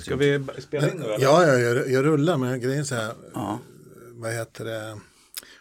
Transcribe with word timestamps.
Ska 0.00 0.16
vi 0.16 0.44
spela 0.58 0.90
in 0.90 0.96
nu 0.96 1.04
eller? 1.04 1.24
Ja, 1.24 1.46
ja 1.46 1.58
jag, 1.58 1.90
jag 1.90 2.04
rullar, 2.04 2.36
men 2.36 2.60
grejen 2.60 2.80
är 2.80 2.84
så 2.84 2.94
här. 2.94 3.14
Ja. 3.34 3.58
Vad 4.12 4.32
heter 4.32 4.64
det? 4.64 4.98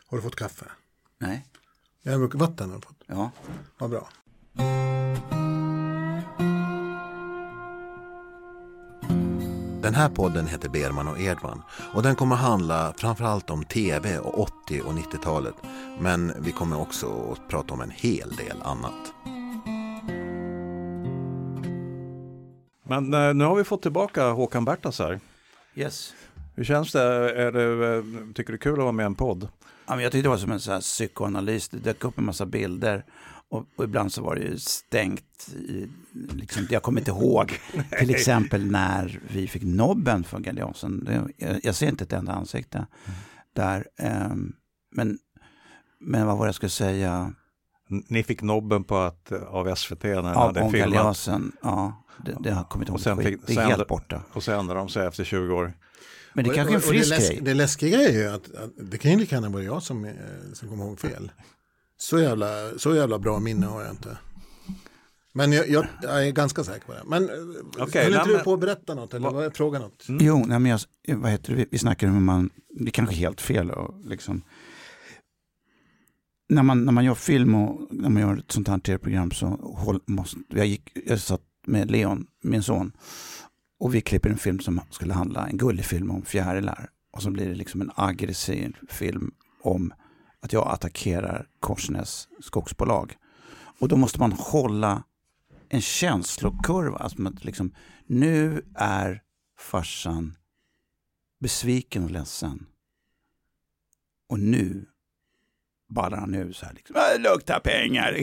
Har 0.07 0.17
du 0.17 0.21
fått 0.21 0.35
kaffe? 0.35 0.65
Nej. 1.17 1.45
Jag 2.01 2.11
har 2.11 2.37
vatten 2.37 2.69
har 2.69 2.75
du 2.75 2.81
fått. 2.81 3.03
Ja. 3.07 3.31
Vad 3.77 3.89
bra. 3.89 4.09
Den 9.81 9.95
här 9.95 10.09
podden 10.09 10.47
heter 10.47 10.69
Berman 10.69 11.07
och 11.07 11.19
Edman 11.19 11.61
och 11.93 12.03
den 12.03 12.15
kommer 12.15 12.35
handla 12.35 12.93
framförallt 12.97 13.49
om 13.49 13.63
tv 13.63 14.19
och 14.19 14.39
80 14.39 14.81
och 14.81 14.93
90-talet. 14.93 15.55
Men 15.99 16.33
vi 16.39 16.51
kommer 16.51 16.79
också 16.81 17.31
att 17.31 17.47
prata 17.47 17.73
om 17.73 17.81
en 17.81 17.91
hel 17.91 18.35
del 18.35 18.61
annat. 18.61 19.13
Men 22.89 23.13
eh, 23.13 23.33
nu 23.33 23.43
har 23.43 23.55
vi 23.55 23.63
fått 23.63 23.81
tillbaka 23.81 24.29
Håkan 24.29 24.65
Bertas 24.65 24.99
här. 24.99 25.19
Yes. 25.75 26.13
Hur 26.55 26.63
känns 26.63 26.91
det? 26.91 27.01
Är 27.41 27.51
det 27.51 27.95
eh, 27.97 28.03
tycker 28.33 28.53
du 28.53 28.57
det 28.57 28.61
är 28.61 28.63
kul 28.63 28.73
att 28.73 28.79
vara 28.79 28.91
med 28.91 29.03
i 29.03 29.05
en 29.05 29.15
podd? 29.15 29.47
Ja, 29.87 29.95
men 29.95 30.03
jag 30.03 30.11
tyckte 30.11 30.25
det 30.25 30.29
var 30.29 30.37
som 30.37 30.51
en 30.51 30.59
så 30.59 30.71
här 30.71 30.81
psykoanalys. 30.81 31.69
Det 31.69 31.77
dök 31.77 32.03
upp 32.03 32.17
en 32.17 32.25
massa 32.25 32.45
bilder 32.45 33.05
och, 33.49 33.65
och 33.75 33.83
ibland 33.83 34.13
så 34.13 34.21
var 34.21 34.35
det 34.35 34.41
ju 34.41 34.57
stängt. 34.57 35.49
I, 35.55 35.87
liksom, 36.13 36.67
jag 36.69 36.83
kommer 36.83 37.01
inte 37.01 37.11
ihåg 37.11 37.59
till 37.99 38.09
exempel 38.09 38.65
när 38.65 39.19
vi 39.27 39.47
fick 39.47 39.63
nobben 39.63 40.25
Galeasen. 40.37 41.07
Jag, 41.37 41.59
jag, 41.63 41.75
ser 41.75 41.87
inte 41.87 42.03
ett 42.03 42.13
enda 42.13 42.33
ansikte 42.33 42.77
mm. 42.77 43.19
där. 43.53 43.87
Um, 44.31 44.53
men, 44.91 45.17
men 45.99 46.27
vad 46.27 46.37
var 46.37 46.45
det 46.45 46.47
jag 46.47 46.55
skulle 46.55 46.69
säga? 46.69 47.33
Ni 47.89 48.23
fick 48.23 48.41
nobben 48.41 48.83
på 48.83 48.97
att, 48.97 49.31
av 49.31 49.75
SVT 49.75 50.03
när 50.03 50.13
ja, 50.13 50.39
hade 50.39 50.71
filmat? 50.71 51.29
Ja. 51.61 52.03
Det, 52.25 52.37
det 52.39 52.51
har 52.51 52.63
kommit 52.63 52.89
ihåg. 52.89 53.23
Fick, 53.23 53.47
det 53.47 53.53
är 53.53 53.67
helt 53.67 53.87
borta. 53.87 54.21
Och 54.33 54.43
så 54.43 54.51
ändrade 54.51 54.79
de 54.79 54.89
sig 54.89 55.07
efter 55.07 55.23
20 55.23 55.53
år. 55.53 55.73
Men 56.33 56.45
det 56.45 56.51
är 56.51 56.55
kanske 56.55 56.73
är 56.73 56.75
en 56.75 56.81
frisk 56.81 57.09
det 57.09 57.17
grej. 57.17 57.39
Det 57.41 57.53
läskiga 57.53 58.01
är 58.01 58.13
ju 58.13 58.27
att, 58.27 58.55
att 58.55 58.69
det 58.77 58.97
kan 58.97 59.11
ju 59.11 59.17
lika 59.17 59.35
gärna 59.35 59.49
vara 59.49 59.63
jag 59.63 59.83
som, 59.83 60.05
eh, 60.05 60.13
som 60.53 60.69
kommer 60.69 60.85
ihåg 60.85 60.99
fel. 60.99 61.31
Så 61.97 62.19
jävla, 62.19 62.47
så 62.77 62.95
jävla 62.95 63.19
bra 63.19 63.39
minne 63.39 63.65
har 63.65 63.81
jag 63.81 63.91
inte. 63.91 64.17
Men 65.33 65.51
jag, 65.51 65.69
jag, 65.69 65.85
jag 66.01 66.27
är 66.27 66.31
ganska 66.31 66.63
säker 66.63 66.85
på 66.85 66.93
det. 66.93 67.01
Men 67.05 67.29
eh, 67.29 67.83
okay, 67.83 68.03
höll 68.03 68.13
inte 68.13 68.29
du 68.29 68.39
på 68.39 68.53
att 68.53 68.59
berätta 68.59 68.95
något 68.95 69.13
eller 69.13 69.29
vad, 69.29 69.55
fråga 69.55 69.79
något? 69.79 70.09
Mm. 70.09 70.25
Jo, 70.25 70.45
nej, 70.47 70.59
men 70.59 70.71
jag, 70.71 70.79
vad 71.17 71.31
heter 71.31 71.55
det? 71.55 71.65
vi 71.71 71.77
snackar 71.77 72.07
om 72.07 72.25
man, 72.25 72.49
det 72.69 72.89
är 72.89 72.91
kanske 72.91 73.15
helt 73.15 73.41
fel 73.41 73.71
och 73.71 74.05
liksom 74.05 74.41
när 76.49 76.63
man, 76.63 76.85
när 76.85 76.91
man 76.91 77.05
gör 77.05 77.15
film 77.15 77.55
och 77.55 77.87
när 77.91 78.09
man 78.09 78.21
gör 78.21 78.37
ett 78.37 78.51
sånt 78.51 78.67
här 78.67 78.79
tv-program 78.79 79.31
så 79.31 79.47
håll, 79.47 79.99
måste, 80.05 80.39
jag, 80.49 80.65
gick, 80.65 80.91
jag 81.05 81.19
satt 81.19 81.41
med 81.67 81.91
Leon, 81.91 82.27
min 82.43 82.63
son, 82.63 82.91
och 83.79 83.95
vi 83.95 84.01
klipper 84.01 84.29
en 84.29 84.37
film 84.37 84.59
som 84.59 84.81
skulle 84.89 85.13
handla, 85.13 85.47
en 85.47 85.57
gullig 85.57 85.85
film 85.85 86.11
om 86.11 86.21
fjärilar. 86.21 86.89
Och 87.11 87.21
så 87.21 87.31
blir 87.31 87.49
det 87.49 87.55
liksom 87.55 87.81
en 87.81 87.91
aggressiv 87.95 88.77
film 88.89 89.31
om 89.61 89.93
att 90.39 90.53
jag 90.53 90.67
attackerar 90.67 91.47
Korsnäs 91.59 92.27
skogsbolag. 92.39 93.17
Och 93.79 93.87
då 93.87 93.97
måste 93.97 94.19
man 94.19 94.31
hålla 94.31 95.03
en 95.69 95.81
känslokurva. 95.81 96.97
Alltså 96.97 97.27
att 97.27 97.45
liksom, 97.45 97.73
nu 98.05 98.65
är 98.75 99.21
farsan 99.57 100.37
besviken 101.39 102.03
och 102.03 102.11
ledsen. 102.11 102.65
Och 104.27 104.39
nu 104.39 104.85
ballar 105.89 106.17
han 106.17 106.35
ur 106.35 106.51
så 106.51 106.65
här. 106.65 106.73
Liksom, 106.73 106.95
äh, 106.95 107.21
luktar 107.21 107.59
pengar 107.59 108.17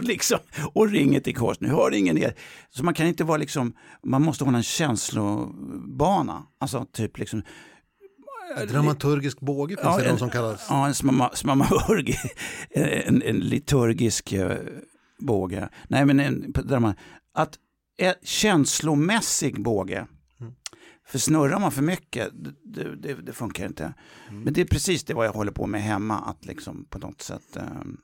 liksom, 0.00 0.38
och 0.72 0.90
ringer 0.90 1.20
till 1.20 1.36
kors. 1.36 1.60
Nu 1.60 1.68
hör 1.68 1.94
ingen 1.94 2.18
er. 2.18 2.34
Så 2.70 2.84
man 2.84 2.94
kan 2.94 3.06
inte 3.06 3.24
vara 3.24 3.38
liksom, 3.38 3.72
man 4.04 4.22
måste 4.22 4.44
hålla 4.44 4.56
en 4.56 4.62
känslobana. 4.62 6.42
Alltså 6.60 6.86
typ 6.92 7.18
liksom 7.18 7.42
Dramaturgisk 8.68 9.40
båge 9.40 9.76
finns 9.76 9.84
ja, 9.84 9.96
det 9.98 10.04
en, 10.04 10.14
de 10.14 10.18
som 10.18 10.30
kallas. 10.30 10.66
Ja, 10.68 10.86
en, 10.86 10.94
smama, 10.94 11.30
smamahurg, 11.34 12.16
en, 12.70 13.22
en 13.22 13.38
liturgisk 13.38 14.32
eh, 14.32 14.56
båge. 15.18 15.68
Nej, 15.88 16.06
men 16.06 16.20
en, 16.20 16.54
att 17.34 17.58
en 17.98 18.14
känslomässig 18.22 19.62
båge 19.62 20.06
för 21.10 21.18
snurrar 21.18 21.58
man 21.60 21.72
för 21.72 21.82
mycket, 21.82 22.30
det, 22.64 22.96
det, 22.96 23.14
det 23.14 23.32
funkar 23.32 23.66
inte. 23.66 23.94
Mm. 24.28 24.42
Men 24.42 24.52
det 24.52 24.60
är 24.60 24.64
precis 24.64 25.04
det 25.04 25.14
vad 25.14 25.26
jag 25.26 25.32
håller 25.32 25.52
på 25.52 25.66
med 25.66 25.82
hemma, 25.82 26.18
att 26.18 26.44
liksom 26.44 26.84
på 26.84 26.98
något 26.98 27.22
sätt 27.22 27.56
um, 27.56 28.00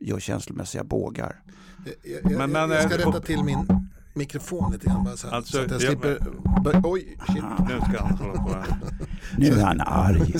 gör 0.00 0.20
känslomässiga 0.20 0.84
bågar. 0.84 1.42
Jag, 1.84 1.94
jag, 2.22 2.38
men, 2.38 2.52
men, 2.52 2.70
jag 2.70 2.82
ska 2.82 3.00
eh, 3.00 3.06
rätta 3.06 3.20
till 3.20 3.44
min 3.44 3.66
mikrofon 4.14 4.72
lite 4.72 4.86
grann 4.86 5.04
bara 5.04 5.16
så, 5.16 5.28
alltså, 5.28 5.52
så 5.52 5.64
att 5.64 5.70
jag 5.70 5.80
slipper... 5.80 6.18
Jag, 6.64 6.86
oj, 6.86 7.16
shit. 7.26 7.44
Nu 7.68 7.80
ska 7.80 8.02
han 8.02 8.16
hålla 8.16 8.32
på 8.32 8.54
här. 8.54 8.66
Nu 9.38 9.46
är 9.46 9.64
han 9.64 9.80
arg. 9.80 10.18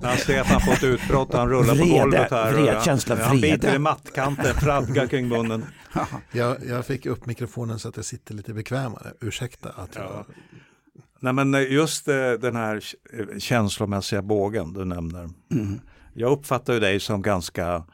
När 0.00 0.16
Stefan 0.16 0.60
fått 0.60 0.82
utbrott, 0.82 1.32
han 1.32 1.48
rullar 1.48 1.74
vrede, 1.74 1.90
på 1.90 1.98
golvet 1.98 2.30
här. 2.30 2.52
Vred, 2.52 2.82
känsla 2.82 3.14
vrede. 3.14 3.28
Han 3.28 3.40
biter 3.40 3.74
i 3.74 3.78
mattkanten, 3.78 4.54
fradgar 4.54 5.06
kring 5.06 5.28
munnen. 5.28 5.64
jag, 6.32 6.56
jag 6.66 6.86
fick 6.86 7.06
upp 7.06 7.26
mikrofonen 7.26 7.78
så 7.78 7.88
att 7.88 7.96
jag 7.96 8.04
sitter 8.04 8.34
lite 8.34 8.54
bekvämare. 8.54 9.12
Ursäkta 9.20 9.68
att 9.68 9.94
jag... 9.94 10.04
Ja. 10.04 10.26
Nej 11.20 11.32
men 11.32 11.52
just 11.52 12.08
eh, 12.08 12.14
den 12.40 12.56
här 12.56 12.82
känslomässiga 13.38 14.22
bågen 14.22 14.72
du 14.72 14.84
nämner. 14.84 15.28
Mm. 15.50 15.80
Jag 16.14 16.32
uppfattar 16.32 16.74
ju 16.74 16.80
dig 16.80 17.00
som 17.00 17.22
ganska 17.22 17.84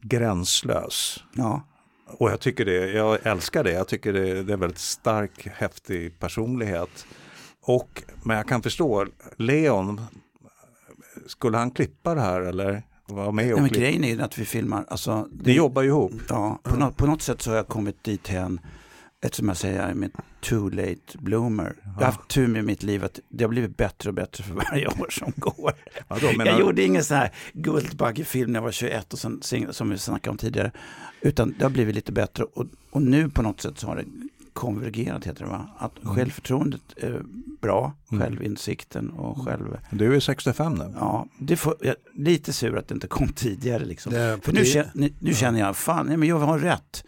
gränslös. 0.00 1.24
Ja. 1.32 1.62
Och 2.08 2.30
jag 2.30 2.40
tycker 2.40 2.64
det, 2.64 2.92
jag 2.92 3.26
älskar 3.26 3.64
det. 3.64 3.72
Jag 3.72 3.88
tycker 3.88 4.12
det, 4.12 4.42
det 4.42 4.52
är 4.52 4.56
väldigt 4.56 4.78
stark, 4.78 5.46
häftig 5.46 6.18
personlighet. 6.18 7.06
Och, 7.62 8.02
men 8.22 8.36
jag 8.36 8.48
kan 8.48 8.62
förstå, 8.62 9.06
Leon, 9.36 10.00
skulle 11.26 11.56
han 11.56 11.70
klippa 11.70 12.14
det 12.14 12.20
här 12.20 12.40
eller? 12.40 12.82
Vara 13.06 13.32
med 13.32 13.54
och 13.54 13.60
Nej, 13.60 13.70
men 13.70 13.80
grejen 13.80 14.04
är 14.04 14.18
att 14.18 14.38
vi 14.38 14.44
filmar, 14.44 14.84
alltså, 14.88 15.28
det, 15.32 15.50
Ni 15.50 15.56
jobbar 15.56 15.82
ju 15.82 15.88
ihop. 15.88 16.12
Ja, 16.28 16.60
på, 16.62 16.76
något, 16.76 16.96
på 16.96 17.06
något 17.06 17.22
sätt 17.22 17.42
så 17.42 17.50
har 17.50 17.56
jag 17.56 17.68
kommit 17.68 18.04
dit 18.04 18.28
hen 18.28 18.60
eftersom 19.20 19.48
jag 19.48 19.56
säger 19.56 19.82
är 19.82 19.94
med 19.94 20.10
too 20.40 20.68
late 20.68 21.18
bloomer. 21.18 21.74
Ja. 21.76 21.90
Jag 21.98 22.06
har 22.06 22.12
haft 22.12 22.28
tur 22.28 22.46
med 22.46 22.64
mitt 22.64 22.82
liv 22.82 23.04
att 23.04 23.20
det 23.28 23.44
har 23.44 23.48
blivit 23.48 23.76
bättre 23.76 24.10
och 24.10 24.14
bättre 24.14 24.44
för 24.44 24.54
varje 24.54 24.86
år 25.00 25.10
som 25.10 25.32
går. 25.36 25.72
Ja, 26.08 26.16
då, 26.20 26.44
jag 26.44 26.60
gjorde 26.60 26.82
ingen 26.82 27.04
sån 27.04 27.16
här 27.16 27.32
Guldbaggefilm 27.52 28.52
när 28.52 28.58
jag 28.58 28.64
var 28.64 28.72
21 28.72 29.12
och 29.12 29.18
sen, 29.18 29.42
som 29.70 29.90
vi 29.90 29.98
snackade 29.98 30.30
om 30.30 30.38
tidigare. 30.38 30.72
Utan 31.20 31.54
det 31.58 31.64
har 31.64 31.70
blivit 31.70 31.94
lite 31.94 32.12
bättre 32.12 32.44
och, 32.44 32.66
och 32.90 33.02
nu 33.02 33.30
på 33.30 33.42
något 33.42 33.60
sätt 33.60 33.78
så 33.78 33.86
har 33.86 33.96
det 33.96 34.04
konvergerat 34.52 35.26
heter 35.26 35.44
det 35.44 35.50
va? 35.50 35.70
Att 35.78 36.02
mm. 36.02 36.14
självförtroendet 36.14 36.82
är 36.96 37.22
bra, 37.60 37.92
mm. 38.12 38.22
självinsikten 38.22 39.10
och 39.10 39.34
mm. 39.34 39.46
själv... 39.46 39.76
Du 39.90 40.16
är 40.16 40.20
65 40.20 40.74
nu. 40.74 40.94
Ja, 41.00 41.26
det 41.38 41.56
får, 41.56 41.74
jag, 41.80 41.94
lite 42.14 42.52
sur 42.52 42.76
att 42.76 42.88
det 42.88 42.94
inte 42.94 43.06
kom 43.06 43.28
tidigare 43.28 43.84
liksom. 43.84 44.12
För 44.42 44.52
nu, 44.52 44.64
känner, 44.64 45.10
nu, 45.18 45.34
känner 45.34 45.60
jag, 45.60 45.76
fan, 45.76 46.06
nej, 46.06 46.16
men 46.16 46.28
jag 46.28 46.38
har 46.38 46.58
rätt. 46.58 47.04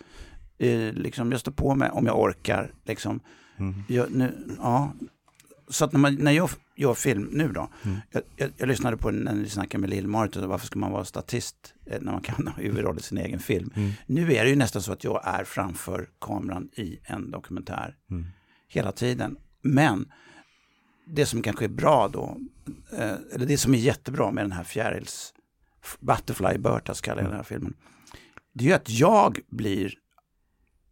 Eh, 0.61 0.93
liksom, 0.93 1.33
jag 1.33 1.41
står 1.41 1.53
på 1.53 1.75
mig 1.75 1.91
om 1.91 2.07
jag 2.07 2.21
orkar. 2.21 2.73
Liksom. 2.85 3.21
Mm. 3.59 3.75
Jag, 3.89 4.11
nu, 4.11 4.57
ja. 4.59 4.93
Så 5.69 5.85
att 5.85 5.93
när, 5.93 6.01
man, 6.01 6.15
när 6.15 6.33
jag 6.33 6.51
gör 6.77 6.95
film 6.95 7.29
nu 7.33 7.49
då, 7.49 7.69
mm. 7.83 7.99
jag, 8.11 8.23
jag, 8.37 8.51
jag, 8.57 8.69
lyssnade 8.69 8.97
på 8.97 9.11
när 9.11 9.35
ni 9.35 9.49
snackade 9.49 9.81
med 9.81 9.91
Lill-Marit, 9.91 10.37
varför 10.37 10.67
ska 10.67 10.79
man 10.79 10.93
vara 10.93 11.05
statist 11.05 11.75
eh, 11.87 12.01
när 12.01 12.13
man 12.13 12.21
kan 12.21 12.47
ha 12.47 12.63
huvudroll 12.63 12.99
i 12.99 13.03
sin 13.03 13.19
egen 13.19 13.39
film. 13.39 13.71
Mm. 13.77 13.93
Nu 14.07 14.33
är 14.35 14.45
det 14.45 14.51
ju 14.51 14.57
nästan 14.57 14.83
så 14.83 14.93
att 14.93 15.05
jag 15.05 15.21
är 15.25 15.45
framför 15.45 16.09
kameran 16.21 16.69
i 16.73 16.99
en 17.05 17.31
dokumentär 17.31 17.97
mm. 18.11 18.27
hela 18.69 18.93
tiden. 18.93 19.37
Men 19.63 20.13
det 21.07 21.27
som 21.27 21.43
kanske 21.43 21.65
är 21.65 21.69
bra 21.69 22.09
då, 22.09 22.41
eh, 22.93 23.15
eller 23.35 23.47
det 23.47 23.59
som 23.59 23.75
är 23.75 23.79
jättebra 23.79 24.31
med 24.31 24.45
den 24.45 24.53
här 24.53 24.65
fjärils, 24.65 25.35
Butterfly 26.01 26.59
Burtas 26.59 27.01
kallar 27.01 27.23
jag 27.23 27.31
den 27.31 27.37
här 27.37 27.45
filmen, 27.45 27.75
det 28.53 28.65
är 28.65 28.69
ju 28.69 28.75
att 28.75 28.91
jag 28.91 29.39
blir 29.49 30.00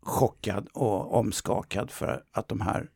chockad 0.08 0.68
och 0.72 1.14
omskakad 1.14 1.90
för 1.90 2.22
att 2.32 2.48
de 2.48 2.60
här 2.60 2.88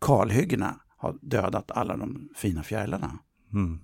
kalhyggena 0.00 0.80
har 0.96 1.16
dödat 1.20 1.70
alla 1.70 1.96
de 1.96 2.28
fina 2.36 2.62
fjärilarna. 2.62 3.18
Mm. 3.52 3.80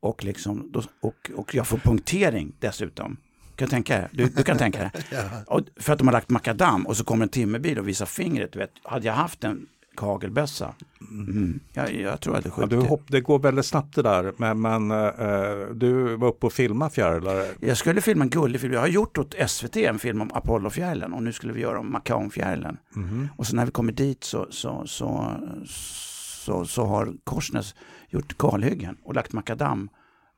Och, 0.00 0.24
liksom, 0.24 0.72
och, 1.00 1.30
och 1.34 1.54
jag 1.54 1.66
får 1.66 1.78
punktering 1.78 2.56
dessutom. 2.58 3.16
Kan 3.56 3.68
tänka 3.68 4.08
du, 4.12 4.28
du 4.28 4.42
kan 4.42 4.58
tänka 4.58 4.78
dig. 4.78 4.90
ja. 5.46 5.60
För 5.76 5.92
att 5.92 5.98
de 5.98 6.08
har 6.08 6.12
lagt 6.12 6.30
makadam 6.30 6.86
och 6.86 6.96
så 6.96 7.04
kommer 7.04 7.22
en 7.22 7.28
timmerbil 7.28 7.78
och 7.78 7.88
visar 7.88 8.06
fingret. 8.06 8.56
Vet, 8.56 8.70
hade 8.82 9.06
jag 9.06 9.14
haft 9.14 9.44
en 9.44 9.66
kagelbössa. 9.96 10.74
Mm. 11.10 11.60
Jag, 11.72 11.94
jag 11.94 12.20
tror 12.20 12.36
att 12.36 12.44
det 12.44 12.50
skjuter. 12.50 12.76
Ja, 12.76 12.82
du 12.82 12.88
hopp, 12.88 13.02
det 13.06 13.20
går 13.20 13.38
väldigt 13.38 13.66
snabbt 13.66 13.94
det 13.94 14.02
där, 14.02 14.32
men, 14.36 14.60
men 14.60 14.90
uh, 14.90 15.74
du 15.74 16.16
var 16.16 16.28
uppe 16.28 16.46
och 16.46 16.52
filmade 16.52 16.90
fjärilar. 16.90 17.46
Jag 17.60 17.76
skulle 17.76 18.00
filma 18.00 18.24
en 18.24 18.30
gullig 18.30 18.60
film. 18.60 18.72
Jag 18.72 18.80
har 18.80 18.88
gjort 18.88 19.18
åt 19.18 19.34
SVT 19.46 19.76
en 19.76 19.98
film 19.98 20.20
om 20.20 20.30
Apollofjärilen 20.34 21.12
och 21.12 21.22
nu 21.22 21.32
skulle 21.32 21.52
vi 21.52 21.60
göra 21.60 21.80
om 21.80 21.92
Macaonfjärilen. 21.92 22.76
Mm. 22.96 23.28
Och 23.36 23.46
så 23.46 23.56
när 23.56 23.64
vi 23.64 23.70
kommer 23.70 23.92
dit 23.92 24.24
så, 24.24 24.46
så, 24.50 24.82
så, 24.86 25.34
så, 26.44 26.64
så 26.64 26.84
har 26.84 27.12
Korsnäs 27.24 27.74
gjort 28.08 28.38
kalhyggen 28.38 28.96
och 29.04 29.14
lagt 29.14 29.32
makadam. 29.32 29.88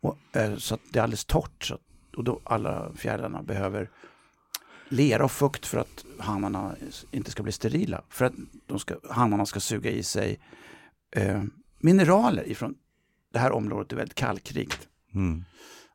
Och, 0.02 0.19
uh, 0.37 0.56
så 0.56 0.75
att 0.75 0.81
det 0.93 0.99
är 0.99 1.02
alldeles 1.02 1.25
torrt. 1.25 1.64
Så, 1.64 1.79
och 2.17 2.25
då 2.25 2.41
alla 2.44 2.93
fjärilarna 2.97 3.43
behöver 3.43 3.91
lera 4.88 5.25
och 5.25 5.33
fukt 5.33 5.67
för 5.67 5.79
att 5.79 6.05
hanarna 6.19 6.75
inte 7.11 7.31
ska 7.31 7.43
bli 7.43 7.53
sterila. 7.53 8.03
För 8.09 8.25
att 8.25 8.33
de 8.67 8.79
ska, 8.79 8.94
hanarna 9.11 9.47
ska 9.47 9.61
suga 9.61 9.91
i 9.91 10.03
sig 10.03 10.38
eh, 11.17 11.43
mineraler 11.79 12.49
ifrån 12.49 12.75
det 13.33 13.38
här 13.38 13.53
området 13.53 13.93
är 13.93 13.97
väldigt 13.97 14.15
kalkrikt. 14.15 14.88
Mm. 15.15 15.44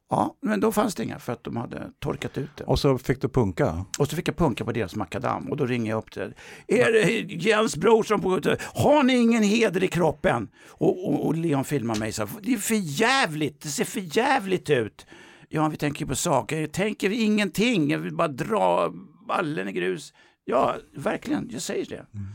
Ja, 0.09 0.35
men 0.41 0.59
då 0.59 0.71
fanns 0.71 0.95
det 0.95 1.03
inga 1.03 1.19
för 1.19 1.33
att 1.33 1.43
de 1.43 1.57
hade 1.57 1.91
torkat 1.99 2.37
ut 2.37 2.49
det. 2.57 2.63
Och 2.63 2.79
så 2.79 2.97
fick 2.97 3.21
du 3.21 3.29
punka? 3.29 3.85
Och 3.99 4.07
så 4.07 4.15
fick 4.15 4.27
jag 4.27 4.37
punka 4.37 4.65
på 4.65 4.71
deras 4.71 4.95
makadam 4.95 5.49
och 5.49 5.57
då 5.57 5.65
ringer 5.65 5.91
jag 5.91 5.97
upp 5.97 6.11
till 6.11 6.33
Är 6.67 6.91
det 6.91 7.33
Jens 7.33 7.77
Brorsson 7.77 8.21
på 8.21 8.29
Har 8.73 9.03
ni 9.03 9.17
ingen 9.17 9.43
heder 9.43 9.83
i 9.83 9.87
kroppen? 9.87 10.49
Och, 10.67 11.07
och, 11.07 11.25
och 11.25 11.35
Leon 11.35 11.63
filmar 11.63 11.95
mig 11.95 12.11
så 12.11 12.27
Det 12.41 12.53
är 12.53 12.57
för 12.57 12.75
jävligt, 12.75 13.61
det 13.61 13.69
ser 13.69 13.85
för 13.85 14.17
jävligt 14.17 14.69
ut. 14.69 15.05
Ja, 15.53 15.67
vi 15.67 15.77
tänker 15.77 16.05
på 16.05 16.15
saker, 16.15 16.61
jag 16.61 16.71
tänker 16.71 17.09
ingenting, 17.09 17.91
jag 17.91 17.99
vill 17.99 18.15
bara 18.15 18.27
dra 18.27 18.93
ballen 19.27 19.67
i 19.67 19.71
grus. 19.71 20.13
Ja, 20.45 20.75
verkligen, 20.95 21.49
jag 21.51 21.61
säger 21.61 21.85
det. 21.85 22.05
Mm. 22.13 22.27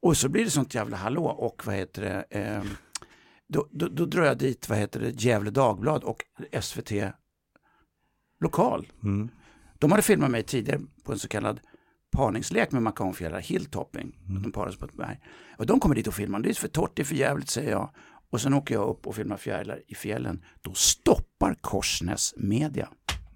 Och 0.00 0.16
så 0.16 0.28
blir 0.28 0.44
det 0.44 0.50
sånt 0.50 0.74
jävla 0.74 0.96
hallå 0.96 1.24
och 1.24 1.66
vad 1.66 1.74
heter 1.74 2.02
det, 2.02 2.38
eh, 2.40 2.62
då, 3.48 3.68
då, 3.70 3.88
då, 3.88 4.06
drar 4.06 4.24
jag 4.24 4.38
dit, 4.38 4.68
vad 4.68 4.78
heter 4.78 5.00
det, 5.00 5.22
Gävle 5.22 5.50
Dagblad 5.50 6.04
och 6.04 6.24
SVT 6.60 6.92
Lokal. 8.40 8.86
Mm. 9.02 9.28
De 9.78 9.90
hade 9.90 10.02
filmat 10.02 10.30
mig 10.30 10.42
tidigare 10.42 10.80
på 11.04 11.12
en 11.12 11.18
så 11.18 11.28
kallad 11.28 11.60
parningslek 12.16 12.72
med 12.72 12.82
makanfjärilar, 12.82 13.40
hilltopping. 13.40 14.18
Mm. 14.28 14.42
De 14.42 14.52
paras 14.52 14.76
på 14.76 14.84
ett 14.84 14.94
berg. 14.94 15.20
Och 15.58 15.66
de 15.66 15.80
kommer 15.80 15.94
dit 15.94 16.06
och 16.06 16.14
filmar, 16.14 16.40
det 16.40 16.50
är 16.50 16.54
för 16.54 16.68
torrt, 16.68 16.92
det 16.94 17.02
är 17.02 17.04
för 17.04 17.14
jävligt 17.14 17.50
säger 17.50 17.70
jag. 17.70 17.90
Och 18.30 18.40
sen 18.40 18.54
åker 18.54 18.74
jag 18.74 18.88
upp 18.88 19.06
och 19.06 19.14
filmar 19.16 19.36
fjärilar 19.36 19.82
i 19.86 19.94
fjällen. 19.94 20.44
Då 20.62 20.74
stoppar 20.74 21.33
Korsnäs 21.52 22.34
media. 22.36 22.88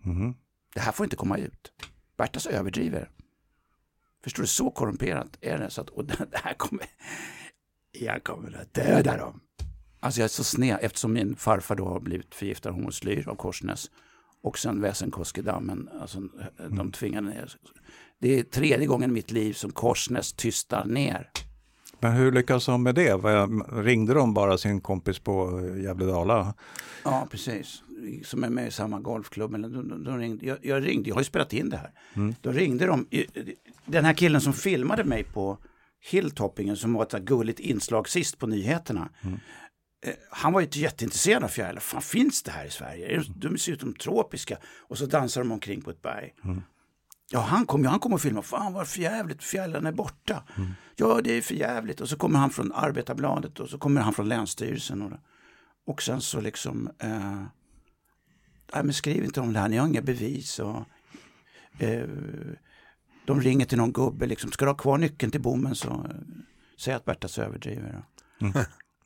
Mm. 0.04 0.34
Det 0.74 0.80
här 0.80 0.92
får 0.92 1.04
inte 1.06 1.16
komma 1.16 1.38
ut. 1.38 1.72
Bertas 2.16 2.46
överdriver. 2.46 3.10
Förstår 4.24 4.42
du, 4.42 4.46
så 4.46 4.70
korrumperat 4.70 5.38
är 5.40 5.58
det. 5.58 5.70
Så 5.70 5.80
att, 5.80 5.88
och 5.88 6.04
det 6.06 6.28
här 6.32 6.54
kommer, 6.54 6.86
jag 7.92 8.24
kommer 8.24 8.60
att 8.60 8.74
döda 8.74 9.16
dem. 9.16 9.40
Alltså 10.00 10.20
jag 10.20 10.24
är 10.24 10.28
så 10.28 10.44
sned 10.44 10.78
eftersom 10.82 11.12
min 11.12 11.36
farfar 11.36 11.74
då 11.74 11.88
har 11.88 12.00
blivit 12.00 12.34
förgiftad 12.34 12.70
hormoslyr 12.70 13.28
av 13.28 13.34
Korsnäs. 13.34 13.90
Och 14.42 14.58
sen 14.58 14.80
Väsenkoskedammen, 14.80 15.88
alltså 16.00 16.20
de 16.56 16.64
mm. 16.64 16.92
tvingade 16.92 17.28
ner. 17.28 17.56
Det 18.20 18.38
är 18.38 18.42
tredje 18.42 18.86
gången 18.86 19.10
i 19.10 19.12
mitt 19.12 19.30
liv 19.30 19.52
som 19.52 19.70
Korsnäs 19.70 20.32
tystar 20.32 20.84
ner. 20.84 21.30
Men 22.00 22.12
hur 22.12 22.32
lyckas 22.32 22.66
de 22.66 22.82
med 22.82 22.94
det? 22.94 23.14
Ringde 23.72 24.14
de 24.14 24.34
bara 24.34 24.58
sin 24.58 24.80
kompis 24.80 25.18
på 25.18 25.60
Gävle-Dala? 25.60 26.54
Ja, 27.04 27.26
precis. 27.30 27.82
Som 28.24 28.44
är 28.44 28.50
med 28.50 28.68
i 28.68 28.70
samma 28.70 29.00
golfklubb. 29.00 29.52
De, 29.52 30.04
de 30.04 30.18
ringde, 30.18 30.46
jag, 30.46 30.58
jag, 30.62 30.86
ringde, 30.86 31.08
jag 31.08 31.16
har 31.16 31.20
ju 31.20 31.24
spelat 31.24 31.52
in 31.52 31.68
det 31.68 31.76
här. 31.76 31.90
Mm. 32.14 32.34
Då 32.40 32.52
ringde 32.52 32.86
de, 32.86 33.06
den 33.84 34.04
här 34.04 34.14
killen 34.14 34.40
som 34.40 34.52
filmade 34.52 35.04
mig 35.04 35.24
på 35.24 35.58
hilltoppingen 36.00 36.76
som 36.76 36.92
var 36.92 37.02
ett 37.02 37.24
gulligt 37.24 37.60
inslag 37.60 38.08
sist 38.08 38.38
på 38.38 38.46
nyheterna. 38.46 39.08
Mm. 39.20 39.38
Eh, 40.06 40.14
han 40.30 40.52
var 40.52 40.60
ju 40.60 40.66
inte 40.66 40.78
jätteintresserad 40.78 41.44
av 41.44 41.48
fjärilar. 41.48 41.80
Fan 41.80 42.02
finns 42.02 42.42
det 42.42 42.50
här 42.50 42.64
i 42.64 42.70
Sverige? 42.70 43.22
De 43.36 43.58
ser 43.58 43.72
ut 43.72 43.80
som 43.80 43.94
tropiska. 43.94 44.58
Och 44.88 44.98
så 44.98 45.06
dansar 45.06 45.40
de 45.40 45.52
omkring 45.52 45.82
på 45.82 45.90
ett 45.90 46.02
berg. 46.02 46.34
Mm. 46.44 46.62
Ja, 47.30 47.40
han 47.40 47.66
kom, 47.66 47.84
han 47.84 47.98
kom 47.98 48.12
och 48.12 48.20
filmade. 48.20 48.46
Fan 48.46 48.72
vad 48.72 48.88
förjävligt, 48.88 49.44
fjällarna 49.44 49.88
är 49.88 49.92
borta. 49.92 50.42
Mm. 50.56 50.70
Ja, 50.96 51.20
det 51.24 51.32
är 51.32 51.42
förjävligt. 51.42 52.00
Och 52.00 52.08
så 52.08 52.16
kommer 52.16 52.38
han 52.38 52.50
från 52.50 52.72
Arbetarbladet 52.72 53.60
och 53.60 53.68
så 53.68 53.78
kommer 53.78 54.00
han 54.00 54.12
från 54.12 54.28
Länsstyrelsen. 54.28 55.02
Och, 55.02 55.12
och 55.86 56.02
sen 56.02 56.20
så 56.20 56.40
liksom, 56.40 56.90
eh, 56.98 57.42
nej 58.74 58.84
men 58.84 58.94
skriv 58.94 59.24
inte 59.24 59.40
om 59.40 59.52
det 59.52 59.60
här, 59.60 59.68
ni 59.68 59.76
har 59.76 59.86
inga 59.86 60.02
bevis. 60.02 60.58
Och, 60.58 60.84
eh, 61.78 62.08
de 63.24 63.40
ringer 63.40 63.66
till 63.66 63.78
någon 63.78 63.92
gubbe, 63.92 64.26
liksom, 64.26 64.52
ska 64.52 64.64
du 64.64 64.70
ha 64.70 64.76
kvar 64.76 64.98
nyckeln 64.98 65.32
till 65.32 65.40
bommen 65.40 65.74
så 65.74 65.88
eh, 65.88 66.00
säg 66.78 66.94
att 66.94 67.04
Bertas 67.04 67.38
överdriver. 67.38 68.02
Mm. 68.40 68.52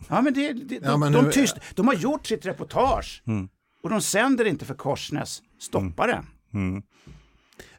Ja, 0.09 0.23
men 0.23 0.35
det, 0.35 0.53
det, 0.53 0.81
ja, 0.83 0.97
men 0.97 1.13
de, 1.13 1.25
nu... 1.25 1.33
tyst, 1.33 1.57
de 1.75 1.87
har 1.87 1.95
gjort 1.95 2.27
sitt 2.27 2.47
reportage 2.47 3.23
mm. 3.27 3.49
och 3.83 3.91
de 3.91 4.01
sänder 4.01 4.45
inte 4.45 4.65
för 4.65 4.75
Korsnäs. 4.75 5.43
Stoppa 5.59 6.05
mm. 6.05 6.17
det. 6.17 6.59
Mm. 6.59 6.83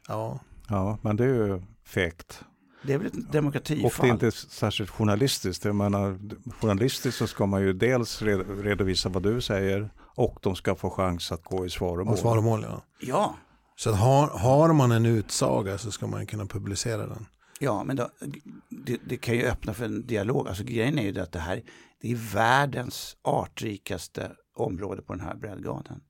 Ja. 0.08 0.40
ja, 0.68 0.98
men 1.02 1.16
det 1.16 1.24
är 1.24 1.28
ju 1.28 1.62
fegt. 1.84 2.44
Det 2.82 2.92
är 2.92 2.98
väl 2.98 3.06
ett 3.06 3.32
demokratifall. 3.32 3.84
Och 3.84 3.92
det 4.00 4.08
är 4.24 4.28
inte 4.28 4.30
särskilt 4.30 4.90
journalistiskt. 4.90 5.64
Jag 5.64 5.74
menar, 5.74 6.18
journalistiskt 6.60 7.18
så 7.18 7.26
ska 7.26 7.46
man 7.46 7.62
ju 7.62 7.72
dels 7.72 8.22
redovisa 8.22 9.08
vad 9.08 9.22
du 9.22 9.40
säger 9.40 9.90
och 10.14 10.38
de 10.42 10.56
ska 10.56 10.74
få 10.74 10.90
chans 10.90 11.32
att 11.32 11.44
gå 11.44 11.66
i 11.66 11.70
svaromål. 11.70 12.18
svaromål 12.18 12.62
ja. 12.62 12.82
ja. 13.00 13.36
Så 13.76 13.92
har, 13.92 14.26
har 14.26 14.72
man 14.72 14.92
en 14.92 15.06
utsaga 15.06 15.78
så 15.78 15.90
ska 15.90 16.06
man 16.06 16.26
kunna 16.26 16.46
publicera 16.46 17.06
den. 17.06 17.26
Ja, 17.60 17.84
men 17.84 17.96
då, 17.96 18.08
det, 18.68 19.00
det, 19.08 19.16
kan 19.16 19.34
ju 19.34 19.44
öppna 19.44 19.74
för 19.74 19.84
en 19.84 20.06
dialog. 20.06 20.48
Alltså 20.48 20.64
grejen 20.64 20.98
är 20.98 21.02
ju 21.02 21.12
det 21.12 21.22
att 21.22 21.32
det 21.32 21.38
här 21.38 21.62
det 22.00 22.12
är 22.12 22.34
världens 22.34 23.16
artrikaste 23.22 24.32
område 24.54 25.02
på 25.02 25.12
den 25.12 25.24
här 25.24 25.34
breddgraden. 25.34 26.00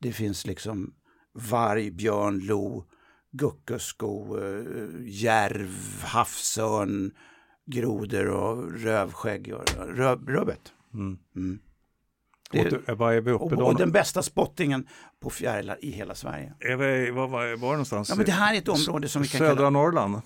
Det 0.00 0.12
finns 0.12 0.46
liksom 0.46 0.94
varg, 1.34 1.90
björn, 1.90 2.38
lo, 2.38 2.84
guckusko, 3.30 4.38
eh, 4.38 4.64
järv, 5.04 6.02
havsörn, 6.04 7.10
grodor 7.66 8.28
och 8.28 8.72
rövskägg 8.72 9.54
och 9.54 9.96
röv, 9.96 10.26
rubbet. 10.26 10.72
Mm. 10.94 11.18
Mm. 11.36 11.58
Det, 12.50 12.88
och, 12.88 12.98
vad 12.98 13.14
är 13.14 13.20
vi 13.20 13.30
uppe 13.30 13.44
och, 13.44 13.68
och 13.68 13.76
den 13.76 13.92
bästa 13.92 14.22
spottingen 14.22 14.86
på 15.20 15.30
fjärilar 15.30 15.84
i 15.84 15.90
hela 15.90 16.14
Sverige. 16.14 16.54
Är 16.60 16.76
vi, 16.76 17.10
var, 17.10 17.28
var, 17.28 17.56
var 17.56 17.70
någonstans? 17.70 18.08
Ja, 18.08 18.14
men 18.14 18.26
det 18.26 18.32
här 18.32 18.54
är 18.54 18.58
ett 18.58 18.68
område 18.68 19.08
som 19.08 19.22
vi 19.22 19.28
kan 19.28 19.38
Södra 19.38 19.54
kalla... 19.54 19.70
Norrland? 19.70 20.20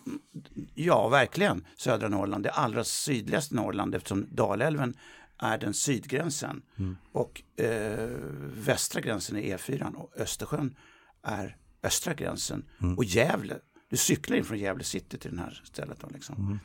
Ja, 0.74 1.08
verkligen. 1.08 1.66
Södra 1.76 2.08
Norrland, 2.08 2.44
det 2.44 2.50
allra 2.50 2.84
sydligaste 2.84 3.54
Norrland 3.54 3.94
eftersom 3.94 4.26
Dalälven 4.30 4.96
är 5.38 5.58
den 5.58 5.74
sydgränsen. 5.74 6.62
Mm. 6.78 6.96
Och 7.12 7.42
eh, 7.56 8.08
västra 8.54 9.00
gränsen 9.00 9.36
är 9.36 9.56
E4 9.56 9.94
och 9.94 10.12
Östersjön 10.16 10.74
är 11.22 11.56
östra 11.82 12.14
gränsen. 12.14 12.64
Mm. 12.80 12.98
Och 12.98 13.04
Gävle, 13.04 13.56
du 13.90 13.96
cyklar 13.96 14.36
in 14.36 14.44
från 14.44 14.58
Gävle 14.58 14.84
city 14.84 15.18
till 15.18 15.36
det 15.36 15.42
här 15.42 15.62
stället. 15.64 16.00
Då, 16.00 16.08
liksom. 16.08 16.36
Mm. 16.36 16.58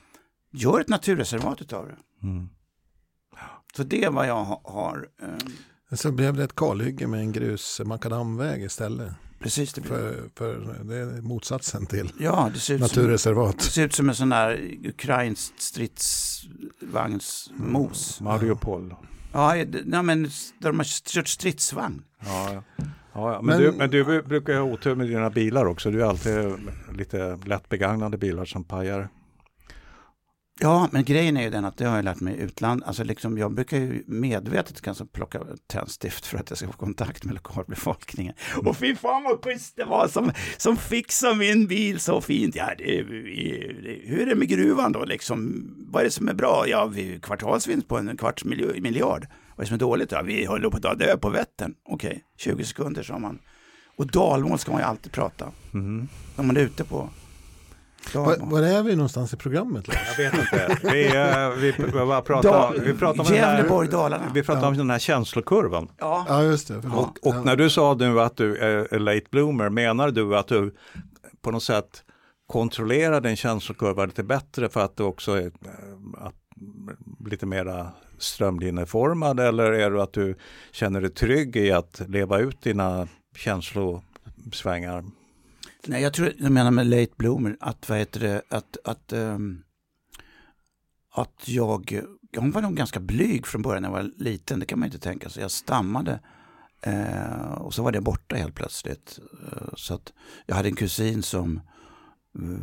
Gör 0.52 0.80
ett 0.80 0.90
naturreservat 0.90 1.62
utav 1.62 1.88
det. 1.88 2.28
Mm. 2.28 2.50
Så 3.78 3.84
det 3.84 4.04
är 4.04 4.12
vad 4.12 4.28
jag 4.28 4.60
har. 4.64 5.08
Eh... 5.22 5.28
Så 5.96 6.12
blev 6.12 6.38
det 6.38 6.44
ett 6.44 6.56
kalhygge 6.56 7.08
med 7.08 7.20
en 7.20 7.32
grus 7.32 7.82
makadamväg 7.86 8.64
istället. 8.64 9.12
Precis, 9.40 9.74
det 9.74 9.82
blir 9.82 9.92
för, 9.92 10.30
för 10.36 10.84
det 10.84 10.96
är 10.96 11.22
motsatsen 11.22 11.86
till 11.86 12.12
ja, 12.20 12.50
det 12.54 12.60
ser 12.60 12.74
ut 12.74 12.82
naturreservat. 12.82 13.50
Som, 13.50 13.58
det 13.58 13.64
ser 13.64 13.86
ut 13.86 13.94
som 13.94 14.10
en 14.10 14.16
sån 14.16 14.30
där 14.30 14.78
ukrainsk 14.86 15.54
stridsvagnsmos. 15.58 18.20
Mm. 18.20 18.34
Mariupol. 18.34 18.96
Ja, 19.34 19.54
nej, 19.86 20.04
men 20.04 20.30
de 20.60 20.78
har 20.78 21.12
kört 21.14 21.28
stridsvagn. 21.28 22.04
Ja, 22.26 22.54
ja. 22.54 22.64
Ja, 23.14 23.34
ja. 23.34 23.42
Men, 23.42 23.46
men, 23.46 23.60
du, 23.62 23.72
men 23.78 23.90
du 23.90 24.22
brukar 24.22 24.56
ha 24.56 24.64
otur 24.64 24.96
med 24.96 25.08
dina 25.08 25.30
bilar 25.30 25.66
också. 25.66 25.92
Du 25.92 26.02
är 26.02 26.06
alltid 26.06 26.36
lite 26.98 27.40
lätt 27.46 27.70
begagnade 27.70 28.18
bilar 28.18 28.46
som 28.46 28.64
pajar. 28.64 29.10
Ja, 30.60 30.90
men 30.92 31.04
grejen 31.04 31.38
är 31.38 31.42
ju 31.42 31.50
den 31.50 31.66
att 31.66 31.78
det 31.78 31.86
har 31.86 31.96
jag 31.96 32.06
lärt 32.06 32.20
mig 32.20 32.36
i 32.36 32.38
utland. 32.38 32.84
Alltså 32.84 33.04
liksom, 33.04 33.38
jag 33.38 33.54
brukar 33.54 33.78
ju 33.78 34.04
medvetet 34.08 34.82
kanske 34.82 35.06
plocka 35.06 35.42
tändstift 35.68 36.26
för 36.26 36.38
att 36.38 36.50
jag 36.50 36.58
ska 36.58 36.68
få 36.68 36.74
kontakt 36.74 37.24
med 37.24 37.34
lokalbefolkningen. 37.34 38.34
Mm. 38.54 38.68
Och 38.68 38.78
fy 38.78 38.96
fan 38.96 39.24
vad 39.24 39.44
schysst 39.44 39.76
det 39.76 39.86
var 39.86 40.08
som, 40.08 40.32
som 40.58 40.78
fixade 40.78 41.36
min 41.36 41.68
bil 41.68 42.00
så 42.00 42.22
fint. 42.22 42.56
Ja, 42.56 42.70
det, 42.78 42.84
det, 42.84 44.02
hur 44.04 44.22
är 44.22 44.26
det 44.26 44.36
med 44.36 44.48
gruvan 44.48 44.92
då 44.92 45.06
liksom? 45.06 45.70
Vad 45.92 46.02
är 46.02 46.06
det 46.06 46.12
som 46.12 46.28
är 46.28 46.34
bra? 46.34 46.66
Ja, 46.68 46.86
vi 46.86 47.20
kvartalsvinst 47.20 47.88
på 47.88 47.98
en 47.98 48.18
kvarts 48.18 48.46
miljard. 48.46 49.28
Vad 49.56 49.60
är 49.60 49.62
det 49.62 49.68
som 49.68 49.76
är 49.76 49.80
dåligt? 49.80 50.12
Ja, 50.12 50.22
vi 50.22 50.46
håller 50.46 50.70
på 50.70 50.88
att 50.88 51.00
dö 51.00 51.18
på 51.18 51.30
Vättern. 51.30 51.74
Okej, 51.86 52.10
okay, 52.10 52.22
20 52.38 52.64
sekunder 52.64 53.04
sa 53.04 53.20
man. 53.20 53.40
Och 53.98 54.08
dalmål 54.08 54.60
ska 54.60 54.72
man 54.72 54.82
ju 54.82 54.88
alltid 54.88 55.12
prata. 55.12 55.52
Mm. 55.74 56.08
När 56.36 56.44
man 56.44 56.58
är 56.58 56.62
ute 56.62 56.84
på 56.84 57.10
var, 58.16 58.38
var 58.40 58.62
är 58.62 58.84
vi 58.84 58.96
någonstans 58.96 59.34
i 59.34 59.38
programmet? 59.38 59.86
Jag 59.88 60.24
vet 60.24 60.34
inte. 60.34 60.78
Vi, 60.84 61.08
uh, 61.08 61.86
vi, 61.86 61.92
bara 61.92 62.22
pratar, 62.22 62.74
vi 62.80 62.94
pratar 62.94 63.30
om 63.30 63.36
Gävleborg, 63.36 63.90
Dalarna. 63.90 64.32
Vi 64.34 64.44
pratar 64.44 64.62
ja. 64.62 64.68
om 64.68 64.78
den 64.78 64.90
här 64.90 65.00
känslokurvan. 65.00 65.92
Ja, 65.98 66.26
ja 66.30 66.44
just 66.44 66.68
det. 66.68 66.78
Och, 66.78 67.28
och, 67.28 67.46
när 67.46 67.56
du 67.56 67.70
sa 67.70 67.94
nu 67.94 68.22
att 68.22 68.38
du 68.38 68.58
är 68.58 69.00
late 69.00 69.26
bloomer, 69.32 69.70
menar 69.70 70.12
du 70.12 70.38
att 70.38 70.48
du 70.48 70.76
på 71.42 71.52
något 71.52 71.64
sätt 71.64 72.04
kontrollerar 72.48 73.22
din 73.22 73.36
känslokurva 73.36 74.06
lite 74.06 74.24
bättre 74.24 74.70
för 74.70 74.82
att 74.82 74.98
du 74.98 75.04
också 75.04 75.32
är 75.32 75.46
eh, 75.46 76.26
att, 76.26 76.36
lite 77.30 77.46
mera 77.46 77.92
strömlinjeformad 78.18 79.40
eller 79.40 79.72
är 79.72 79.92
det 79.92 80.04
att 80.04 80.14
du 80.14 80.36
känner 80.72 81.02
dig 81.02 81.10
trygg 81.10 81.56
i 81.56 81.72
att 81.72 82.02
leva 82.08 82.40
ut 82.40 82.62
dina 82.62 83.08
känslosvängar? 83.36 85.04
Nej, 85.88 86.02
jag 86.02 86.14
tror 86.14 86.34
jag 86.38 86.52
menar 86.52 86.72
med 86.72 86.88
late 86.88 87.12
bloomer 87.18 87.58
att, 87.60 87.90
vad 87.90 87.98
heter 87.98 88.20
det, 88.20 88.42
att, 88.50 88.78
att, 88.84 89.14
um, 89.14 89.64
att 91.14 91.48
jag, 91.48 92.02
jag 92.32 92.52
var 92.52 92.62
nog 92.62 92.76
ganska 92.76 93.00
blyg 93.00 93.48
från 93.48 93.62
början 93.62 93.82
när 93.82 93.90
jag 93.90 93.96
var 94.04 94.12
liten, 94.18 94.60
det 94.60 94.66
kan 94.66 94.80
man 94.80 94.86
inte 94.86 95.00
tänka 95.00 95.30
sig. 95.30 95.42
Jag 95.42 95.52
stammade 95.52 96.20
Eh, 96.82 97.52
och 97.52 97.74
så 97.74 97.84
var 97.84 97.92
det 97.92 98.02
borta 98.02 98.36
helt 98.36 98.56
plötsligt. 98.56 99.20
Eh, 99.46 99.74
så 99.76 99.94
att 99.94 100.14
jag 100.46 100.56
hade 100.56 100.70
en 100.70 100.76
kusin 100.76 101.24
som 101.24 101.62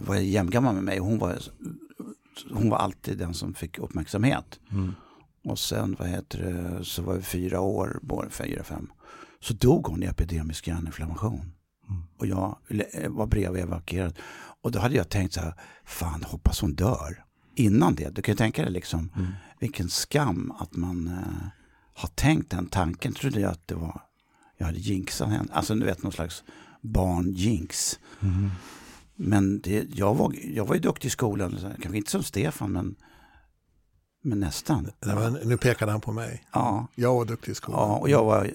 var 0.07 0.17
jämngammal 0.17 0.75
med 0.75 0.85
mig 0.85 1.01
och 1.01 1.07
hon 1.07 1.19
var, 1.19 1.39
hon 2.53 2.71
var 2.71 2.79
alltid 2.79 3.19
den 3.19 3.35
som 3.35 3.55
fick 3.55 3.79
uppmärksamhet. 3.79 4.61
Mm. 4.71 4.95
Och 5.45 5.59
sen 5.59 5.97
vad 5.99 6.09
heter 6.09 6.39
det, 6.39 6.85
så 6.85 7.03
var 7.03 7.15
vi 7.15 7.23
fyra 7.23 7.61
år, 7.61 8.29
fyra, 8.31 8.65
fem. 8.65 8.93
Så 9.41 9.55
dog 9.55 9.87
hon 9.87 10.03
i 10.03 10.07
epidemisk 10.07 10.69
hjärninflammation. 10.69 11.53
Och 12.25 12.29
jag 12.29 12.57
var 13.09 13.27
bredvid 13.27 13.63
evakuerad. 13.63 14.19
Och 14.63 14.73
då 14.73 14.79
hade 14.79 14.95
jag 14.95 15.09
tänkt 15.09 15.35
så 15.35 15.41
här, 15.41 15.55
fan 15.85 16.23
hoppas 16.23 16.61
hon 16.61 16.75
dör. 16.75 17.25
Innan 17.55 17.95
det, 17.95 18.15
du 18.15 18.23
kan 18.23 18.33
ju 18.33 18.37
tänka 18.37 18.63
dig 18.63 18.73
liksom, 18.73 19.11
mm. 19.17 19.33
vilken 19.61 19.89
skam 19.89 20.53
att 20.59 20.77
man 20.77 21.09
eh, 21.09 21.49
har 21.95 22.09
tänkt 22.09 22.51
den 22.51 22.67
tanken. 22.67 23.13
Trodde 23.13 23.41
jag 23.41 23.53
att 23.53 23.69
det 23.69 23.75
var, 23.75 24.01
jag 24.57 24.67
hade 24.67 24.79
jinxat 24.79 25.29
henne. 25.29 25.49
Alltså 25.53 25.75
du 25.75 25.87
vet 25.87 26.03
någon 26.03 26.13
slags 26.13 26.45
barnjinx. 26.81 27.99
Mm. 28.21 28.51
Men 29.17 29.61
det, 29.61 29.87
jag, 29.95 30.15
var, 30.15 30.35
jag 30.45 30.67
var 30.67 30.75
ju 30.75 30.81
duktig 30.81 31.09
i 31.09 31.11
skolan, 31.11 31.59
kanske 31.83 31.97
inte 31.97 32.11
som 32.11 32.23
Stefan 32.23 32.73
men, 32.73 32.95
men 34.23 34.41
nästan. 34.41 34.91
Var, 35.01 35.45
nu 35.45 35.57
pekade 35.57 35.93
han 35.93 36.01
på 36.01 36.13
mig. 36.13 36.45
Ja. 36.53 36.89
Jag 36.95 37.15
var 37.15 37.25
duktig 37.25 37.53
i 37.53 37.55
skolan. 37.55 37.81
Ja, 37.81 37.97
och 37.97 38.11
jag 38.11 38.25
var 38.25 38.51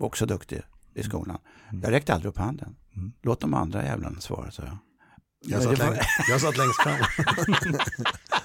också 0.00 0.26
duktig 0.26 0.62
i 0.96 1.02
skolan. 1.02 1.38
Mm. 1.70 1.82
Jag 1.82 1.92
räckte 1.92 2.14
aldrig 2.14 2.28
upp 2.28 2.38
handen. 2.38 2.76
Mm. 2.96 3.12
Låt 3.22 3.40
de 3.40 3.54
andra 3.54 3.84
jävlarna 3.84 4.20
svara, 4.20 4.50
sa 4.50 4.62
jag. 4.62 4.78
Jag 5.48 5.62
satt, 5.62 5.78
läng 5.78 5.98
jag 6.28 6.40
satt 6.40 6.56
längst 6.56 6.82
fram. 6.82 6.96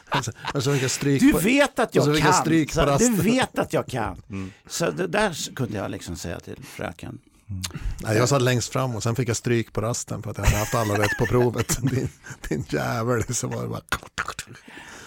alltså, 0.54 0.72
du 0.72 1.32
vet 1.40 1.80
att 1.80 1.96
jag 1.96 2.06
kan. 2.06 2.34
Så, 2.34 3.00
du 3.00 3.22
vet 3.22 3.60
att 3.60 3.74
jag 3.74 3.88
kan. 3.88 4.22
Mm. 4.30 4.52
Så 4.68 4.92
det 4.92 5.08
där 5.08 5.56
kunde 5.56 5.78
jag 5.78 5.92
liksom 5.92 6.16
säga 6.16 6.40
till 6.40 6.64
fröken. 6.64 7.20
Mm. 7.50 7.62
Nej, 8.04 8.18
jag 8.18 8.30
satt 8.30 8.42
längst 8.42 8.74
fram 8.74 8.96
och 8.96 9.04
sen 9.04 9.16
fick 9.16 9.30
jag 9.30 9.38
stryk 9.38 9.74
på 9.74 9.82
rasten 9.82 10.24
för 10.24 10.32
att 10.32 10.38
jag 10.38 10.46
hade 10.46 10.58
haft 10.58 10.76
alla 10.76 10.98
rätt 10.98 11.18
på 11.20 11.26
provet. 11.26 11.78
din, 11.82 12.10
din 12.50 12.66
jävel, 12.70 13.34
så 13.34 13.48
var 13.48 13.64
det 13.64 13.70
bara... 13.70 13.82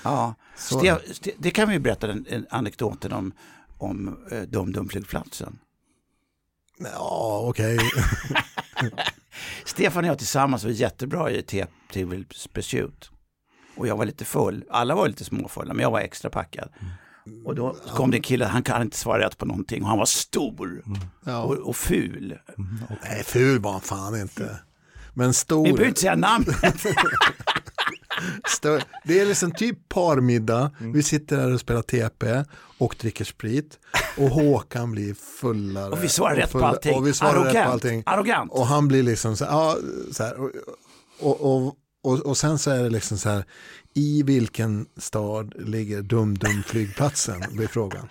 Ja, 0.02 0.34
Ste 0.56 0.98
det 1.38 1.50
kan 1.50 1.68
vi 1.68 1.78
berätta 1.78 2.06
den, 2.06 2.46
anekdoten 2.50 3.12
om, 3.12 3.32
om 3.78 4.18
eh, 4.30 4.42
Dum-Dum-flygplatsen. 4.42 5.58
Ja, 6.78 7.44
okej. 7.48 7.76
Okay. 7.76 8.90
Stefan 9.64 10.04
och 10.04 10.10
jag 10.10 10.18
tillsammans 10.18 10.64
var 10.64 10.70
jättebra 10.70 11.30
i 11.30 11.42
Trivial 11.92 12.24
Pursuit. 12.52 13.10
Och 13.76 13.86
jag 13.86 13.96
var 13.96 14.04
lite 14.04 14.24
full. 14.24 14.64
Alla 14.70 14.94
var 14.94 15.08
lite 15.08 15.24
småfulla, 15.24 15.74
men 15.74 15.82
jag 15.82 15.90
var 15.90 16.00
extra 16.00 16.30
packad. 16.30 16.68
Mm. 17.26 17.46
Och 17.46 17.54
då 17.54 17.76
kom 17.94 18.10
det 18.10 18.16
en 18.16 18.22
kille, 18.22 18.44
han 18.44 18.62
kan 18.62 18.82
inte 18.82 18.96
svara 18.96 19.26
rätt 19.26 19.38
på 19.38 19.46
någonting 19.46 19.82
och 19.82 19.88
han 19.88 19.98
var 19.98 20.06
stor 20.06 20.82
mm. 20.86 21.00
ja. 21.24 21.42
och, 21.42 21.54
och, 21.54 21.76
ful. 21.76 22.38
Mm. 22.58 22.78
Nej, 23.02 23.24
ful 23.24 23.58
var 23.58 23.72
han 23.72 23.80
fan 23.80 24.20
inte. 24.20 24.58
Men 25.14 25.34
stor. 25.34 25.64
Vi 25.64 25.72
behöver 25.72 25.88
inte 25.88 26.00
säga 26.00 26.16
namnet. 26.16 26.86
Det 29.04 29.20
är 29.20 29.26
liksom 29.26 29.52
typ 29.52 29.88
parmiddag, 29.88 30.70
vi 30.78 31.02
sitter 31.02 31.36
här 31.36 31.52
och 31.52 31.60
spelar 31.60 31.82
TP 31.82 32.44
och 32.78 32.96
dricker 33.00 33.24
sprit 33.24 33.78
och 34.16 34.30
Håkan 34.30 34.92
blir 34.92 35.14
fullare. 35.14 35.90
Och 35.90 36.04
vi 36.04 36.08
svarar 36.08 36.36
rätt 36.36 36.52
på 36.52 36.64
allting. 36.64 36.94
Och 36.94 37.06
vi 37.06 37.12
svarar 37.12 37.32
Arrogant. 37.32 37.54
rätt 37.54 37.64
på 37.64 37.70
allting. 37.70 38.02
Arrogant. 38.06 38.52
Och 38.52 38.66
han 38.66 38.88
blir 38.88 39.02
liksom 39.02 39.36
så, 39.36 39.44
ja, 39.44 39.76
så 40.12 40.22
här, 40.22 40.36
och, 41.20 41.40
och, 41.40 41.76
och, 42.02 42.20
och, 42.20 42.36
sen 42.36 42.58
så 42.58 42.70
är 42.70 42.82
det 42.82 42.90
liksom 42.90 43.18
så 43.18 43.28
här, 43.28 43.44
i 43.94 44.22
vilken 44.22 44.86
stad 44.96 45.54
ligger 45.56 46.02
Dum-Dum 46.02 46.62
flygplatsen? 46.62 47.44
blir 47.52 47.66
frågan. 47.66 48.08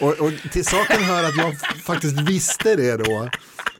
och, 0.00 0.20
och 0.20 0.32
till 0.52 0.64
saken 0.64 1.02
hör 1.02 1.24
att 1.24 1.36
jag 1.36 1.58
faktiskt 1.60 2.20
visste 2.20 2.76
det 2.76 2.96
då, 2.96 3.28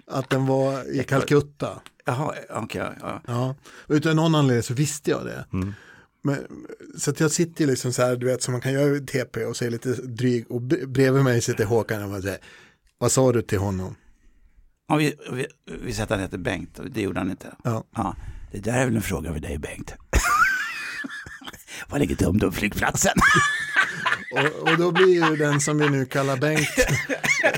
att 0.07 0.31
den 0.31 0.47
var 0.47 0.95
i 0.95 1.05
Calcutta. 1.05 1.81
Jaha, 2.05 2.35
okej. 2.51 2.83
Okay, 2.83 2.95
ja. 3.01 3.21
ja. 3.27 3.55
Utan 3.89 4.17
någon 4.17 4.35
anledning 4.35 4.63
så 4.63 4.75
visste 4.75 5.11
jag 5.11 5.25
det. 5.25 5.45
Mm. 5.53 5.75
Men, 6.27 6.47
så 6.99 7.11
att 7.11 7.21
jag 7.21 7.31
sitter 7.31 7.67
liksom 7.67 7.93
så 7.93 8.03
här, 8.03 8.17
du 8.17 8.27
vet, 8.27 8.43
som 8.43 8.53
man 8.53 8.61
kan 8.61 8.73
göra 8.73 8.97
i 8.97 9.01
TP 9.01 9.45
och 9.45 9.57
se 9.57 9.71
lite 9.71 9.89
dryg 9.89 10.51
och 10.51 10.63
bredvid 10.63 11.25
mig 11.25 11.43
sitter 11.43 11.65
Håkan 11.65 12.15
och 12.15 12.23
säger, 12.23 12.39
vad 12.99 13.13
sa 13.13 13.33
du 13.33 13.43
till 13.43 13.59
honom? 13.59 13.97
Ja, 14.89 14.97
vi, 14.97 15.15
vi, 15.33 15.47
vi 15.83 16.03
att 16.03 16.11
han 16.11 16.21
heter 16.21 16.39
Bengt, 16.39 16.81
det 16.91 17.01
gjorde 17.01 17.21
han 17.21 17.31
inte. 17.31 17.55
Ja. 17.65 17.85
ja. 17.97 18.17
Det 18.53 18.59
där 18.59 18.73
är 18.73 18.85
väl 18.85 18.97
en 18.97 19.03
fråga 19.03 19.33
för 19.33 19.41
dig 19.41 19.59
Bengt. 19.59 19.95
Var 21.89 21.99
ligger 21.99 22.17
Tumdum-flygplatsen? 22.17 23.15
och, 24.35 24.69
och 24.69 24.79
då 24.79 24.93
blir 24.93 25.31
ju 25.31 25.37
den 25.37 25.61
som 25.61 25.79
vi 25.79 25.91
nu 25.91 26.07
kallar 26.07 26.37
Bengt 26.37 26.69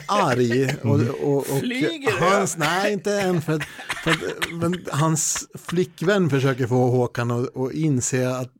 arg. 0.07 0.77
Och, 0.83 1.01
och, 1.01 1.37
och 1.37 1.61
Flyger 1.61 2.21
hans, 2.21 2.57
Nej, 2.57 2.93
inte 2.93 3.21
än. 3.21 3.43
För, 3.43 3.59
för 4.05 4.17
men 4.55 4.85
hans 4.91 5.49
flickvän 5.55 6.31
försöker 6.31 6.67
få 6.67 6.87
Håkan 6.87 7.31
att, 7.31 7.57
att 7.57 7.73
inse 7.73 8.29
att 8.37 8.53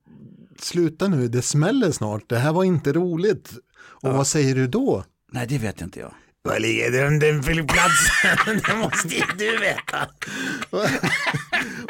sluta 0.59 1.09
nu, 1.09 1.29
det 1.29 1.43
smäller 1.43 1.91
snart. 1.91 2.29
Det 2.29 2.39
här 2.39 2.53
var 2.53 2.65
inte 2.65 2.93
roligt. 2.93 3.53
Och 3.79 4.09
ja. 4.09 4.13
vad 4.13 4.27
säger 4.27 4.55
du 4.55 4.67
då? 4.67 5.05
Nej, 5.33 5.47
det 5.47 5.59
vet 5.59 5.81
inte 5.81 6.01
jag. 6.01 6.13
Var 6.47 6.59
ligger 6.59 6.91
den, 6.91 7.19
den 7.19 7.43
flygplatsen? 7.43 8.61
det 8.67 8.75
måste 8.75 9.09
ju 9.09 9.23
du 9.39 9.57
veta. 9.57 10.09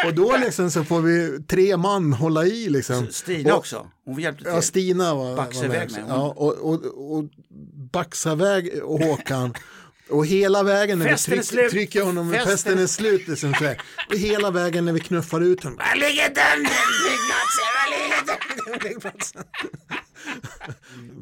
och 0.07 0.15
då 0.15 0.37
liksom 0.37 0.71
så 0.71 0.85
får 0.85 1.01
vi 1.01 1.43
tre 1.49 1.77
man 1.77 2.13
hålla 2.13 2.45
i 2.45 2.69
liksom. 2.69 3.07
Stina 3.11 3.53
och, 3.53 3.59
också, 3.59 3.87
hon 4.05 4.21
hjälpte 4.21 4.45
till. 4.45 4.53
Ja, 4.53 4.63
Stina 4.63 5.15
var, 5.15 5.37
Baxa 5.37 5.61
var 5.61 5.69
med. 5.69 6.05
Ja, 6.09 6.35
och, 6.37 6.53
och, 6.55 7.17
och 7.17 7.25
baxa 7.93 8.33
iväg 8.33 8.83
och 8.83 9.01
Håkan. 9.01 9.55
Och 10.09 10.27
hela 10.27 10.63
vägen 10.63 10.99
när 10.99 11.09
festen 11.09 11.39
vi 11.39 11.45
tryck, 11.45 11.71
trycker 11.71 12.03
honom, 12.03 12.33
festen, 12.33 12.51
festen 12.51 12.79
är 12.79 12.87
slut. 12.87 13.29
Liksom, 13.29 13.55
så 13.55 13.65
här. 13.65 13.81
Och 14.09 14.17
hela 14.17 14.51
vägen 14.51 14.85
när 14.85 14.93
vi 14.93 15.01
knuffar 15.01 15.41
ut 15.41 15.63
honom. 15.65 15.79
Var 15.79 15.97
ligger 15.97 16.29
den 16.35 16.67
flygplatsen? 16.67 17.69
Var 17.77 17.91
ligger 17.91 18.71
den 18.71 18.81
flygplatsen? 18.81 19.43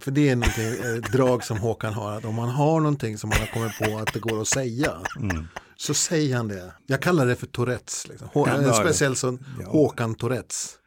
För 0.01 0.11
det 0.11 0.29
är 0.29 0.37
någonting, 0.37 0.97
ett 0.97 1.13
drag 1.13 1.45
som 1.45 1.59
Håkan 1.59 1.93
har, 1.93 2.13
att 2.13 2.25
om 2.25 2.35
man 2.35 2.49
har 2.49 2.81
någonting 2.81 3.19
som 3.19 3.31
man 3.31 3.39
har 3.39 3.47
kommit 3.47 3.79
på 3.79 3.99
att 3.99 4.13
det 4.13 4.21
går 4.21 4.41
att 4.41 4.49
säga, 4.49 4.93
mm. 5.21 5.49
så 5.77 5.95
säger 5.95 6.37
han 6.37 6.49
det. 6.49 6.73
Jag 6.87 7.03
kallar 7.03 7.27
det 7.27 7.37
för 7.37 7.47
Tourettes, 7.47 8.09
liksom. 8.09 8.29
Hå 8.33 8.49
ja, 8.49 8.73
speciellt 8.73 9.19
som 9.19 9.39
ja. 9.61 9.69
Håkan 9.69 10.15
Tourettes. 10.15 10.79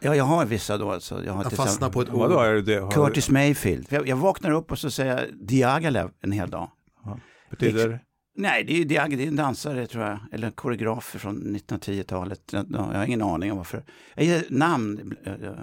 Ja, 0.00 0.16
jag 0.16 0.24
har 0.24 0.46
vissa 0.46 0.78
då. 0.78 0.92
Alltså. 0.92 1.24
Jag, 1.24 1.32
har 1.32 1.42
jag 1.42 1.52
fastnar 1.52 1.90
på 1.90 2.02
ett 2.02 2.08
ord. 2.08 2.18
Vadå, 2.18 2.38
är 2.38 2.54
det, 2.54 2.92
Curtis 2.92 3.30
Mayfield. 3.30 3.86
Jag, 3.88 4.08
jag, 4.08 4.16
vaknar 4.16 4.50
upp 4.50 4.72
och 4.72 4.78
så 4.78 4.90
säger 4.90 5.18
jag 5.18 5.46
Diaghilev 5.46 6.10
en 6.22 6.32
hel 6.32 6.50
dag. 6.50 6.70
Ja. 7.04 7.18
Betyder? 7.50 8.00
Nej, 8.36 8.64
det 8.64 8.72
är, 8.72 8.84
det 8.84 9.24
är 9.24 9.28
en 9.28 9.36
dansare 9.36 9.86
tror 9.86 10.04
jag, 10.04 10.18
eller 10.32 10.46
en 10.46 10.52
koreograf 10.52 11.04
från 11.04 11.56
1910-talet. 11.56 12.40
Jag 12.50 12.78
har 12.78 13.04
ingen 13.04 13.22
aning 13.22 13.50
om 13.50 13.56
varför. 13.56 13.84
Jag 14.14 14.24
ger 14.24 14.44
namn, 14.50 15.16
mm. 15.26 15.54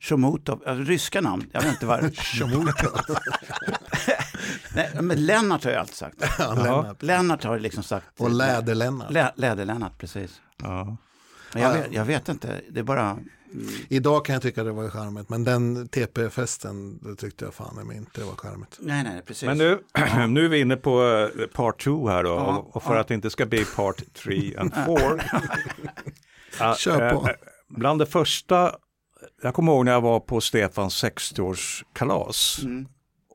Shomutov, 0.00 0.62
ryska 0.66 1.20
namn, 1.20 1.46
jag 1.52 1.62
vet 1.62 1.72
inte 1.72 1.86
vad. 1.86 2.16
Shomutov. 2.18 3.00
Nej, 4.74 4.90
men 5.00 5.26
Lennart 5.26 5.64
har 5.64 5.70
jag 5.70 5.80
alltid 5.80 5.94
sagt. 5.94 6.24
Ja, 6.38 6.54
Lennart. 6.54 7.02
Lennart 7.02 7.44
har 7.44 7.58
liksom 7.58 7.82
sagt. 7.82 8.20
Och 8.20 8.30
Läder-Lennart. 8.30 9.10
Lä, 9.10 9.32
Läder-Lennart, 9.36 9.98
precis. 9.98 10.40
Ja. 10.62 10.96
Jag, 11.54 11.72
vet, 11.72 11.92
jag 11.92 12.04
vet 12.04 12.28
inte, 12.28 12.60
det 12.70 12.80
är 12.80 12.84
bara 12.84 13.18
Idag 13.88 14.24
kan 14.24 14.32
jag 14.32 14.42
tycka 14.42 14.64
det 14.64 14.72
var 14.72 14.90
charmigt, 14.90 15.28
men 15.28 15.44
den 15.44 15.88
TP-festen 15.88 17.00
tyckte 17.18 17.44
jag 17.44 17.54
fan 17.54 17.92
inte 17.96 18.20
det 18.20 18.26
var 18.26 18.36
charmigt. 18.36 18.78
Nej, 18.80 19.04
nej, 19.04 19.22
precis. 19.22 19.46
Men 19.46 19.58
nu, 19.58 19.78
nu 20.28 20.44
är 20.44 20.48
vi 20.48 20.60
inne 20.60 20.76
på 20.76 21.02
eh, 21.38 21.46
part 21.46 21.84
2 21.84 22.08
här 22.08 22.24
då, 22.24 22.30
ja, 22.30 22.70
och 22.72 22.82
för 22.82 22.94
ja. 22.94 23.00
att 23.00 23.08
det 23.08 23.14
inte 23.14 23.30
ska 23.30 23.46
bli 23.46 23.64
part 23.64 24.02
3 24.14 24.56
and 24.56 24.74
4. 26.58 26.74
Kör 26.76 27.14
på. 27.14 27.28
Äh, 27.28 27.34
bland 27.68 28.00
det 28.00 28.06
första, 28.06 28.74
jag 29.42 29.54
kommer 29.54 29.72
ihåg 29.72 29.84
när 29.84 29.92
jag 29.92 30.00
var 30.00 30.20
på 30.20 30.40
Stefans 30.40 31.04
60-årskalas. 31.04 32.64
Mm. 32.64 32.88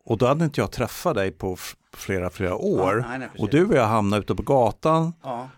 Och 0.05 0.17
då 0.17 0.25
hade 0.25 0.46
inte 0.46 0.62
jag 0.62 0.72
träffat 0.72 1.15
dig 1.15 1.32
på 1.32 1.58
flera, 1.93 2.29
flera 2.29 2.55
år. 2.55 2.98
Ja, 2.98 3.08
nej, 3.10 3.20
nej, 3.20 3.29
och 3.38 3.50
du 3.50 3.65
och 3.65 3.75
jag 3.75 3.88
hamnade 3.88 4.22
ute 4.24 4.36
på 4.36 4.43
gatan. 4.43 5.13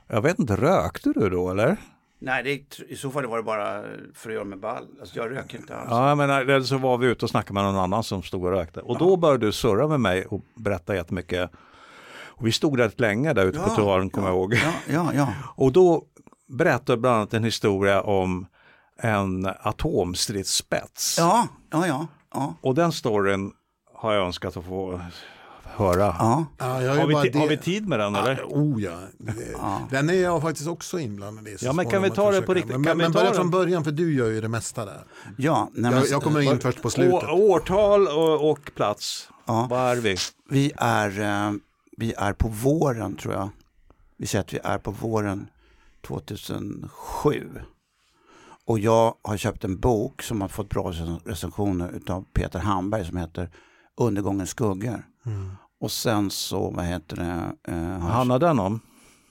Jag 0.08 0.22
vet 0.22 0.40
inte, 0.40 0.56
rökte 0.56 1.14
du 1.16 1.30
då 1.30 1.50
eller? 1.52 1.78
Nej, 2.20 2.44
det, 2.44 2.80
i 2.90 2.96
så 2.96 3.12
fall 3.12 3.26
var 3.26 3.38
det 3.38 3.44
bara 3.44 3.82
för 4.14 4.30
att 4.30 4.34
göra 4.36 4.44
mig 4.44 4.58
ball. 4.58 4.88
Alltså, 5.00 5.18
jag 5.18 5.32
röker 5.32 5.58
inte 5.58 5.78
alls. 5.78 5.88
Ja, 5.90 6.16
men 6.16 6.30
eller 6.30 6.62
så 6.62 6.78
var 6.78 6.98
vi 6.98 7.08
ute 7.08 7.26
och 7.26 7.30
snackade 7.30 7.54
med 7.54 7.64
någon 7.64 7.76
annan 7.76 8.04
som 8.04 8.24
stod 8.24 8.46
och 8.46 8.52
rökte. 8.52 8.82
Och 8.82 8.96
ja. 8.96 9.00
då 9.00 9.18
började 9.18 9.46
du 9.46 9.52
surra 9.52 9.88
med 9.88 10.00
mig 10.00 10.26
och 10.26 10.42
berätta 10.56 10.96
jättemycket. 10.96 11.52
Och 12.38 12.48
vi 12.48 12.52
stod 12.52 12.80
rätt 12.80 13.00
länge 13.00 13.34
där 13.34 13.46
ute 13.46 13.58
ja, 13.58 13.64
på 13.64 13.70
trottoaren, 13.70 14.10
kommer 14.10 14.28
jag 14.28 14.36
ihåg. 14.36 14.54
Ja, 14.54 14.74
ja, 14.90 15.12
ja. 15.14 15.34
Och 15.56 15.72
då 15.72 16.04
berättade 16.48 16.98
du 16.98 17.02
bland 17.02 17.16
annat 17.16 17.34
en 17.34 17.44
historia 17.44 18.02
om 18.02 18.48
en 18.98 19.46
atomstridsspets. 19.60 21.16
Ja, 21.20 21.48
ja, 21.72 21.88
ja. 21.88 22.08
ja. 22.34 22.56
Och 22.62 22.76
den 22.76 22.92
storyn 22.92 23.52
har 23.94 24.14
jag 24.14 24.26
önskat 24.26 24.58
att 24.58 24.66
få 24.66 25.02
höra. 25.76 26.16
Ja. 26.20 26.46
Ja, 26.58 26.66
har, 26.66 27.24
vi 27.24 27.30
det... 27.30 27.40
har, 27.40 27.48
vi 27.48 27.58
tid 27.58 27.88
med 27.88 28.00
den 28.00 28.16
eller? 28.16 28.44
Oh 28.48 28.84
ja. 28.84 29.00
Den 29.90 30.10
är 30.10 30.14
jag 30.14 30.42
faktiskt 30.42 30.68
också 30.68 31.00
inblandad 31.00 31.48
i. 31.48 31.58
Ja 31.62 31.74
men 31.74 31.90
kan 31.90 32.02
vi 32.02 32.10
ta 32.10 32.32
det 32.32 32.42
på 32.42 32.54
riktigt? 32.54 32.80
Men, 32.80 32.98
men 32.98 33.12
börja 33.12 33.34
från 33.34 33.50
början 33.50 33.84
för 33.84 33.92
du 33.92 34.14
gör 34.14 34.30
ju 34.30 34.42
det 34.42 34.48
mesta 34.48 34.86
där. 34.86 35.04
Ja. 35.38 35.70
Nej, 35.74 35.94
jag, 35.94 36.08
jag, 36.08 36.24
kommer 36.24 36.42
in 36.42 36.60
först 36.60 36.82
på 36.82 36.90
slutet. 36.90 37.30
årtal 37.30 38.08
och, 38.08 38.52
och 38.52 38.72
plats. 38.76 39.30
Ja. 39.46 39.68
Var 39.70 39.80
är 39.80 39.96
vi? 39.96 40.18
Vi 40.50 40.72
är, 40.78 41.20
eh, 41.20 41.54
vi 41.98 42.14
är 42.14 42.34
på 42.34 42.48
våren 42.48 43.16
tror 43.16 43.34
jag. 43.34 43.50
Vi 44.18 44.28
säger 44.28 44.44
att 44.44 44.54
vi 44.54 44.60
är 44.64 44.78
på 44.78 44.92
våren 44.92 45.48
2007. 46.08 47.50
Och 48.66 48.80
jag 48.80 49.16
har 49.22 49.38
köpt 49.38 49.64
en 49.64 49.80
bok 49.80 50.22
som 50.22 50.42
har 50.42 50.48
fått 50.48 50.70
bra 50.70 50.92
recensioner 51.26 52.00
av 52.08 52.26
Peter 52.34 52.60
Hamberg 52.60 53.06
som 53.06 53.18
heter 53.18 53.50
Undergångens 53.98 54.50
skuggor. 54.50 55.06
Mm. 55.26 55.52
Och 55.80 55.92
sen 55.92 56.30
så, 56.30 56.70
vad 56.70 56.86
heter 56.86 57.16
det? 57.16 57.72
Eh, 57.74 58.00
handlar 58.00 58.40
den 58.40 58.60
om? 58.60 58.80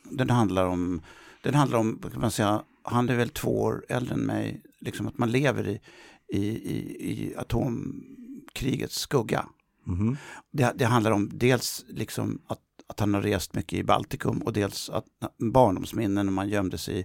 Den 0.02 0.30
handlar 0.30 0.66
om, 0.66 1.02
den 1.42 1.54
handlar 1.54 1.78
om, 1.78 2.00
kan 2.12 2.20
man 2.20 2.30
säga, 2.30 2.62
han 2.82 3.08
är 3.08 3.16
väl 3.16 3.28
två 3.28 3.62
år 3.62 3.84
äldre 3.88 4.14
än 4.14 4.20
mig, 4.20 4.62
liksom 4.80 5.08
att 5.08 5.18
man 5.18 5.30
lever 5.30 5.68
i, 5.68 5.80
i, 6.28 6.46
i, 6.46 7.10
i 7.12 7.36
atomkrigets 7.36 8.98
skugga. 8.98 9.46
Mm. 9.86 10.16
Det, 10.50 10.72
det, 10.74 10.84
handlar 10.84 11.10
om 11.10 11.30
dels 11.32 11.84
liksom 11.88 12.42
att, 12.46 12.60
att 12.86 13.00
han 13.00 13.14
har 13.14 13.22
rest 13.22 13.54
mycket 13.54 13.78
i 13.78 13.84
Baltikum 13.84 14.42
och 14.42 14.52
dels 14.52 14.90
att 14.90 15.04
barndomsminnen 15.38 16.26
när 16.26 16.32
man 16.32 16.48
gömde 16.48 16.78
sig 16.78 17.00
i 17.00 17.04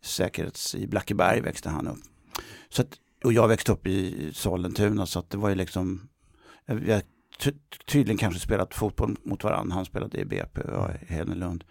säkerhets 0.00 0.74
i 0.74 0.86
Blackeberg 0.86 1.40
växte 1.40 1.68
han 1.68 1.88
upp. 1.88 1.98
Så 2.68 2.82
att, 2.82 2.88
och 3.24 3.32
jag 3.32 3.48
växte 3.48 3.72
upp 3.72 3.86
i 3.86 4.30
Sollentuna 4.34 5.06
så 5.06 5.18
att 5.18 5.30
det 5.30 5.38
var 5.38 5.48
ju 5.48 5.54
liksom, 5.54 6.08
jag, 6.66 7.02
tydligen 7.86 8.18
kanske 8.18 8.40
spelat 8.40 8.74
fotboll 8.74 9.16
mot 9.22 9.44
varandra. 9.44 9.74
Han 9.74 9.84
spelade 9.84 10.18
i 10.18 10.24
BP 10.24 10.60
och 10.60 10.74
jag 10.74 10.90
i 11.08 11.12
Hedenlund. 11.12 11.64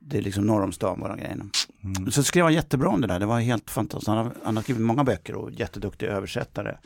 Det 0.00 0.18
är 0.18 0.22
liksom 0.22 0.46
norr 0.46 0.62
om 0.62 0.72
stan 0.72 1.00
bara 1.00 1.16
grejerna. 1.16 1.44
Mm. 1.84 2.10
Så 2.10 2.22
skrev 2.22 2.44
han 2.44 2.54
jättebra 2.54 2.88
om 2.88 3.00
det 3.00 3.06
där. 3.06 3.20
Det 3.20 3.26
var 3.26 3.40
helt 3.40 3.70
fantastiskt. 3.70 4.08
Han 4.08 4.16
har, 4.16 4.32
han 4.44 4.56
har 4.56 4.62
skrivit 4.62 4.82
många 4.82 5.04
böcker 5.04 5.34
och 5.34 5.50
jätteduktig 5.50 6.06
översättare. 6.06 6.68
Mm. 6.68 6.80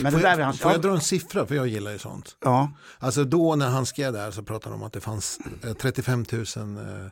Men 0.00 0.12
får, 0.12 0.20
jag, 0.20 0.36
hans... 0.36 0.60
får 0.60 0.72
jag 0.72 0.82
dra 0.82 0.90
en 0.90 1.00
siffra, 1.00 1.46
för 1.46 1.54
jag 1.54 1.68
gillar 1.68 1.90
ju 1.90 1.98
sånt. 1.98 2.36
Ja. 2.40 2.72
Alltså 2.98 3.24
då 3.24 3.56
när 3.56 3.68
han 3.68 3.86
skrev 3.86 4.12
det 4.12 4.18
här 4.18 4.30
så 4.30 4.42
pratade 4.42 4.74
de 4.74 4.80
om 4.80 4.86
att 4.86 4.92
det 4.92 5.00
fanns 5.00 5.38
35 5.80 6.24
000 6.32 6.44
eh, 6.76 6.84
Eh, 6.96 7.10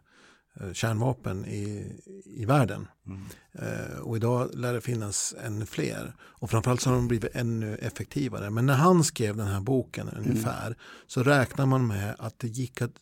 kärnvapen 0.72 1.46
i, 1.46 1.92
i 2.24 2.44
världen. 2.44 2.88
Mm. 3.06 3.22
Eh, 3.52 3.98
och 3.98 4.16
idag 4.16 4.50
lär 4.54 4.72
det 4.72 4.80
finnas 4.80 5.34
ännu 5.44 5.66
fler. 5.66 6.14
Och 6.20 6.50
framförallt 6.50 6.80
så 6.80 6.90
har 6.90 6.96
de 6.96 7.08
blivit 7.08 7.34
ännu 7.34 7.76
effektivare. 7.76 8.50
Men 8.50 8.66
när 8.66 8.74
han 8.74 9.04
skrev 9.04 9.36
den 9.36 9.46
här 9.46 9.60
boken 9.60 10.08
mm. 10.08 10.20
ungefär 10.20 10.76
så 11.06 11.22
räknar 11.22 11.66
man 11.66 11.86
med 11.86 12.16
att 12.18 12.38
det 12.38 12.48
gick 12.48 12.82
att 12.82 12.92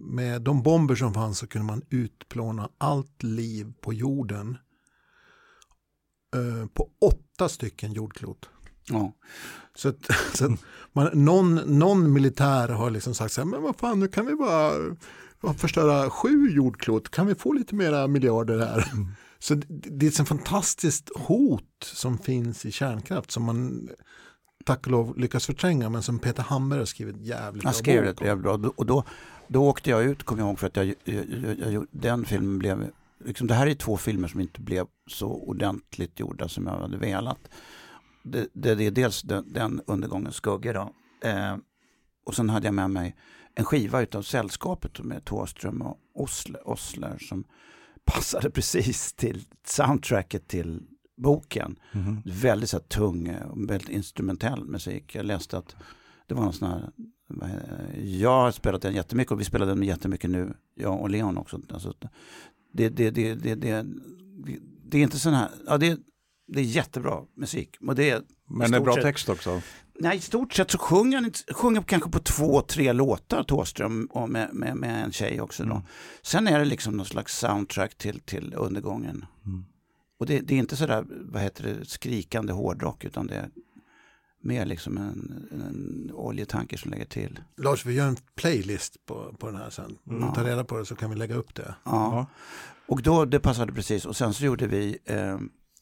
med 0.00 0.42
de 0.42 0.62
bomber 0.62 0.94
som 0.94 1.14
fanns 1.14 1.38
så 1.38 1.46
kunde 1.46 1.66
man 1.66 1.82
utplåna 1.90 2.68
allt 2.78 3.22
liv 3.22 3.72
på 3.80 3.92
jorden 3.92 4.58
eh, 6.34 6.66
på 6.66 6.90
åtta 7.00 7.48
stycken 7.48 7.92
jordklot. 7.92 8.48
Ja. 8.88 9.12
Så, 9.74 9.88
att, 9.88 9.96
så 10.34 10.44
att 10.44 10.60
man, 10.92 11.10
någon, 11.12 11.54
någon 11.54 12.12
militär 12.12 12.68
har 12.68 12.90
liksom 12.90 13.14
sagt 13.14 13.32
så 13.32 13.40
här, 13.40 13.48
men 13.48 13.62
vad 13.62 13.76
fan, 13.76 14.00
nu 14.00 14.08
kan 14.08 14.26
vi 14.26 14.34
bara 14.34 14.72
förstöra 15.58 16.10
sju 16.10 16.50
jordklot, 16.50 17.10
kan 17.10 17.26
vi 17.26 17.34
få 17.34 17.52
lite 17.52 17.74
mera 17.74 18.06
miljarder 18.06 18.58
här? 18.58 18.90
Mm. 18.92 19.08
Så 19.38 19.54
det, 19.54 19.66
det 19.68 20.06
är 20.06 20.20
ett 20.20 20.28
fantastiskt 20.28 21.10
hot 21.16 21.64
som 21.80 22.18
finns 22.18 22.66
i 22.66 22.72
kärnkraft 22.72 23.30
som 23.30 23.42
man 23.42 23.88
tack 24.64 24.86
och 24.86 24.92
lov 24.92 25.18
lyckas 25.18 25.46
förtränga 25.46 25.88
men 25.88 26.02
som 26.02 26.18
Peter 26.18 26.42
Hammer 26.42 26.78
har 26.78 26.84
skrivit 26.84 27.16
jävligt 27.16 27.62
bra. 27.62 27.68
Han 27.68 27.74
skrev 27.74 28.02
det 28.02 28.24
jävligt 28.24 28.42
bra 28.42 28.72
och 28.76 28.86
då, 28.86 29.04
då 29.48 29.68
åkte 29.68 29.90
jag 29.90 30.04
ut, 30.04 30.22
kommer 30.22 30.42
jag 30.42 30.48
ihåg, 30.48 30.58
för 30.58 30.66
att 30.66 30.76
jag, 30.76 30.86
jag, 30.86 31.24
jag, 31.58 31.72
jag, 31.72 31.86
den 31.90 32.24
filmen 32.24 32.58
blev, 32.58 32.90
liksom, 33.24 33.46
det 33.46 33.54
här 33.54 33.66
är 33.66 33.74
två 33.74 33.96
filmer 33.96 34.28
som 34.28 34.40
inte 34.40 34.60
blev 34.60 34.86
så 35.06 35.26
ordentligt 35.26 36.20
gjorda 36.20 36.48
som 36.48 36.66
jag 36.66 36.72
hade 36.72 36.96
velat. 36.96 37.48
Det, 38.22 38.48
det, 38.52 38.74
det 38.74 38.86
är 38.86 38.90
dels 38.90 39.22
den, 39.22 39.52
den 39.52 39.82
undergångens 39.86 40.34
skugga 40.34 40.72
då. 40.72 40.92
Eh, 41.28 41.56
och 42.26 42.34
sen 42.34 42.50
hade 42.50 42.66
jag 42.66 42.74
med 42.74 42.90
mig 42.90 43.16
en 43.58 43.64
skiva 43.64 44.02
utav 44.02 44.22
Sällskapet 44.22 45.00
med 45.00 45.24
Thåström 45.24 45.82
och 45.82 45.98
Osler, 46.14 46.68
Osler 46.68 47.18
som 47.18 47.44
passade 48.04 48.50
precis 48.50 49.12
till 49.12 49.44
soundtracket 49.64 50.48
till 50.48 50.82
boken. 51.16 51.78
Mm. 51.92 52.22
Väldigt 52.24 52.70
så 52.70 52.78
tung, 52.78 53.36
väldigt 53.68 53.88
instrumentell 53.88 54.64
musik. 54.64 55.14
Jag 55.14 55.26
läste 55.26 55.58
att 55.58 55.76
det 56.26 56.34
var 56.34 56.46
en 56.46 56.52
sån 56.52 56.68
här, 56.68 56.90
jag 58.04 58.30
har 58.30 58.50
spelat 58.50 58.82
den 58.82 58.94
jättemycket 58.94 59.32
och 59.32 59.40
vi 59.40 59.44
spelade 59.44 59.74
den 59.74 59.82
jättemycket 59.82 60.30
nu, 60.30 60.54
jag 60.74 61.00
och 61.00 61.10
Leon 61.10 61.38
också. 61.38 61.60
Alltså, 61.70 61.94
det, 62.72 62.88
det, 62.88 63.10
det, 63.10 63.34
det, 63.34 63.54
det, 63.54 63.86
det 64.84 64.98
är 64.98 65.02
inte 65.02 65.18
sån 65.18 65.34
här, 65.34 65.48
ja, 65.66 65.78
det, 65.78 66.00
det 66.46 66.60
är 66.60 66.64
jättebra 66.64 67.24
musik. 67.34 67.76
Och 67.80 67.94
det 67.94 68.24
Men 68.46 68.70
det 68.70 68.76
är 68.76 68.80
bra 68.80 68.94
text 68.94 69.28
också? 69.28 69.62
Nej, 70.00 70.16
i 70.16 70.20
stort 70.20 70.52
sett 70.52 70.70
så 70.70 70.78
sjunger 70.78 71.20
han 71.20 71.32
sjunger 71.54 71.82
kanske 71.82 72.10
på 72.10 72.18
två, 72.18 72.62
tre 72.62 72.92
låtar, 72.92 73.42
Thåström, 73.42 74.08
och 74.12 74.30
med, 74.30 74.54
med, 74.54 74.76
med 74.76 75.04
en 75.04 75.12
tjej 75.12 75.40
också. 75.40 75.64
Då. 75.64 75.70
Mm. 75.70 75.82
Sen 76.22 76.48
är 76.48 76.58
det 76.58 76.64
liksom 76.64 76.96
någon 76.96 77.06
slags 77.06 77.38
soundtrack 77.38 77.94
till, 77.94 78.20
till 78.20 78.54
undergången. 78.56 79.26
Mm. 79.46 79.64
Och 80.18 80.26
det, 80.26 80.40
det, 80.40 80.54
är 80.54 80.58
inte 80.58 80.76
sådär, 80.76 81.04
vad 81.08 81.42
heter 81.42 81.64
det, 81.64 81.88
skrikande 81.88 82.52
hårdrock, 82.52 83.04
utan 83.04 83.26
det 83.26 83.34
är 83.34 83.50
mer 84.42 84.66
liksom 84.66 84.96
en, 84.96 85.48
en 85.52 86.10
oljetanker 86.14 86.76
som 86.76 86.90
lägger 86.90 87.04
till. 87.04 87.40
Lars, 87.56 87.86
vi 87.86 87.94
gör 87.94 88.08
en 88.08 88.16
playlist 88.34 89.06
på, 89.06 89.34
på 89.38 89.46
den 89.46 89.56
här 89.56 89.70
sen. 89.70 89.98
Om 90.04 90.16
mm. 90.16 90.28
du 90.28 90.34
tar 90.34 90.44
reda 90.44 90.64
på 90.64 90.78
det 90.78 90.84
så 90.84 90.96
kan 90.96 91.10
vi 91.10 91.16
lägga 91.16 91.34
upp 91.34 91.54
det. 91.54 91.74
Ja, 91.84 92.26
och 92.86 93.02
då, 93.02 93.24
det 93.24 93.40
passade 93.40 93.72
precis. 93.72 94.06
Och 94.06 94.16
sen 94.16 94.34
så 94.34 94.44
gjorde 94.44 94.66
vi, 94.66 94.98
eh, 95.04 95.38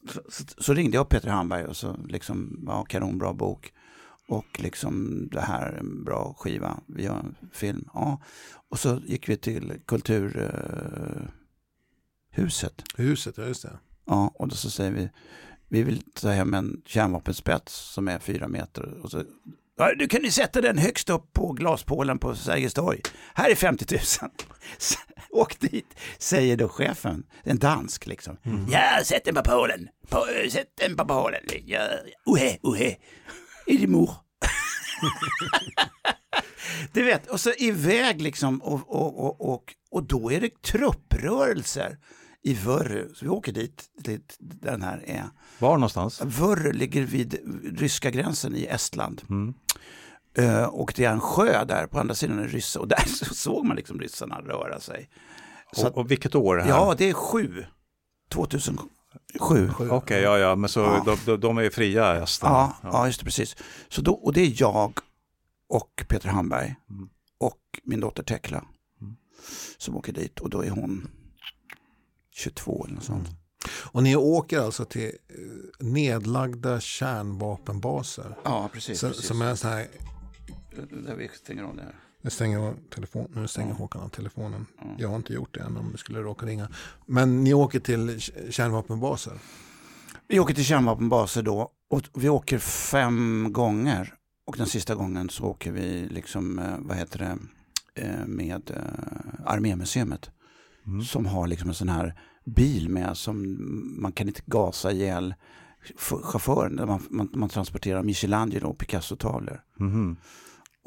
så, 0.09 0.21
så, 0.29 0.43
så, 0.57 0.73
ringde 0.73 0.97
jag 0.97 1.09
Peter 1.09 1.29
Hamberg 1.29 1.65
och 1.65 1.77
så 1.77 1.95
liksom, 2.07 2.63
ja, 2.67 2.83
kanonbra 2.83 3.33
bok. 3.33 3.73
Och 4.27 4.59
liksom 4.59 5.21
det 5.31 5.41
här 5.41 5.71
är 5.71 5.77
en 5.77 6.03
bra 6.03 6.35
skiva, 6.37 6.79
vi 6.87 7.03
gör 7.03 7.19
en 7.19 7.35
film. 7.53 7.89
Ja. 7.93 8.21
Och 8.69 8.79
så 8.79 9.01
gick 9.05 9.29
vi 9.29 9.37
till 9.37 9.73
Kulturhuset. 9.85 11.33
Uh, 12.35 13.05
Huset, 13.05 13.37
ja 13.37 13.43
just 13.43 13.63
det. 13.63 13.79
Ja, 14.05 14.31
och 14.35 14.47
då 14.47 14.55
så 14.55 14.69
säger 14.69 14.91
vi, 14.91 15.09
vi 15.69 15.83
vill 15.83 16.01
ta 16.13 16.29
hem 16.29 16.53
en 16.53 16.81
kärnvapenspets 16.85 17.73
som 17.73 18.07
är 18.07 18.19
fyra 18.19 18.47
meter. 18.47 18.99
Och 19.03 19.11
så, 19.11 19.23
du 19.97 20.07
kan 20.07 20.23
ju 20.23 20.31
sätta 20.31 20.61
den 20.61 20.77
högst 20.77 21.09
upp 21.09 21.33
på 21.33 21.51
glaspålen 21.51 22.19
på 22.19 22.35
Sergels 22.35 22.73
torg. 22.73 23.01
Här 23.33 23.49
är 23.49 23.55
50 23.55 23.85
000. 24.21 24.31
Åk 25.29 25.59
dit, 25.59 25.95
säger 26.17 26.57
då 26.57 26.69
chefen. 26.69 27.23
En 27.43 27.59
dansk 27.59 28.07
liksom. 28.07 28.37
Mm. 28.43 28.65
Ja, 28.71 29.03
sätt 29.03 29.25
den 29.25 29.35
på 29.35 29.43
pålen. 29.43 29.87
På, 30.09 30.25
sätt 30.49 30.67
den 30.75 30.95
på 30.95 31.05
pålen. 31.05 31.41
Ja, 31.65 31.87
uhe, 32.25 32.57
uhe 32.63 32.97
är 33.67 33.79
det 33.79 33.87
mor? 33.87 34.11
du 36.93 37.03
vet, 37.03 37.27
och 37.27 37.39
så 37.39 37.51
iväg 37.57 38.21
liksom 38.21 38.61
och, 38.61 38.81
och, 38.87 39.25
och, 39.25 39.53
och, 39.53 39.75
och 39.91 40.03
då 40.03 40.31
är 40.31 40.41
det 40.41 40.61
trupprörelser 40.61 41.97
i 42.43 42.53
Vörre. 42.53 43.15
Så 43.15 43.25
vi 43.25 43.29
åker 43.29 43.51
dit, 43.51 43.85
dit 43.97 44.37
där 44.39 44.71
den 44.71 44.81
här 44.81 45.03
är. 45.05 45.23
Var 45.59 45.77
någonstans? 45.77 46.21
Vörre 46.21 46.73
ligger 46.73 47.03
vid 47.03 47.37
ryska 47.79 48.11
gränsen 48.11 48.55
i 48.55 48.65
Estland. 48.65 49.21
Mm. 49.29 49.53
Uh, 50.39 50.63
och 50.63 50.93
det 50.95 51.05
är 51.05 51.11
en 51.11 51.19
sjö 51.19 51.65
där 51.65 51.87
på 51.87 51.99
andra 51.99 52.15
sidan 52.15 52.39
är 52.39 52.47
ryssa 52.47 52.79
och 52.79 52.87
där 52.87 53.03
såg 53.33 53.65
man 53.65 53.75
liksom 53.75 53.99
ryssarna 53.99 54.41
röra 54.41 54.79
sig. 54.79 55.09
Så 55.71 55.87
och, 55.87 55.97
och 55.97 56.11
vilket 56.11 56.35
år 56.35 56.53
är 56.53 56.57
det 56.57 56.63
här? 56.63 56.69
Ja, 56.69 56.95
det 56.97 57.09
är 57.09 57.13
sju. 57.13 57.65
2007. 58.29 58.87
Sju. 59.39 59.69
Okej, 59.75 59.89
okay, 59.89 60.21
ja, 60.21 60.37
ja, 60.37 60.55
men 60.55 60.69
så 60.69 60.79
ja. 60.79 61.17
De, 61.25 61.37
de, 61.37 61.57
är 61.57 61.69
fria 61.69 62.19
hästarna? 62.19 62.53
Ja, 62.53 62.77
ja. 62.83 62.89
ja, 62.93 63.05
just 63.07 63.19
det, 63.19 63.25
precis. 63.25 63.55
Så 63.89 64.01
då, 64.01 64.13
och 64.13 64.33
det 64.33 64.41
är 64.41 64.53
jag 64.55 64.99
och 65.69 66.03
Peter 66.07 66.29
Hamberg 66.29 66.75
mm. 66.89 67.09
och 67.37 67.59
min 67.83 67.99
dotter 67.99 68.23
Tekla 68.23 68.65
mm. 69.01 69.15
som 69.77 69.97
åker 69.97 70.13
dit 70.13 70.39
och 70.39 70.49
då 70.49 70.61
är 70.61 70.69
hon 70.69 71.07
22 72.31 72.85
eller 72.85 72.95
något 72.95 73.03
sånt. 73.03 73.27
Mm. 73.27 73.39
Och 73.91 74.03
ni 74.03 74.15
åker 74.15 74.59
alltså 74.59 74.85
till 74.85 75.11
eh, 75.27 75.85
nedlagda 75.85 76.79
kärnvapenbaser? 76.79 78.35
Ja, 78.43 78.69
precis. 78.73 78.99
Så, 78.99 79.07
precis. 79.07 79.25
Som 79.25 79.41
är 79.41 79.55
så 79.55 79.67
här... 79.67 79.87
Där 80.89 81.15
vi 81.15 81.29
stänger 81.33 81.63
av 81.63 81.75
det 81.75 81.81
här. 81.81 81.95
Nu 82.27 82.31
stänger, 82.31 82.73
telefon, 82.89 83.31
nu 83.35 83.47
stänger 83.47 83.69
mm. 83.69 83.77
Håkan 83.77 84.01
av 84.01 84.09
telefonen. 84.09 84.65
Mm. 84.81 84.95
Jag 84.97 85.09
har 85.09 85.15
inte 85.15 85.33
gjort 85.33 85.53
det 85.53 85.59
än 85.59 85.77
om 85.77 85.91
det 85.91 85.97
skulle 85.97 86.19
råka 86.19 86.45
ringa. 86.45 86.69
Men 87.05 87.43
ni 87.43 87.53
åker 87.53 87.79
till 87.79 88.19
kärnvapenbaser? 88.49 89.33
Vi 90.27 90.39
åker 90.39 90.53
till 90.53 90.65
kärnvapenbaser 90.65 91.41
då 91.41 91.71
och 91.89 92.03
vi 92.13 92.29
åker 92.29 92.57
fem 92.59 93.47
gånger. 93.53 94.13
Och 94.45 94.57
den 94.57 94.67
sista 94.67 94.95
gången 94.95 95.29
så 95.29 95.43
åker 95.43 95.71
vi 95.71 96.07
liksom, 96.09 96.59
eh, 96.59 96.75
vad 96.79 96.97
heter 96.97 97.19
det, 97.19 97.37
eh, 98.01 98.25
med 98.25 98.71
eh, 98.71 99.51
Armémuseet. 99.51 100.29
Mm. 100.85 101.01
Som 101.01 101.25
har 101.25 101.47
liksom 101.47 101.69
en 101.69 101.75
sån 101.75 101.89
här 101.89 102.19
bil 102.45 102.89
med 102.89 103.17
som 103.17 103.57
man 104.01 104.11
kan 104.11 104.27
inte 104.27 104.41
gasa 104.45 104.91
ihjäl 104.91 105.35
chauffören. 105.97 106.87
Man, 106.87 107.03
man, 107.09 107.29
man 107.33 107.49
transporterar 107.49 108.03
Michelangelo 108.03 108.69
och 108.69 108.77
Picasso-tavlor. 108.77 109.61
Mm. 109.79 110.17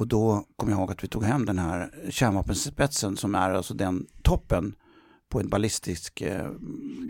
Och 0.00 0.08
då 0.08 0.44
kommer 0.56 0.72
jag 0.72 0.78
ihåg 0.78 0.90
att 0.90 1.04
vi 1.04 1.08
tog 1.08 1.24
hem 1.24 1.46
den 1.46 1.58
här 1.58 1.90
kärnvapenspetsen 2.10 3.16
som 3.16 3.34
är 3.34 3.50
alltså 3.50 3.74
den 3.74 4.06
toppen 4.22 4.74
på 5.30 5.40
en 5.40 5.48
ballistisk... 5.48 6.20
Eh, 6.20 6.50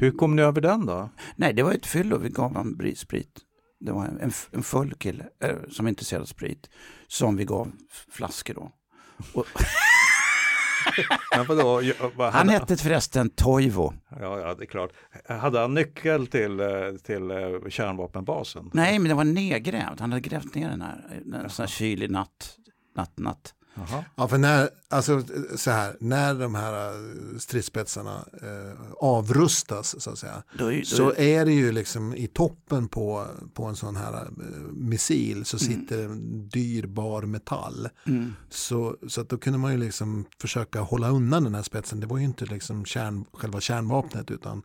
Hur 0.01 0.11
kom 0.11 0.37
ni 0.37 0.43
över 0.43 0.61
den 0.61 0.87
då? 0.87 1.11
Nej, 1.37 1.53
det 1.53 1.63
var 1.63 1.73
ett 1.73 1.87
fyllo. 1.87 2.19
Vi 2.19 2.29
gav 2.29 2.55
honom 2.55 2.93
sprit. 2.97 3.39
Det 3.81 3.93
var 3.93 4.05
en, 4.05 4.33
en 4.53 4.63
full 4.63 4.95
kille 4.95 5.25
eh, 5.45 5.57
som 5.71 5.89
intresserade 5.89 6.23
av 6.23 6.27
sprit 6.27 6.71
som 7.09 7.37
vi 7.37 7.45
gav 7.45 7.73
flaskor 8.11 8.55
då. 8.55 8.73
Och 9.35 9.47
vadå, 11.49 11.83
vad 12.17 12.33
han 12.33 12.49
hette 12.49 12.77
förresten 12.77 13.31
Toivo. 13.31 13.93
Ja, 14.21 14.41
ja, 14.41 14.55
det 14.55 14.65
är 14.65 14.67
klart. 14.67 14.91
Hade 15.29 15.59
han 15.59 15.75
nyckel 15.75 16.27
till, 16.27 16.61
eh, 16.61 16.67
till 17.03 17.31
eh, 17.31 17.69
kärnvapenbasen? 17.69 18.71
Nej, 18.73 18.99
men 18.99 19.09
det 19.09 19.15
var 19.15 19.25
nedgrävd. 19.25 20.01
Han 20.01 20.13
hade 20.13 20.21
grävt 20.21 20.55
ner 20.55 20.69
den 20.69 20.83
här, 20.83 21.23
en 21.35 21.51
sån 21.51 21.63
här 21.63 21.71
kylig 21.71 22.11
natt, 22.11 22.57
natt, 23.01 23.19
natt. 23.19 23.55
Aha. 23.77 24.05
Ja, 24.17 24.29
för 24.29 24.39
när, 24.39 24.69
alltså, 24.89 25.23
så 25.57 25.71
här, 25.71 25.97
när 26.01 26.35
de 26.35 26.55
här 26.55 26.89
eh, 26.89 27.39
stridsspetsarna 27.39 28.25
eh, 28.43 28.81
avrustas 29.01 30.03
så 30.03 30.11
att 30.11 30.19
säga, 30.19 30.43
då 30.59 30.67
är, 30.67 30.71
då 30.71 30.79
är... 30.79 30.85
så 30.85 31.15
är 31.15 31.45
det 31.45 31.53
ju 31.53 31.73
liksom 31.73 32.15
i 32.15 32.27
toppen 32.27 32.89
på, 32.89 33.27
på 33.55 33.65
en 33.65 33.77
sån 33.77 33.97
här 33.97 34.15
eh, 34.15 34.29
missil 34.73 35.45
så 35.45 35.57
mm. 35.57 35.81
sitter 35.81 35.99
mm. 35.99 36.13
en 36.13 36.49
dyrbar 36.49 37.23
metall. 37.23 37.89
Mm. 38.07 38.35
Så, 38.51 38.97
så 39.09 39.21
att 39.21 39.29
då 39.29 39.39
kunde 39.39 39.59
man 39.59 39.73
ju 39.73 39.79
liksom 39.79 40.25
försöka 40.41 40.81
hålla 40.81 41.09
undan 41.11 41.45
den 41.45 41.55
här 41.55 41.63
spetsen. 41.63 42.01
Det 42.01 42.07
var 42.07 42.19
ju 42.19 42.25
inte 42.25 42.45
liksom 42.45 42.85
kärn, 42.85 43.25
själva 43.33 43.61
kärnvapnet 43.61 44.31
utan 44.31 44.63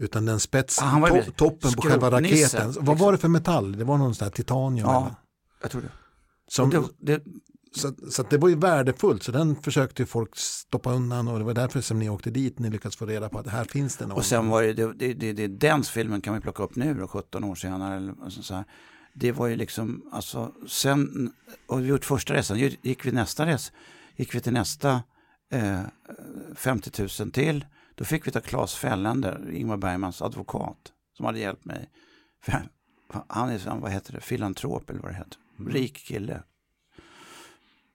utan 0.00 0.24
den 0.24 0.40
spets, 0.40 0.78
ah, 0.82 1.08
to, 1.08 1.32
toppen 1.36 1.72
på 1.72 1.82
själva 1.82 2.10
raketen. 2.10 2.60
Vad 2.66 2.74
liksom. 2.76 2.96
var 2.96 3.12
det 3.12 3.18
för 3.18 3.28
metall? 3.28 3.72
Det 3.72 3.84
var 3.84 3.98
någon 3.98 4.14
sån 4.14 4.24
här 4.24 4.32
titanium? 4.32 4.86
Ja, 4.86 5.00
eller? 5.00 5.14
jag 5.62 5.70
tror 5.70 5.82
det. 5.82 5.90
Som, 6.48 6.70
det, 6.70 6.82
det, 6.98 7.22
så, 7.72 7.92
så 8.10 8.22
det 8.22 8.38
var 8.38 8.48
ju 8.48 8.54
värdefullt, 8.54 9.22
så 9.22 9.32
den 9.32 9.56
försökte 9.56 10.06
folk 10.06 10.36
stoppa 10.36 10.92
undan 10.92 11.28
och 11.28 11.38
det 11.38 11.44
var 11.44 11.54
därför 11.54 11.80
som 11.80 11.98
ni 11.98 12.08
åkte 12.08 12.30
dit, 12.30 12.58
ni 12.58 12.70
lyckades 12.70 12.96
få 12.96 13.06
reda 13.06 13.28
på 13.28 13.38
att 13.38 13.46
här 13.46 13.64
finns 13.64 13.96
det 13.96 14.06
någon. 14.06 14.16
Och 14.16 14.24
sen 14.24 14.48
var 14.48 14.62
det, 14.62 14.72
det, 14.72 14.92
det, 14.92 15.14
det, 15.14 15.32
det 15.32 15.46
den 15.46 15.82
filmen 15.82 16.20
kan 16.20 16.34
vi 16.34 16.40
plocka 16.40 16.62
upp 16.62 16.76
nu, 16.76 17.06
17 17.06 17.44
år 17.44 17.54
senare. 17.54 17.96
Eller 17.96 18.30
så 18.30 18.54
här. 18.54 18.64
Det 19.14 19.32
var 19.32 19.46
ju 19.46 19.56
liksom, 19.56 20.08
alltså, 20.12 20.52
sen, 20.68 21.32
och 21.66 21.80
vi 21.80 21.86
gjort 21.86 22.04
första 22.04 22.34
resan, 22.34 22.58
gick 22.58 23.06
vi 23.06 23.12
nästa 23.12 23.46
resa, 23.46 23.72
gick 24.16 24.34
vi 24.34 24.40
till 24.40 24.52
nästa 24.52 25.02
eh, 25.52 25.80
50 26.54 27.22
000 27.22 27.30
till, 27.30 27.66
då 27.94 28.04
fick 28.04 28.26
vi 28.26 28.30
ta 28.30 28.40
Claes 28.40 28.74
Fällander, 28.74 29.50
Ingmar 29.52 29.76
Bergmans 29.76 30.22
advokat, 30.22 30.92
som 31.16 31.26
hade 31.26 31.38
hjälpt 31.38 31.64
mig. 31.64 31.90
Han 33.28 33.48
är, 33.48 33.80
vad 33.80 33.92
heter 33.92 34.12
det, 34.12 34.20
filantrop 34.20 34.90
eller 34.90 35.00
vad 35.00 35.10
det 35.10 35.16
heter, 35.16 35.38
rik 35.66 35.96
kille, 35.96 36.42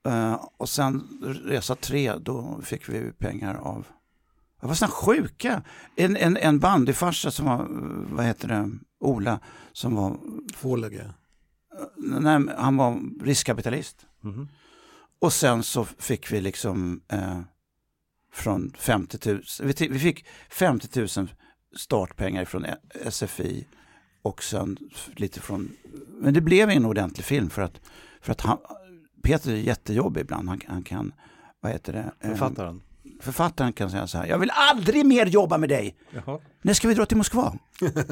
Uh, 0.08 0.46
och 0.58 0.70
sen 0.70 1.08
resa 1.46 1.76
tre, 1.76 2.14
då 2.16 2.60
fick 2.64 2.90
vi 2.90 3.12
pengar 3.12 3.56
av, 3.56 3.88
jag 4.62 4.68
var 4.68 4.76
sådana 4.76 4.94
sjuka. 4.94 5.62
En, 5.96 6.18
en, 6.18 6.38
en 6.38 6.60
bandyfarsa 6.60 7.32
som 7.32 7.46
var, 7.46 7.68
vad 8.16 8.26
heter 8.26 8.48
det, 8.48 8.72
Ola, 9.00 9.40
som 9.72 9.96
var... 9.96 10.18
Fålege? 10.56 11.04
Uh, 11.04 12.20
nej, 12.20 12.56
han 12.58 12.78
var 12.78 13.00
riskkapitalist. 13.24 14.06
Mm. 14.24 14.48
Och 15.20 15.34
sen 15.34 15.64
så 15.64 15.86
fick 15.86 16.32
vi 16.32 16.42
liksom 16.42 17.02
uh, 17.14 17.42
från 18.34 18.74
50 18.78 19.30
000, 19.30 19.44
vi, 19.60 19.88
vi 19.88 20.00
fick 20.00 20.26
50 20.50 21.00
000 21.00 21.28
startpengar 21.76 22.46
från 22.46 22.66
SFI 23.10 23.68
och 24.22 24.44
sen 24.44 24.78
lite 25.16 25.40
från, 25.40 25.72
men 26.20 26.34
det 26.34 26.42
blev 26.42 26.70
ingen 26.70 26.86
ordentlig 26.86 27.26
film 27.26 27.50
för 27.50 27.62
att, 27.62 27.82
för 28.22 28.32
att 28.32 28.42
han, 28.42 28.58
Peter 29.24 29.52
är 29.52 29.56
jättejobbig 29.56 30.22
ibland. 30.22 30.50
Han, 30.50 30.62
han 30.68 30.84
kan, 30.84 31.14
vad 31.62 31.72
heter 31.72 31.94
det? 31.94 32.28
Författaren? 32.28 32.82
Författaren 33.22 33.74
kan 33.74 33.90
säga 33.90 34.08
så 34.08 34.18
här, 34.18 34.28
jag 34.28 34.38
vill 34.38 34.52
aldrig 34.54 35.06
mer 35.06 35.26
jobba 35.26 35.58
med 35.58 35.70
dig. 35.70 35.96
Jaha. 36.12 36.40
När 36.62 36.74
ska 36.74 36.88
vi 36.88 36.94
dra 36.94 37.06
till 37.06 37.18
Moskva? 37.18 37.54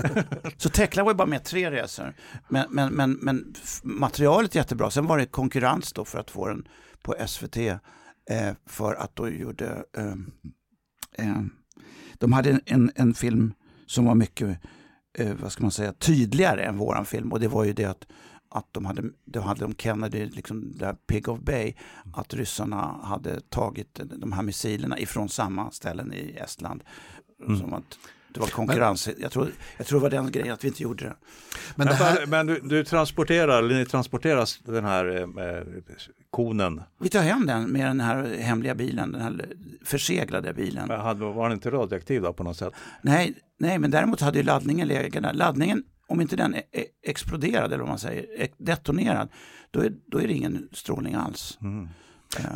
så 0.58 0.70
Tekla 0.70 1.04
var 1.04 1.12
ju 1.12 1.16
bara 1.16 1.28
med 1.28 1.44
tre 1.44 1.72
resor. 1.72 2.14
Men, 2.50 2.66
men, 2.70 2.94
men, 2.94 3.12
men 3.12 3.54
materialet 3.84 4.56
är 4.56 4.60
jättebra. 4.60 4.92
Sen 4.92 5.06
var 5.06 5.18
det 5.18 5.26
konkurrens 5.26 5.94
då 5.94 6.06
för 6.06 6.20
att 6.20 6.32
få 6.32 6.48
den 6.48 6.68
på 7.02 7.16
SVT. 7.28 7.58
Eh, 7.58 7.80
för 8.66 8.96
att 8.96 9.16
då 9.16 9.30
gjorde, 9.30 9.84
eh, 9.98 11.26
eh, 11.28 11.42
de 12.14 12.34
hade 12.34 12.50
en, 12.50 12.62
en, 12.66 12.92
en, 12.96 13.14
film 13.14 13.54
som 13.86 14.06
var 14.06 14.16
mycket, 14.16 14.58
eh, 15.18 15.34
vad 15.42 15.52
ska 15.52 15.64
man 15.64 15.72
säga, 15.72 15.94
tydligare 15.94 16.64
än 16.64 16.78
våran 16.78 17.06
film. 17.06 17.32
Och 17.32 17.40
det 17.40 17.48
var 17.48 17.64
ju 17.64 17.74
det 17.74 17.86
att 17.86 18.08
att 18.52 18.68
de 18.72 18.86
hade, 18.86 19.04
då 19.26 19.42
hade 19.42 19.62
de 19.62 19.76
Kennedy, 19.76 20.26
liksom 20.26 20.78
där 20.78 20.94
Pig 20.94 21.30
of 21.30 21.40
Bay, 21.40 21.74
att 22.14 22.34
ryssarna 22.34 23.00
hade 23.04 23.40
tagit 23.40 24.00
de 24.16 24.32
här 24.32 24.44
missilerna 24.44 25.00
ifrån 25.00 25.30
samma 25.30 25.72
ställen 25.72 26.14
i 26.14 26.38
Estland. 26.38 26.84
Mm. 27.46 27.60
Som 27.60 27.74
att 27.74 27.98
det 28.34 28.40
var 28.40 28.48
konkurrens. 28.48 29.08
Men, 29.08 29.16
jag, 29.20 29.32
tror, 29.32 29.52
jag 29.78 29.88
tror 29.88 30.00
det 30.00 30.04
var 30.04 30.10
den 30.10 30.32
grejen 30.32 30.54
att 30.54 30.64
vi 30.64 30.68
inte 30.68 30.84
gjorde 30.84 31.04
det. 31.04 31.16
Men, 31.76 31.88
det 31.88 31.94
här... 31.94 32.26
men 32.26 32.48
du, 32.48 32.60
du, 32.64 32.84
transporterar, 32.84 33.62
ni 33.62 33.86
transporterar 33.86 34.48
den 34.72 34.86
här 34.86 35.22
eh, 35.22 35.64
konen? 36.30 36.82
Vi 37.00 37.10
tar 37.10 37.22
hem 37.22 37.46
den 37.46 37.72
med 37.72 37.86
den 37.86 38.00
här 38.00 38.38
hemliga 38.40 38.76
bilen, 38.76 39.12
den 39.12 39.22
här 39.22 39.46
förseglade 39.84 40.54
bilen. 40.54 40.88
Men 40.88 41.00
hade, 41.00 41.26
var 41.26 41.50
den 41.50 41.58
inte 41.58 41.72
radioaktiv 41.72 42.22
då 42.22 42.34
på 42.34 42.44
något 42.44 42.58
sätt? 42.58 42.74
Nej, 43.02 43.34
nej 43.60 43.80
men 43.80 43.92
däremot 43.92 44.22
hade 44.22 44.38
ju 44.38 44.44
laddningen 44.44 44.88
legat 44.88 45.24
där. 45.24 45.34
Laddningen 45.34 45.84
om 46.12 46.22
inte 46.22 46.36
den 46.36 46.56
är 46.56 46.64
exploderad 47.04 47.66
eller 47.66 47.78
vad 47.78 47.90
man 47.90 48.00
säger, 48.00 48.48
detonerad, 48.58 49.30
då 49.72 49.80
är, 49.80 49.94
då 50.06 50.22
är 50.22 50.28
det 50.28 50.34
ingen 50.34 50.70
strålning 50.72 51.14
alls. 51.14 51.58
Mm. 51.62 51.90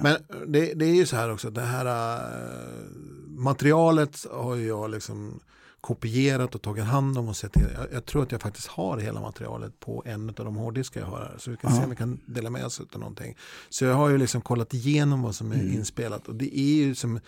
Men 0.03 0.17
det, 0.47 0.73
det, 0.73 0.85
är 0.85 0.95
ju 0.95 1.05
så 1.05 1.15
här 1.15 1.31
också, 1.31 1.49
det 1.49 1.61
här 1.61 1.85
äh, 1.85 2.89
materialet 3.27 4.25
har 4.31 4.55
jag 4.55 4.89
liksom 4.91 5.39
kopierat 5.81 6.55
och 6.55 6.61
tagit 6.61 6.83
hand 6.83 7.17
om 7.17 7.27
och 7.27 7.35
sett 7.35 7.53
till. 7.53 7.67
Jag, 7.73 7.87
jag, 7.93 8.05
tror 8.05 8.23
att 8.23 8.31
jag 8.31 8.41
faktiskt 8.41 8.67
har 8.67 8.97
hela 8.97 9.21
materialet 9.21 9.79
på 9.79 10.03
en 10.05 10.29
av 10.29 10.35
de 10.35 10.55
hårddiskar 10.55 11.01
jag 11.01 11.07
har 11.07 11.19
här. 11.19 11.35
Så 11.37 11.51
vi 11.51 11.57
kan 11.57 11.71
ja. 11.71 11.77
se 11.77 11.83
om 11.83 11.89
vi 11.89 11.95
kan 11.95 12.19
dela 12.25 12.49
med 12.49 12.65
oss 12.65 12.79
av 12.79 12.99
någonting. 12.99 13.37
Så 13.69 13.85
jag 13.85 13.95
har 13.95 14.09
ju 14.09 14.17
liksom 14.17 14.41
kollat 14.41 14.73
igenom 14.73 15.21
vad 15.21 15.35
som 15.35 15.51
är 15.51 15.55
mm. 15.55 15.73
inspelat. 15.73 16.27
Och 16.27 16.35
det 16.35 16.59
är 16.59 16.75
ju 16.75 16.95
som, 16.95 17.19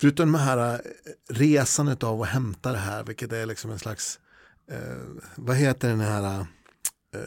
förutom 0.00 0.32
det 0.32 0.38
här 0.38 0.80
resandet 1.28 2.02
av 2.02 2.22
att 2.22 2.28
hämta 2.28 2.72
det 2.72 2.78
här, 2.78 3.04
vilket 3.04 3.32
är 3.32 3.46
liksom 3.46 3.70
en 3.70 3.78
slags 3.78 4.20
eh, 4.70 5.22
vad 5.36 5.56
heter 5.56 5.88
den 5.88 6.00
här 6.00 6.46
eh, 7.14 7.22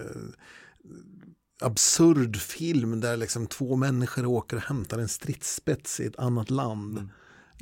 absurd 1.61 2.37
film 2.37 2.99
där 2.99 3.17
liksom 3.17 3.47
två 3.47 3.75
människor 3.75 4.25
åker 4.25 4.57
och 4.57 4.63
hämtar 4.63 4.99
en 4.99 5.07
stridsspets 5.07 5.99
i 5.99 6.05
ett 6.05 6.19
annat 6.19 6.49
land. 6.49 6.97
Mm. 6.97 7.09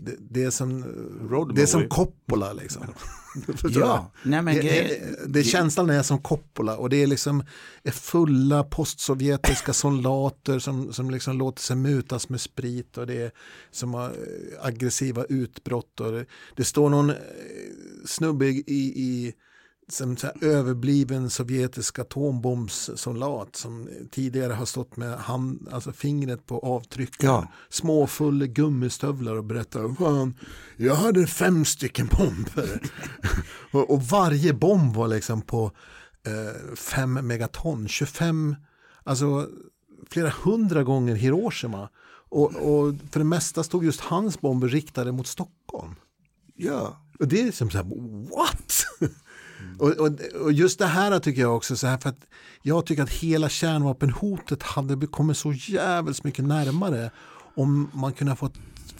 Det, 0.02 0.15
det, 0.20 0.44
är 0.44 0.50
som, 0.50 0.82
det 1.56 1.62
är 1.62 1.65
som 1.65 1.89
Coppola 1.89 2.54
liksom. 2.54 2.84
ja, 3.70 4.12
nej, 4.24 4.42
men 4.42 4.56
det, 4.56 5.02
det, 5.28 5.44
känslan 5.44 5.89
är 5.89 6.04
som 6.04 6.22
Coppola 6.22 6.78
och 6.78 6.89
det 6.89 7.04
är 7.04 7.08
liksom 7.08 7.44
är 7.84 7.92
fulla 7.92 8.63
postsovjetiska 8.63 9.74
soldater 9.74 10.60
som, 10.60 10.94
som 10.94 11.10
liksom 11.10 11.38
låter 11.38 11.62
sig 11.62 11.76
mutas 11.76 12.30
med 12.30 12.42
sprit 12.42 12.98
och 12.98 13.08
det 13.08 13.22
är 13.22 13.32
som 13.72 13.94
har 13.94 14.13
aggressiva 14.62 15.24
utbrott 15.24 16.00
och 16.00 16.12
det, 16.12 16.26
det 16.56 16.63
står 16.63 16.89
någon 16.89 17.10
eh, 17.10 17.15
snubbe 18.06 18.46
i, 18.46 18.94
i 18.96 19.34
som 19.91 20.17
så 20.17 20.28
överbliven 20.41 21.30
sovjetisk 21.30 21.99
atombombssoldat 21.99 23.56
som 23.56 23.89
tidigare 24.12 24.54
har 24.54 24.65
stått 24.65 24.97
med 24.97 25.17
hand, 25.17 25.67
alltså 25.71 25.91
fingret 25.91 26.45
på 26.45 26.60
avtryckaren. 26.60 27.34
Ja. 27.34 27.52
Småfull 27.69 28.47
gummistövlar 28.47 29.36
och 29.36 29.43
berättar 29.43 29.95
Fan, 29.95 30.34
jag 30.78 30.95
hade 30.95 31.28
fem 31.28 31.65
stycken 31.65 32.10
bomber. 32.17 32.82
och, 33.71 33.89
och, 33.89 34.04
varje 34.04 34.54
bomb 34.54 34.95
var 34.95 35.08
liksom 35.08 35.41
på 35.41 35.71
eh, 36.23 36.75
fem 36.75 37.13
megaton, 37.28 37.88
25, 37.88 38.56
alltså 39.04 39.49
flera 40.10 40.30
hundra 40.30 40.84
gånger 40.84 41.15
Hiroshima. 41.15 41.89
Och, 42.30 42.56
och 42.56 42.95
för 43.12 43.19
det 43.19 43.25
mesta 43.25 43.63
stod 43.63 43.86
just 43.86 44.02
hans 44.02 44.41
bomber 44.41 44.67
riktade 44.67 45.12
mot 45.12 45.28
Stockholm. 45.28 45.95
Ja. 46.56 47.06
Och 47.19 47.28
det 47.28 47.41
är 47.41 47.52
som 47.52 47.69
så 47.69 47.78
här, 47.78 47.86
what? 48.30 48.86
Och, 49.80 49.89
och, 49.89 50.10
och, 50.41 50.52
just 50.52 50.80
det 50.80 50.86
här 50.86 51.19
tycker 51.19 51.41
jag 51.41 51.56
också 51.56 51.76
så 51.76 51.88
här 51.88 51.98
för 51.98 52.10
att 52.10 52.26
jag 52.62 52.86
tycker 52.86 53.04
att 53.04 53.10
hela 53.10 53.50
kärnvapenhotet 53.50 54.63
hade 54.63 55.08
kommit 55.08 55.38
så 55.38 55.54
jävligt 55.54 56.24
mycket 56.24 56.45
närmare 56.45 57.12
om 57.56 57.89
man 57.93 58.13
kunde 58.13 58.32
ha 58.32 58.36
fått 58.36 58.56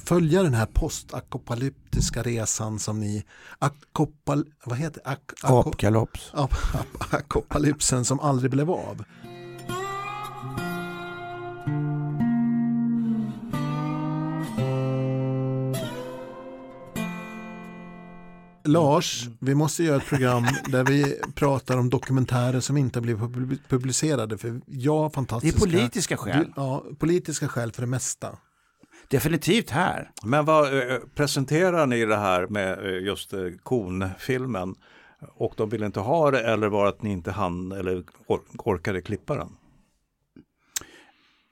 följa 0.10 0.43
den 0.43 0.54
här 0.54 0.65
postakopalyptiska 0.65 2.24
resan 2.24 2.80
som 2.80 3.00
ni 3.00 3.26
akopal, 3.60 4.45
vad 4.63 4.78
heter 4.78 5.02
ak, 5.06 5.19
Apgalops. 5.43 6.32
Ap, 6.34 6.54
ap, 6.74 7.13
akopalypsen 7.13 8.06
som 8.06 8.19
aldrig 8.19 8.52
blev 8.52 8.72
av. 8.72 9.04
Lars, 18.69 19.27
vi 19.39 19.55
måste 19.55 19.84
göra 19.84 19.97
ett 19.97 20.08
program 20.08 20.43
där 20.67 20.84
vi 20.84 21.21
pratar 21.36 21.77
om 21.77 21.89
dokumentärer 21.89 22.60
som 22.60 22.77
inte 22.77 22.99
har 22.99 23.27
blivit 23.27 23.69
publicerade. 23.69 24.38
För 24.38 24.62
jag 24.65 25.13
fantastiska... 25.13 25.65
Det 25.65 25.75
är 25.75 25.79
politiska 25.79 26.17
skäl. 26.17 26.53
Ja, 26.55 26.84
politiska 26.99 27.47
skäl 27.47 27.71
för 27.71 27.82
det 27.82 27.88
mesta. 27.88 28.38
Definitivt 29.08 29.69
här. 29.69 30.12
Men 30.23 30.45
vad 30.45 30.77
eh, 30.77 30.97
presenterar 31.15 31.88
ni 31.88 32.05
det 32.05 32.17
här 32.17 32.47
med 32.47 32.86
eh, 32.86 33.03
just 33.03 33.34
eh, 33.34 33.39
konfilmen? 33.63 34.75
Och 35.36 35.53
de 35.58 35.69
ville 35.69 35.86
inte 35.86 35.99
ha 35.99 36.32
det 36.32 36.41
eller 36.41 36.67
var 36.67 36.84
det 36.84 36.89
att 36.89 37.01
ni 37.01 37.12
inte 37.12 37.32
hann 37.32 37.71
eller 37.71 38.03
orkade 38.58 39.01
klippa 39.01 39.36
den? 39.36 39.49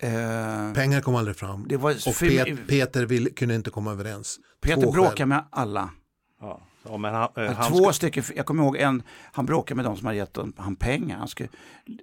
Eh, 0.01 0.73
Pengar 0.73 1.01
kom 1.01 1.15
aldrig 1.15 1.37
fram. 1.37 1.65
Det 1.67 1.77
var 1.77 1.91
och 1.91 2.19
Pet, 2.19 2.67
Peter 2.67 3.05
vill, 3.05 3.35
kunde 3.35 3.55
inte 3.55 3.69
komma 3.69 3.91
överens. 3.91 4.39
Peter 4.61 4.91
bråkade 4.91 5.25
med 5.25 5.45
alla. 5.51 5.89
Ja. 6.41 6.66
Ja, 6.89 6.97
men 6.97 7.13
han, 7.13 7.29
eh, 7.35 7.51
han 7.51 7.71
Två 7.71 7.83
ska... 7.83 7.93
stycken, 7.93 8.23
jag 8.35 8.45
kommer 8.45 8.63
ihåg 8.63 8.77
en, 8.77 9.03
han 9.31 9.45
bråkade 9.45 9.75
med 9.75 9.85
de 9.85 9.97
som 9.97 10.05
hade 10.05 10.17
gett 10.17 10.37
han 10.55 10.75
pengar. 10.75 11.17
Han 11.17 11.27
skulle, 11.27 11.49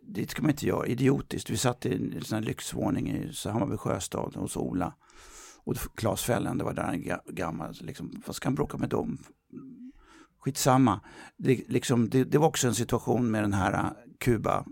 det 0.02 0.30
ska 0.30 0.42
man 0.42 0.50
inte 0.50 0.66
göra, 0.66 0.86
idiotiskt. 0.86 1.50
Vi 1.50 1.56
satt 1.56 1.86
i 1.86 1.94
en 2.16 2.24
sån 2.24 2.42
lyxvåning 2.42 3.08
i 3.10 3.32
Hammarby 3.44 3.76
sjöstad 3.76 4.36
hos 4.36 4.56
Ola. 4.56 4.92
Och 5.64 5.76
Claes 5.94 6.22
Fällen, 6.22 6.58
det 6.58 6.64
var 6.64 6.72
där 6.72 6.82
han 6.82 7.18
gammal. 7.34 7.74
Liksom, 7.80 8.22
vad 8.26 8.36
ska 8.36 8.46
han 8.46 8.54
bråka 8.54 8.76
med 8.76 8.88
dem? 8.88 9.18
Skitsamma. 10.40 11.00
Det, 11.36 11.68
liksom, 11.68 12.08
det, 12.08 12.24
det 12.24 12.38
var 12.38 12.46
också 12.46 12.68
en 12.68 12.74
situation 12.74 13.30
med 13.30 13.42
den 13.42 13.52
här 13.52 13.72
eh, 13.72 13.90
Kuba 14.20 14.64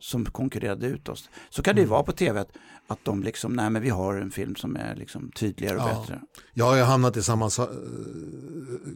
som 0.00 0.24
konkurrerade 0.24 0.86
ut 0.86 1.08
oss. 1.08 1.30
Så 1.50 1.62
kan 1.62 1.74
det 1.74 1.80
ju 1.80 1.84
mm. 1.84 1.90
vara 1.90 2.02
på 2.02 2.12
tv 2.12 2.40
att, 2.40 2.50
att 2.86 3.04
de 3.04 3.22
liksom, 3.22 3.52
nej 3.52 3.70
men 3.70 3.82
vi 3.82 3.90
har 3.90 4.14
en 4.14 4.30
film 4.30 4.56
som 4.56 4.76
är 4.76 4.96
liksom 4.96 5.30
tydligare 5.30 5.76
och 5.76 5.82
ja. 5.82 6.00
bättre. 6.00 6.20
Jag 6.52 6.64
har 6.64 6.76
ju 6.76 6.82
hamnat 6.82 7.16
i 7.16 7.22
samma 7.22 7.46
uh, 7.46 7.66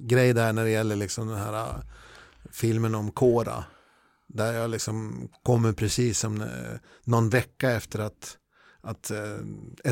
grej 0.00 0.32
där 0.32 0.52
när 0.52 0.64
det 0.64 0.70
gäller 0.70 0.96
liksom 0.96 1.28
den 1.28 1.38
här 1.38 1.52
uh, 1.52 1.82
filmen 2.50 2.94
om 2.94 3.10
Kora. 3.10 3.64
Där 4.28 4.52
jag 4.52 4.70
liksom 4.70 5.28
kommer 5.42 5.72
precis 5.72 6.18
som 6.18 6.40
uh, 6.40 6.48
någon 7.04 7.28
vecka 7.28 7.70
efter 7.70 7.98
att, 7.98 8.38
att 8.80 9.10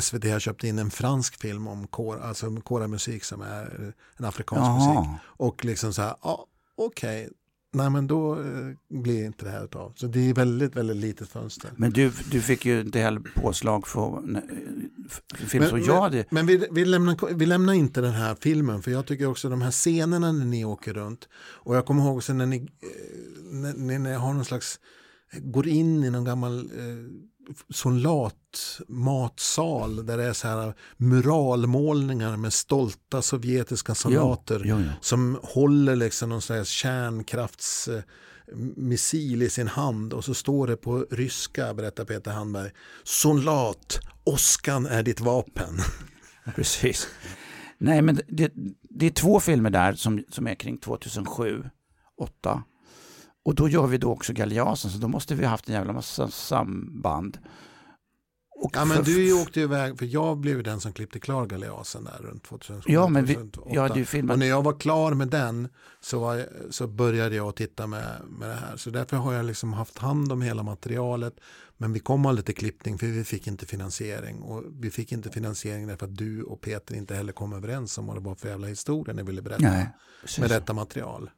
SVT 0.01 0.25
har 0.25 0.41
köpt 0.41 0.65
in 0.65 0.79
en 0.79 0.91
fransk 0.91 1.41
film 1.41 1.67
om 1.69 1.87
Kora, 1.87 2.23
alltså 2.23 2.57
Kora 2.57 2.89
musik 2.89 3.25
som 3.25 3.43
är 3.43 3.95
en 4.17 4.25
afrikansk 4.25 4.63
Jaha. 4.63 5.01
musik. 5.01 5.21
Och 5.25 5.65
liksom 5.65 5.93
så 5.93 6.03
här, 6.03 6.17
ja 6.23 6.47
okej, 6.77 7.27
okay 7.27 7.33
Nej 7.75 7.91
men 7.91 8.07
då 8.07 8.41
eh, 8.41 9.01
blir 9.03 9.25
inte 9.25 9.45
det 9.45 9.51
här 9.51 9.77
av. 9.77 9.93
Så 9.97 10.07
det 10.07 10.31
är 10.31 10.35
väldigt, 10.35 10.77
väldigt 10.77 10.97
litet 10.97 11.29
fönster. 11.29 11.71
Men 11.77 11.91
du, 11.91 12.13
du 12.31 12.41
fick 12.41 12.67
ju 12.67 12.81
inte 12.81 12.99
heller 12.99 13.21
påslag 13.21 13.87
för, 13.87 14.23
för 15.35 15.47
film 15.47 15.63
men, 15.63 15.71
som 15.71 15.81
jag 15.81 16.01
hade. 16.01 16.25
Men 16.31 16.47
vi, 16.47 16.67
vi, 16.71 16.85
lämnar, 16.85 17.35
vi 17.35 17.47
lämnar 17.47 17.73
inte 17.73 18.01
den 18.01 18.13
här 18.13 18.37
filmen 18.41 18.83
för 18.83 18.91
jag 18.91 19.07
tycker 19.07 19.27
också 19.27 19.49
de 19.49 19.63
här 19.63 19.71
scenerna 19.71 20.33
när 20.33 20.45
ni 20.45 20.65
åker 20.65 20.95
runt. 20.95 21.29
Och 21.35 21.77
jag 21.77 21.87
kommer 21.87 22.05
ihåg 22.05 22.17
också 22.17 22.33
när 22.33 22.47
ni, 22.47 22.57
eh, 22.57 22.67
när, 23.51 23.75
när 23.75 23.99
ni 23.99 24.13
har 24.13 24.33
någon 24.33 24.45
slags, 24.45 24.81
går 25.39 25.69
in 25.69 26.05
i 26.05 26.11
någon 26.11 26.25
gammal 26.25 26.59
eh, 26.59 27.32
soldatmatsal 27.71 30.07
där 30.07 30.19
det 30.19 30.25
är 30.25 30.33
så 30.33 30.49
här 30.49 30.75
muralmålningar 30.97 32.37
med 32.37 32.53
stolta 32.53 33.23
sovjetiska 33.23 33.95
soldater 33.95 34.63
ja, 34.65 34.81
ja, 34.81 34.81
ja. 34.81 34.93
som 35.01 35.39
håller 35.43 35.97
liksom 35.97 36.29
någon 36.29 36.43
slags 36.43 36.69
kärnkraftsmissil 36.69 39.43
i 39.43 39.51
sin 39.51 39.69
hand 39.69 40.13
och 40.13 40.25
så 40.25 40.35
står 40.35 40.67
det 40.67 40.77
på 40.77 41.07
ryska, 41.11 41.75
berättar 41.75 42.05
Peter 42.05 42.31
Handberg, 42.31 42.71
soldat, 43.03 44.01
åskan 44.25 44.87
är 44.87 45.03
ditt 45.03 45.21
vapen. 45.21 45.79
Precis. 46.55 47.09
Nej, 47.79 48.03
men 48.03 48.21
det, 48.29 48.53
det 48.91 49.07
är 49.07 49.11
två 49.11 49.41
filmer 49.41 49.71
där 49.71 49.93
som, 49.93 50.25
som 50.29 50.47
är 50.47 50.55
kring 50.55 50.79
2007, 50.79 51.63
2008 52.19 52.63
och 53.45 53.55
då 53.55 53.69
gör 53.69 53.87
vi 53.87 53.99
då 53.99 54.11
också 54.11 54.33
Galeasen, 54.33 54.91
så 54.91 54.99
då 54.99 55.09
måste 55.09 55.35
vi 55.35 55.45
ha 55.45 55.51
haft 55.51 55.69
en 55.69 55.75
jävla 55.75 55.93
massa 55.93 56.29
samband. 56.29 57.39
Och 58.65 58.71
ja 58.75 58.85
men 58.85 59.05
du 59.05 59.33
åkte 59.33 59.61
iväg, 59.61 59.99
för 59.99 60.07
jag 60.07 60.39
blev 60.39 60.63
den 60.63 60.81
som 60.81 60.93
klippte 60.93 61.21
klar 61.21 61.47
Galeasen 61.47 62.05
där 62.05 62.19
runt 62.21 62.45
2007. 62.45 62.93
Ja, 62.93 63.09
men 63.09 63.25
vi, 63.25 63.39
jag 63.67 63.83
hade 63.83 63.99
ju 63.99 64.05
filmat. 64.05 64.35
Och 64.35 64.39
när 64.39 64.47
jag 64.47 64.63
var 64.63 64.81
klar 64.81 65.15
med 65.15 65.29
den 65.29 65.69
så, 66.01 66.19
var, 66.19 66.47
så 66.71 66.87
började 66.87 67.37
jag 67.37 67.55
titta 67.57 67.87
med, 67.87 68.21
med 68.29 68.49
det 68.49 68.55
här. 68.55 68.77
Så 68.77 68.91
därför 68.91 69.17
har 69.17 69.33
jag 69.33 69.45
liksom 69.45 69.73
haft 69.73 69.99
hand 69.99 70.33
om 70.33 70.43
hela 70.43 70.63
materialet. 70.63 71.35
Men 71.77 71.93
vi 71.93 72.01
kom 72.01 72.27
aldrig 72.27 72.47
till 72.47 72.55
klippning 72.55 72.99
för 72.99 73.07
vi 73.07 73.25
fick 73.25 73.47
inte 73.47 73.67
finansiering. 73.67 74.43
Och 74.43 74.65
vi 74.81 74.91
fick 74.91 75.13
inte 75.13 75.31
finansiering 75.31 75.87
därför 75.87 76.07
att 76.07 76.17
du 76.17 76.43
och 76.43 76.61
Peter 76.61 76.95
inte 76.95 77.15
heller 77.15 77.33
kom 77.33 77.53
överens 77.53 77.99
om 77.99 78.07
vad 78.07 78.17
det 78.17 78.21
var 78.21 78.35
för 78.35 78.49
jävla 78.49 78.67
historia 78.67 79.15
ni 79.15 79.23
ville 79.23 79.43
berätta 79.43 79.63
Nej, 79.63 79.89
med 80.39 80.51
detta 80.51 80.73
material. 80.73 81.31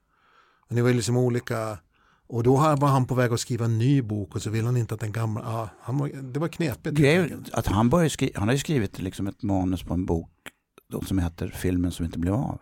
Och 0.69 0.75
ni 0.75 0.81
var 0.81 0.93
liksom 0.93 1.17
olika 1.17 1.79
och 2.27 2.43
då 2.43 2.57
var 2.57 2.89
han 2.89 3.07
på 3.07 3.15
väg 3.15 3.33
att 3.33 3.41
skriva 3.41 3.65
en 3.65 3.79
ny 3.79 4.03
bok 4.03 4.35
och 4.35 4.43
så 4.43 4.51
ville 4.51 4.67
han 4.67 4.77
inte 4.77 4.95
att 4.95 5.01
den 5.01 5.13
gamla, 5.13 5.41
ja, 5.41 5.69
han 5.81 5.99
var, 5.99 6.09
det 6.09 6.41
var 6.41 6.49
knepigt. 6.49 6.97
Grejen, 6.97 7.45
att 7.53 7.67
han, 7.67 7.91
började 7.91 8.11
skri, 8.11 8.33
han 8.35 8.49
har 8.49 8.53
ju 8.53 8.59
skrivit 8.59 8.99
liksom 8.99 9.27
ett 9.27 9.43
manus 9.43 9.83
på 9.83 9.95
en 9.95 10.07
bok 10.07 10.31
som 11.07 11.19
heter 11.19 11.49
Filmen 11.49 11.93
som 11.93 12.05
inte 12.05 12.19
blev 12.19 12.35
av. 12.35 12.61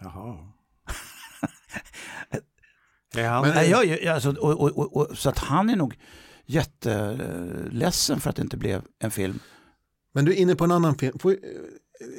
Jaha. 0.00 0.38
han... 3.30 3.48
Men, 3.48 3.70
ja, 3.70 3.84
ja, 3.84 4.14
alltså, 4.14 4.30
och, 4.30 4.60
och, 4.60 4.78
och, 4.78 4.96
och, 4.96 5.18
så 5.18 5.28
att 5.28 5.38
han 5.38 5.70
är 5.70 5.76
nog 5.76 5.98
jätteledsen 6.46 8.20
för 8.20 8.30
att 8.30 8.36
det 8.36 8.42
inte 8.42 8.56
blev 8.56 8.82
en 8.98 9.10
film. 9.10 9.38
Men 10.12 10.24
du 10.24 10.32
är 10.32 10.36
inne 10.36 10.54
på 10.54 10.64
en 10.64 10.70
annan 10.70 10.94
film. 10.94 11.18
Får, 11.18 11.32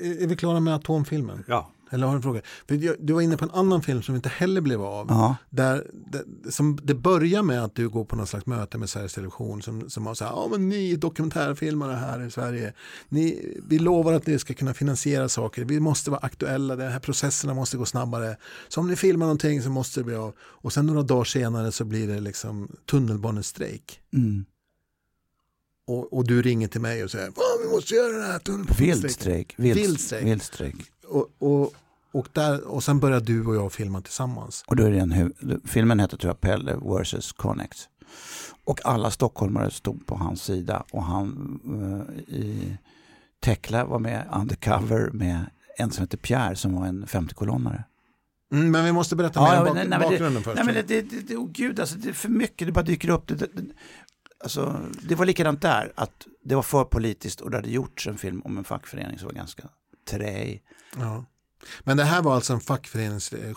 är 0.01 0.27
vi 0.27 0.35
klara 0.35 0.59
med 0.59 0.75
atomfilmen? 0.75 1.43
Ja. 1.47 1.71
Eller 1.91 2.05
har 2.05 2.13
du 2.13 2.17
en 2.17 2.23
fråga? 2.23 2.41
För 2.67 2.97
du 3.05 3.13
var 3.13 3.21
inne 3.21 3.37
på 3.37 3.45
en 3.45 3.51
annan 3.51 3.81
film 3.81 4.01
som 4.01 4.15
inte 4.15 4.29
heller 4.29 4.61
blev 4.61 4.81
av. 4.81 5.07
Ja. 5.09 5.35
Där, 5.49 5.87
där, 5.93 6.23
som 6.51 6.79
det 6.83 6.93
börjar 6.93 7.43
med 7.43 7.63
att 7.63 7.75
du 7.75 7.89
går 7.89 8.05
på 8.05 8.15
någon 8.15 8.27
slags 8.27 8.45
möte 8.45 8.77
med 8.77 8.89
Sveriges 8.89 9.13
Television 9.13 9.61
som, 9.61 9.89
som 9.89 10.05
har 10.07 10.13
så 10.13 10.25
här, 10.25 10.31
ja 10.31 10.47
men 10.51 10.69
ni 10.69 10.95
dokumentärfilmare 10.95 11.93
här 11.93 12.25
i 12.25 12.31
Sverige, 12.31 12.73
ni, 13.09 13.55
vi 13.67 13.79
lovar 13.79 14.13
att 14.13 14.27
ni 14.27 14.39
ska 14.39 14.53
kunna 14.53 14.73
finansiera 14.73 15.29
saker, 15.29 15.65
vi 15.65 15.79
måste 15.79 16.11
vara 16.11 16.19
aktuella, 16.19 16.75
de 16.75 16.83
här 16.83 16.99
processerna 16.99 17.53
måste 17.53 17.77
gå 17.77 17.85
snabbare. 17.85 18.37
Så 18.67 18.81
om 18.81 18.87
ni 18.87 18.95
filmar 18.95 19.25
någonting 19.25 19.61
så 19.61 19.69
måste 19.69 19.99
det 19.99 20.03
bli 20.03 20.15
av. 20.15 20.33
Och 20.39 20.73
sen 20.73 20.85
några 20.85 21.03
dagar 21.03 21.23
senare 21.23 21.71
så 21.71 21.85
blir 21.85 22.07
det 22.07 22.19
liksom 22.19 22.75
tunnelbanestrejk. 22.85 23.99
Mm. 24.13 24.45
Och, 25.87 26.13
och, 26.13 26.27
du 26.27 26.41
ringer 26.41 26.67
till 26.67 26.81
mig 26.81 27.03
och 27.03 27.11
säger, 27.11 27.31
vi 27.63 27.69
måste 27.69 27.95
göra 27.95 28.17
det 28.17 28.31
här 28.31 28.39
tunnelbanestrejk. 28.39 29.03
Vildstrejk. 29.03 29.53
Vildstrejk. 29.57 30.25
Vildstrejk. 30.25 30.91
Och, 31.07 31.29
och, 31.39 31.73
och, 32.11 32.27
där, 32.33 32.67
och 32.67 32.83
sen 32.83 32.99
börjar 32.99 33.19
du 33.19 33.45
och 33.45 33.55
jag 33.55 33.73
filma 33.73 34.01
tillsammans. 34.01 34.63
Och 34.67 34.75
då 34.75 34.83
är 34.83 34.91
det 34.91 34.99
en, 34.99 35.61
filmen 35.65 35.99
heter 35.99 36.17
tror 36.17 36.29
jag 36.29 36.41
Pelle 36.41 36.75
vs. 36.75 37.31
Connex. 37.31 37.89
Och 38.63 38.85
alla 38.85 39.11
stockholmare 39.11 39.71
stod 39.71 40.05
på 40.05 40.15
hans 40.15 40.43
sida 40.43 40.83
och 40.91 41.03
han 41.03 41.59
uh, 41.69 42.35
i 42.35 42.77
Tekla 43.39 43.85
var 43.85 43.99
med 43.99 44.25
undercover 44.33 45.09
med 45.11 45.45
en 45.77 45.91
som 45.91 46.03
heter 46.03 46.17
Pierre 46.17 46.55
som 46.55 46.75
var 46.75 46.87
en 46.87 47.05
50-kolonnare. 47.05 47.83
Mm, 48.51 48.71
men 48.71 48.85
vi 48.85 48.91
måste 48.91 49.15
berätta 49.15 49.39
ja, 49.39 49.51
mer 49.51 49.59
om 49.59 49.65
bak 49.65 49.87
nej, 49.87 49.99
bakgrunden 49.99 50.33
det, 50.33 50.41
först. 50.41 50.55
Nej, 50.55 50.65
men 50.65 50.75
det, 50.75 51.01
det, 51.01 51.27
det, 51.27 51.35
oh, 51.35 51.49
gud, 51.51 51.79
alltså, 51.79 51.95
det 51.95 52.09
är 52.09 52.13
för 52.13 52.29
mycket, 52.29 52.67
det 52.67 52.71
bara 52.71 52.85
dyker 52.85 53.09
upp. 53.09 53.27
Det, 53.27 53.35
det, 53.35 53.47
alltså, 54.43 54.79
det 55.01 55.15
var 55.15 55.25
likadant 55.25 55.61
där, 55.61 55.91
att 55.95 56.27
det 56.43 56.55
var 56.55 56.63
för 56.63 56.83
politiskt 56.83 57.41
och 57.41 57.51
det 57.51 57.57
hade 57.57 57.69
gjorts 57.69 58.07
en 58.07 58.17
film 58.17 58.41
om 58.45 58.57
en 58.57 58.63
fackförening 58.63 59.19
som 59.19 59.25
var 59.27 59.33
ganska 59.33 59.63
träig. 60.05 60.63
Ja. 60.97 61.25
Men 61.83 61.97
det 61.97 62.03
här 62.03 62.21
var 62.21 62.35
alltså 62.35 62.53
en 62.53 62.59
fackförenings 62.59 63.33
eh, 63.33 63.53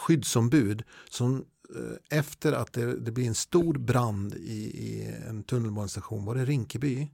som 1.11 1.45
eh, 1.77 2.19
efter 2.19 2.53
att 2.53 2.73
det, 2.73 3.01
det 3.01 3.13
blir 3.13 3.27
en 3.27 3.35
stor 3.35 3.75
brand 3.75 4.35
i, 4.35 4.63
i 4.63 5.15
en 5.29 5.43
tunnelbanestation, 5.43 6.25
var 6.25 6.35
det 6.35 6.45
Rinkeby? 6.45 7.09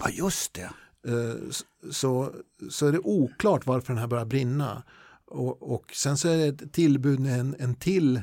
Ja, 0.00 0.08
just 0.08 0.54
det. 0.54 0.70
Eh, 1.06 1.50
så, 1.90 2.34
så 2.70 2.86
är 2.86 2.92
det 2.92 2.98
oklart 2.98 3.66
varför 3.66 3.92
den 3.92 4.00
här 4.00 4.06
börjar 4.06 4.24
brinna. 4.24 4.82
Och, 5.24 5.72
och 5.74 5.92
sen 5.94 6.16
så 6.16 6.28
är 6.28 6.36
det 6.36 6.64
ett 6.64 6.72
tillbud 6.72 7.20
när 7.20 7.38
en, 7.38 7.56
en 7.58 7.74
till 7.74 8.22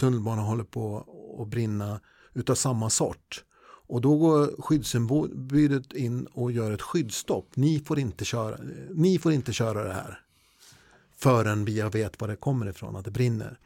tunnelbana 0.00 0.42
håller 0.42 0.64
på 0.64 1.06
att 1.42 1.48
brinna 1.48 2.00
utav 2.32 2.54
samma 2.54 2.90
sort. 2.90 3.44
Och 3.86 4.00
då 4.00 4.16
går 4.16 4.62
skyddsombudet 4.62 5.92
in 5.92 6.26
och 6.26 6.52
gör 6.52 6.72
ett 6.72 6.82
skyddsstopp. 6.82 7.56
Ni 7.56 7.80
får 7.80 7.98
inte 7.98 8.24
köra, 8.24 8.58
ni 8.94 9.18
får 9.18 9.32
inte 9.32 9.52
köra 9.52 9.84
det 9.84 9.92
här 9.92 10.20
förrän 11.16 11.64
vi 11.64 11.82
vet 11.82 12.20
var 12.20 12.28
det 12.28 12.36
kommer 12.36 12.68
ifrån, 12.68 12.96
att 12.96 13.04
det 13.04 13.10
brinner. 13.10 13.58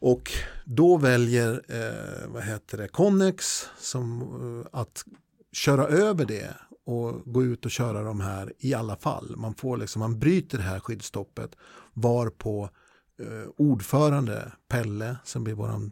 Och 0.00 0.32
då 0.64 0.96
väljer 0.96 1.62
eh, 1.68 2.28
vad 2.28 2.44
heter 2.44 2.78
det, 2.78 2.88
Connex 2.88 3.66
som, 3.78 4.22
eh, 4.22 4.80
att 4.80 5.04
köra 5.52 5.86
över 5.86 6.24
det 6.24 6.54
och 6.86 7.32
gå 7.32 7.42
ut 7.42 7.64
och 7.64 7.70
köra 7.70 8.02
de 8.02 8.20
här 8.20 8.52
i 8.58 8.74
alla 8.74 8.96
fall. 8.96 9.36
Man, 9.36 9.54
får 9.54 9.76
liksom, 9.76 10.00
man 10.00 10.18
bryter 10.18 10.58
det 10.58 10.64
här 10.64 10.80
skyddsstoppet 10.80 11.56
varpå 11.92 12.70
eh, 13.18 13.50
ordförande 13.56 14.52
Pelle 14.68 15.16
som 15.24 15.44
blir 15.44 15.54
vår 15.54 15.90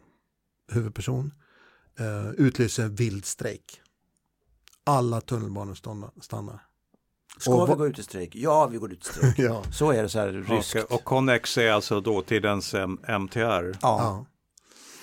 huvudperson 0.71 1.31
eh, 1.99 2.29
utlyser 2.29 2.87
vild 2.87 3.25
strejk. 3.25 3.81
Alla 4.83 5.21
tunnelbanor 5.21 5.75
stannar. 6.21 6.61
Ska 7.37 7.53
och, 7.53 7.69
vi 7.69 7.73
gå 7.73 7.87
ut 7.87 7.99
i 7.99 8.03
strejk? 8.03 8.35
Ja, 8.35 8.67
vi 8.67 8.77
går 8.77 8.91
ut 8.93 9.01
i 9.01 9.09
strejk. 9.09 9.35
ja. 9.39 9.63
Så 9.71 9.91
är 9.91 10.03
det 10.03 10.09
så 10.09 10.19
här 10.19 10.27
ryskt. 10.27 10.75
Och, 10.75 10.91
och 10.91 11.03
Connex 11.03 11.57
är 11.57 11.71
alltså 11.71 12.01
dåtidens 12.01 12.73
MTR? 13.07 13.37
Ja. 13.37 13.77
ja. 13.81 14.25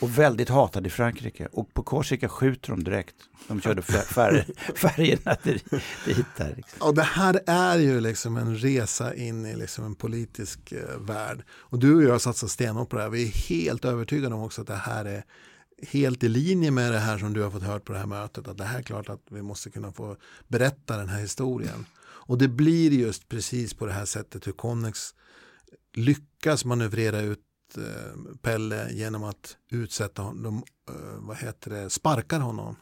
Och 0.00 0.18
väldigt 0.18 0.48
hatad 0.48 0.86
i 0.86 0.90
Frankrike. 0.90 1.48
Och 1.52 1.74
på 1.74 1.82
Korsika 1.82 2.28
skjuter 2.28 2.70
de 2.70 2.84
direkt. 2.84 3.14
De 3.48 3.60
körde 3.60 3.82
färg, 3.82 4.44
färgerna 4.74 5.36
dit. 5.44 6.26
Där, 6.36 6.54
liksom. 6.56 6.88
Och 6.88 6.94
det 6.94 7.02
här 7.02 7.40
är 7.46 7.78
ju 7.78 8.00
liksom 8.00 8.36
en 8.36 8.56
resa 8.56 9.14
in 9.14 9.46
i 9.46 9.56
liksom 9.56 9.84
en 9.84 9.94
politisk 9.94 10.72
eh, 10.72 10.98
värld. 10.98 11.44
Och 11.50 11.78
du 11.78 11.96
och 11.96 12.02
jag 12.02 12.20
satsar 12.20 12.48
stenhårt 12.48 12.88
på 12.88 12.96
det 12.96 13.02
här. 13.02 13.10
Vi 13.10 13.22
är 13.22 13.32
helt 13.48 13.84
övertygade 13.84 14.34
om 14.34 14.42
också 14.42 14.60
att 14.60 14.66
det 14.66 14.74
här 14.74 15.04
är 15.04 15.24
helt 15.82 16.24
i 16.24 16.28
linje 16.28 16.70
med 16.70 16.92
det 16.92 16.98
här 16.98 17.18
som 17.18 17.32
du 17.32 17.42
har 17.42 17.50
fått 17.50 17.62
hört 17.62 17.84
på 17.84 17.92
det 17.92 17.98
här 17.98 18.06
mötet. 18.06 18.48
Att 18.48 18.58
det 18.58 18.64
här 18.64 18.78
är 18.78 18.82
klart 18.82 19.08
att 19.08 19.22
vi 19.30 19.42
måste 19.42 19.70
kunna 19.70 19.92
få 19.92 20.16
berätta 20.48 20.96
den 20.96 21.08
här 21.08 21.20
historien. 21.20 21.86
Och 22.00 22.38
det 22.38 22.48
blir 22.48 22.92
just 22.92 23.28
precis 23.28 23.74
på 23.74 23.86
det 23.86 23.92
här 23.92 24.04
sättet 24.04 24.46
hur 24.46 24.52
Connex 24.52 25.14
lyckas 25.94 26.64
manövrera 26.64 27.20
ut 27.20 27.40
eh, 27.76 28.36
Pelle 28.42 28.92
genom 28.92 29.24
att 29.24 29.56
utsätta 29.70 30.22
honom, 30.22 30.62
eh, 30.88 30.94
vad 31.18 31.36
heter 31.36 31.70
det, 31.70 31.90
sparkar 31.90 32.40
honom. 32.40 32.76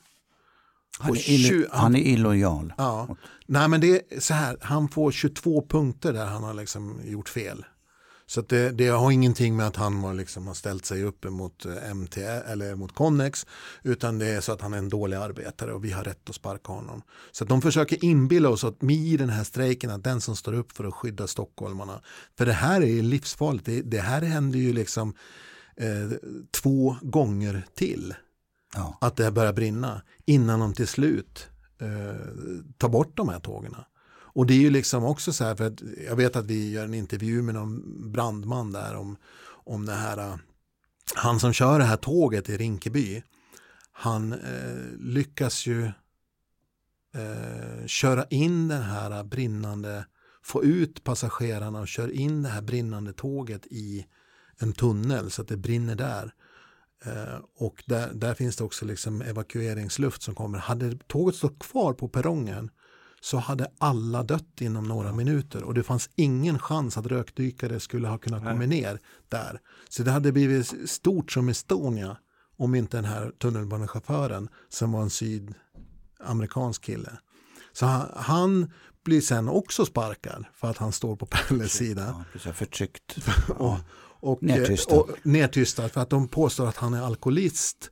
Han 0.99 1.17
är, 1.17 1.31
illo, 1.31 1.67
han 1.73 1.97
är 1.97 2.01
illojal. 2.01 2.73
Ja. 2.79 3.17
Nej 3.47 3.69
men 3.69 3.81
det 3.81 4.15
är 4.15 4.21
så 4.21 4.35
här, 4.35 4.57
han 4.61 4.89
får 4.89 5.11
22 5.11 5.67
punkter 5.69 6.13
där 6.13 6.27
han 6.27 6.43
har 6.43 6.55
liksom 6.55 7.01
gjort 7.05 7.29
fel. 7.29 7.65
Så 8.29 8.41
det, 8.41 8.71
det, 8.71 8.89
har 8.89 9.11
ingenting 9.11 9.57
med 9.57 9.67
att 9.67 9.77
han 9.77 10.05
har, 10.05 10.15
liksom, 10.15 10.47
har 10.47 10.55
ställt 10.55 10.85
sig 10.85 11.05
upp 11.05 11.25
mot 11.25 11.67
eh, 11.67 11.95
MT 11.95 12.17
eller 12.19 12.75
mot 12.75 12.95
Connex 12.95 13.47
utan 13.83 14.19
det 14.19 14.27
är 14.27 14.41
så 14.41 14.53
att 14.53 14.61
han 14.61 14.75
är 14.75 14.79
en 14.79 14.89
dålig 14.89 15.17
arbetare 15.17 15.73
och 15.73 15.85
vi 15.85 15.93
har 15.93 16.05
rätt 16.05 16.29
att 16.29 16.35
sparka 16.35 16.73
honom. 16.73 17.03
Så 17.33 17.45
de 17.45 17.63
försöker 17.63 18.05
inbilla 18.05 18.49
oss 18.49 18.65
att 18.65 18.83
i 18.83 19.17
den 19.17 19.29
här 19.29 19.45
strejken 19.45 19.91
att 19.91 20.05
den 20.05 20.21
som 20.21 20.37
står 20.37 20.53
upp 20.53 20.73
för 20.73 20.85
att 20.85 20.95
skydda 20.95 21.27
stockholmarna. 21.27 22.01
För 22.39 22.47
det 22.47 22.53
här 22.53 22.83
är 22.83 23.03
livsfarligt. 23.03 23.67
Det, 23.67 23.83
det 23.83 24.01
här 24.01 24.23
händer 24.23 24.59
ju 24.59 24.73
liksom 24.73 25.15
eh, 25.77 26.19
två 26.51 26.97
gånger 27.03 27.67
till. 27.75 28.15
Ja. 28.75 28.99
Att 29.01 29.17
det 29.17 29.31
börjar 29.31 29.53
brinna 29.53 30.03
innan 30.25 30.61
de 30.61 30.75
till 30.75 30.89
slut 30.89 31.49
eh, 31.81 32.57
tar 32.79 32.89
bort 32.89 33.17
de 33.17 33.29
här 33.29 33.41
tågen. 33.41 33.77
Och 34.37 34.47
det 34.47 34.55
är 34.55 34.59
ju 34.59 34.71
liksom 34.71 35.05
också 35.05 35.33
så 35.33 35.45
här, 35.45 35.55
för 35.55 35.67
att 35.67 35.83
jag 36.07 36.17
vet 36.17 36.37
att 36.37 36.47
vi 36.47 36.71
gör 36.71 36.85
en 36.85 36.95
intervju 36.95 37.43
med 37.43 37.55
någon 37.55 38.13
brandman 38.13 38.73
där 38.73 38.95
om, 38.95 39.17
om 39.49 39.87
det 39.87 39.93
här, 39.93 40.19
äh, 40.19 40.37
han 41.15 41.41
som 41.41 41.53
kör 41.53 41.79
det 41.79 41.85
här 41.85 41.97
tåget 41.97 42.49
i 42.49 42.57
Rinkeby, 42.57 43.23
han 43.93 44.33
eh, 44.33 44.99
lyckas 44.99 45.67
ju 45.67 45.85
eh, 47.15 47.87
köra 47.87 48.25
in 48.25 48.69
den 48.69 48.83
här 48.83 49.25
brinnande, 49.25 50.07
få 50.43 50.65
ut 50.65 51.05
passagerarna 51.05 51.81
och 51.81 51.89
köra 51.89 52.11
in 52.13 52.43
det 52.43 52.49
här 52.49 52.63
brinnande 52.63 53.13
tåget 53.13 53.67
i 53.67 54.07
en 54.59 54.73
tunnel 54.73 55.31
så 55.31 55.43
att 55.43 55.49
det 55.49 55.57
brinner 55.57 55.95
där. 55.95 56.35
Eh, 57.05 57.41
och 57.55 57.85
där, 57.87 58.11
där, 58.15 58.35
finns 58.35 58.57
det 58.57 58.65
också 58.65 58.85
liksom 58.85 59.23
evakueringsluft 59.23 60.23
som 60.23 60.35
kommer. 60.35 60.59
Hade 60.59 60.99
tåget 61.07 61.37
stått 61.37 61.59
kvar 61.59 61.93
på 61.93 62.09
perrongen 62.09 62.71
så 63.21 63.39
hade 63.39 63.71
alla 63.79 64.23
dött 64.23 64.61
inom 64.61 64.85
några 64.85 65.13
minuter 65.13 65.65
och 65.65 65.75
det 65.75 65.83
fanns 65.83 66.11
ingen 66.15 66.59
chans 66.59 66.97
att 66.97 67.07
rökdykare 67.07 67.81
skulle 67.81 68.09
ha 68.09 68.19
kunnat 68.19 68.45
komma 68.45 68.67
ner 68.67 69.01
där. 69.29 69.61
Så 69.89 70.03
det 70.03 70.11
hade 70.11 70.33
blivit 70.33 70.91
stort 70.91 71.33
som 71.33 71.49
Estonia 71.49 72.17
om 72.57 72.75
inte 72.75 72.97
den 72.97 73.05
här 73.05 73.31
tunnelbanechauffören 73.39 74.49
som 74.69 74.93
var 74.93 75.03
en 75.03 75.11
sydamerikansk 75.11 76.83
kille. 76.83 77.19
Så 77.73 77.87
han, 77.87 78.09
han, 78.17 78.73
blir 79.05 79.21
sen 79.21 79.49
också 79.49 79.87
sparkad 79.87 80.45
för 80.55 80.71
att 80.71 80.79
han 80.79 80.93
står 80.93 81.17
på 81.17 81.27
Pelles 81.27 81.73
sida. 81.73 82.25
Ja, 82.45 82.53
förtryckt. 82.53 83.17
och, 83.49 83.77
och, 84.21 84.43
nedtystad. 84.43 84.97
och 84.97 85.09
nedtystad 85.23 85.89
för 85.89 86.01
att 86.01 86.11
de 86.11 86.29
påstår 86.29 86.67
att 86.67 86.77
han 86.77 86.95
är 86.95 87.03
alkoholist 87.03 87.91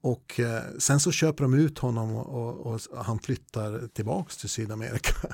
och 0.00 0.40
eh, 0.40 0.62
sen 0.78 1.00
så 1.00 1.12
köper 1.12 1.44
de 1.44 1.54
ut 1.54 1.78
honom 1.78 2.16
och, 2.16 2.66
och, 2.66 2.74
och 2.90 3.04
han 3.04 3.18
flyttar 3.18 3.88
tillbaks 3.88 4.36
till 4.36 4.48
Sydamerika. 4.48 5.12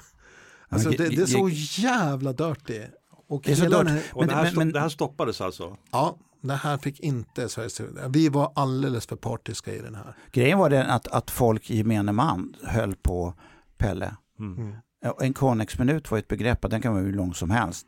Alltså 0.68 0.90
det, 0.90 1.08
det, 1.08 1.22
är 1.22 1.26
så 1.26 1.48
jävla 1.82 2.32
dirty. 2.32 2.82
Och, 3.26 3.42
det, 3.44 3.52
är 3.52 3.56
så 3.56 3.62
dirty. 3.62 4.00
och 4.12 4.26
det, 4.26 4.34
här 4.34 4.44
men, 4.44 4.54
men, 4.54 4.72
det 4.72 4.80
här 4.80 4.88
stoppades 4.88 5.40
alltså? 5.40 5.76
Ja, 5.90 6.18
det 6.40 6.54
här 6.54 6.78
fick 6.78 7.00
inte 7.00 7.48
Sveriges 7.48 7.80
Vi 8.08 8.28
var 8.28 8.52
alldeles 8.54 9.06
för 9.06 9.16
partiska 9.16 9.74
i 9.74 9.78
den 9.78 9.94
här. 9.94 10.14
Grejen 10.32 10.58
var 10.58 10.70
den 10.70 10.86
att, 10.86 11.08
att 11.08 11.30
folk 11.30 11.70
i 11.70 11.76
gemene 11.76 12.12
man 12.12 12.56
höll 12.62 12.96
på 12.96 13.34
Pelle. 13.76 14.16
Mm. 14.38 14.58
Mm. 14.58 14.76
En 15.20 15.32
Connex-minut 15.32 16.10
var 16.10 16.18
ett 16.18 16.28
begrepp, 16.28 16.70
den 16.70 16.82
kan 16.82 16.92
vara 16.92 17.02
hur 17.02 17.12
lång 17.12 17.34
som 17.34 17.50
helst. 17.50 17.86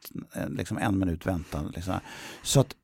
Liksom 0.48 0.78
en 0.78 0.98
minut 0.98 1.26
väntan. 1.26 1.72
Liksom. 1.74 1.94
Så 2.42 2.60
att 2.60 2.74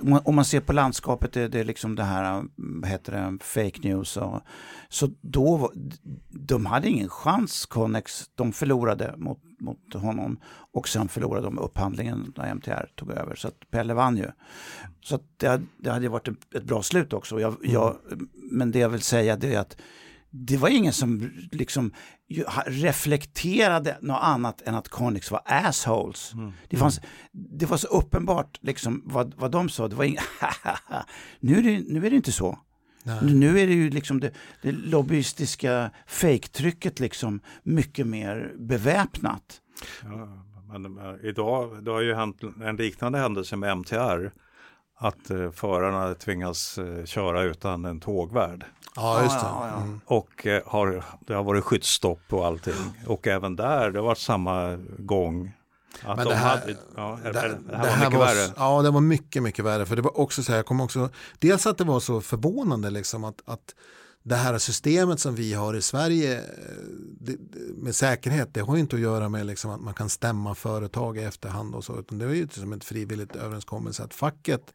om 0.00 0.34
man 0.34 0.44
ser 0.44 0.60
på 0.60 0.72
landskapet, 0.72 1.32
det, 1.32 1.48
det 1.48 1.60
är 1.60 1.64
liksom 1.64 1.94
det 1.94 2.02
här, 2.02 2.44
vad 2.56 2.90
heter 2.90 3.12
det, 3.12 3.44
fake 3.44 3.88
news. 3.88 4.16
Och, 4.16 4.40
så 4.88 5.08
då, 5.20 5.72
de 6.28 6.66
hade 6.66 6.88
ingen 6.88 7.08
chans, 7.08 7.66
Connex. 7.66 8.30
De 8.34 8.52
förlorade 8.52 9.14
mot, 9.16 9.38
mot 9.60 9.94
honom 9.94 10.40
och 10.72 10.88
sen 10.88 11.08
förlorade 11.08 11.46
de 11.46 11.58
upphandlingen 11.58 12.32
när 12.36 12.54
MTR 12.54 12.90
tog 12.94 13.10
över. 13.10 13.34
Så 13.34 13.48
att 13.48 13.70
Pelle 13.70 13.94
vann 13.94 14.16
ju. 14.16 14.30
Så 15.00 15.18
det, 15.36 15.62
det 15.76 15.90
hade 15.90 16.08
varit 16.08 16.28
ett, 16.28 16.54
ett 16.54 16.64
bra 16.64 16.82
slut 16.82 17.12
också. 17.12 17.40
Jag, 17.40 17.56
jag, 17.62 17.96
men 18.50 18.70
det 18.70 18.78
jag 18.78 18.88
vill 18.88 19.02
säga 19.02 19.36
det 19.36 19.54
är 19.54 19.60
att 19.60 19.76
det 20.30 20.56
var 20.56 20.68
ingen 20.68 20.92
som 20.92 21.30
liksom 21.52 21.92
reflekterade 22.66 23.98
något 24.00 24.22
annat 24.22 24.62
än 24.62 24.74
att 24.74 24.88
Connex 24.88 25.30
var 25.30 25.42
assholes. 25.44 26.32
Mm. 26.32 26.52
Det, 26.68 26.76
fanns, 26.76 27.00
det 27.32 27.66
var 27.66 27.76
så 27.76 27.86
uppenbart 27.86 28.58
liksom 28.60 29.02
vad, 29.04 29.34
vad 29.34 29.50
de 29.50 29.68
sa. 29.68 29.88
Det 29.88 29.96
var 29.96 30.04
inga, 30.04 30.20
nu, 31.40 31.58
är 31.58 31.62
det, 31.62 31.84
nu 31.88 32.06
är 32.06 32.10
det 32.10 32.16
inte 32.16 32.32
så. 32.32 32.58
Nej. 33.02 33.18
Nu 33.22 33.60
är 33.60 33.66
det 33.66 33.72
ju 33.72 33.90
liksom 33.90 34.20
det, 34.20 34.30
det 34.62 34.72
lobbyistiska 34.72 35.90
fejktrycket 36.06 37.00
liksom 37.00 37.40
mycket 37.62 38.06
mer 38.06 38.54
beväpnat. 38.58 39.60
Ja, 40.02 40.78
men, 40.78 41.20
idag, 41.22 41.84
det 41.84 41.90
har 41.90 42.00
ju 42.00 42.14
hänt 42.14 42.42
en 42.62 42.76
liknande 42.76 43.18
händelse 43.18 43.56
med 43.56 43.76
MTR. 43.76 44.30
Att 44.98 45.30
eh, 45.30 45.50
förarna 45.50 46.14
tvingas 46.14 46.78
eh, 46.78 47.04
köra 47.04 47.42
utan 47.42 47.84
en 47.84 48.00
tågvärd. 48.00 48.64
Ja, 48.96 49.22
just 49.22 49.40
det. 49.40 49.46
Mm. 49.46 50.00
Och 50.06 50.46
eh, 50.46 50.62
har, 50.66 51.04
det 51.20 51.34
har 51.34 51.42
varit 51.42 51.64
skyddsstopp 51.64 52.32
och 52.32 52.46
allting. 52.46 52.74
Och 53.06 53.26
även 53.26 53.56
där, 53.56 53.90
det 53.90 53.98
har 53.98 54.06
varit 54.06 54.18
samma 54.18 54.78
gång. 54.98 55.52
Att 56.04 56.16
Men 56.16 56.26
det 56.26 56.34
här, 56.34 56.58
hade, 56.58 56.76
ja, 56.96 57.18
det, 57.22 57.32
det, 57.32 57.40
här 57.40 57.58
det 57.68 57.76
här 57.76 57.88
var 57.88 57.96
mycket 57.96 58.18
var, 58.18 58.26
värre. 58.26 58.52
Ja, 58.56 58.82
det 58.82 58.90
var 58.90 59.00
mycket, 59.00 59.42
mycket 59.42 59.64
värre. 59.64 59.86
För 59.86 59.96
det 59.96 60.02
var 60.02 60.20
också 60.20 60.42
så 60.42 60.52
här, 60.52 60.58
jag 60.58 60.66
kommer 60.66 60.84
också, 60.84 61.08
dels 61.38 61.66
att 61.66 61.78
det 61.78 61.84
var 61.84 62.00
så 62.00 62.20
förvånande 62.20 62.90
liksom 62.90 63.24
att, 63.24 63.42
att 63.44 63.74
det 64.22 64.36
här 64.36 64.58
systemet 64.58 65.20
som 65.20 65.34
vi 65.34 65.54
har 65.54 65.74
i 65.74 65.82
Sverige 65.82 66.40
det, 67.20 67.36
med 67.76 67.94
säkerhet, 67.94 68.54
det 68.54 68.60
har 68.60 68.76
inte 68.76 68.96
att 68.96 69.02
göra 69.02 69.28
med 69.28 69.46
liksom 69.46 69.70
att 69.70 69.80
man 69.80 69.94
kan 69.94 70.08
stämma 70.08 70.54
företag 70.54 71.18
i 71.18 71.22
efterhand 71.22 71.74
och 71.74 71.84
så, 71.84 71.98
utan 71.98 72.18
det 72.18 72.24
är 72.24 72.28
ju 72.30 72.48
som 72.48 72.72
ett 72.72 72.84
frivilligt 72.84 73.36
överenskommelse 73.36 74.02
att 74.02 74.14
facket 74.14 74.74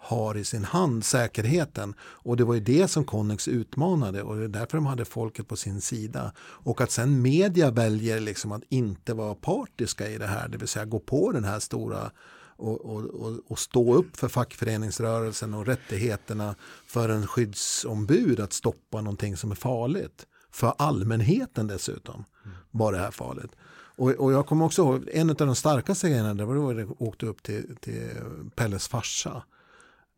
har 0.00 0.36
i 0.36 0.44
sin 0.44 0.64
hand 0.64 1.04
säkerheten. 1.04 1.94
Och 2.00 2.36
det 2.36 2.44
var 2.44 2.54
ju 2.54 2.60
det 2.60 2.88
som 2.88 3.04
Connex 3.04 3.48
utmanade 3.48 4.22
och 4.22 4.36
det 4.36 4.44
är 4.44 4.48
därför 4.48 4.76
de 4.76 4.86
hade 4.86 5.04
folket 5.04 5.48
på 5.48 5.56
sin 5.56 5.80
sida. 5.80 6.32
Och 6.38 6.80
att 6.80 6.90
sen 6.90 7.22
media 7.22 7.70
väljer 7.70 8.20
liksom 8.20 8.52
att 8.52 8.62
inte 8.68 9.14
vara 9.14 9.34
partiska 9.34 10.08
i 10.08 10.18
det 10.18 10.26
här, 10.26 10.48
det 10.48 10.58
vill 10.58 10.68
säga 10.68 10.84
gå 10.84 10.98
på 10.98 11.32
den 11.32 11.44
här 11.44 11.58
stora 11.58 12.10
och, 12.56 12.80
och, 12.80 13.04
och, 13.04 13.38
och, 13.48 13.58
stå 13.58 13.94
upp 13.94 14.16
för 14.16 14.28
fackföreningsrörelsen 14.28 15.54
och 15.54 15.66
rättigheterna 15.66 16.54
för 16.86 17.08
en 17.08 17.26
skyddsombud 17.26 18.40
att 18.40 18.52
stoppa 18.52 19.00
någonting 19.00 19.36
som 19.36 19.50
är 19.50 19.54
farligt. 19.54 20.26
För 20.52 20.74
allmänheten 20.78 21.66
dessutom 21.66 22.24
var 22.70 22.92
det 22.92 22.98
här 22.98 23.10
farligt. 23.10 23.52
Och, 23.96 24.10
och 24.10 24.32
jag 24.32 24.46
kommer 24.46 24.64
också 24.64 24.82
ihåg 24.82 25.08
en 25.12 25.30
av 25.30 25.36
de 25.36 25.56
starkaste 25.56 26.08
grejerna, 26.08 26.34
det 26.34 26.44
var 26.44 26.54
då 26.54 26.80
jag 26.80 27.02
åkte 27.02 27.26
upp 27.26 27.42
till, 27.42 27.76
till 27.80 28.10
Pelles 28.56 28.88
farsa 28.88 29.42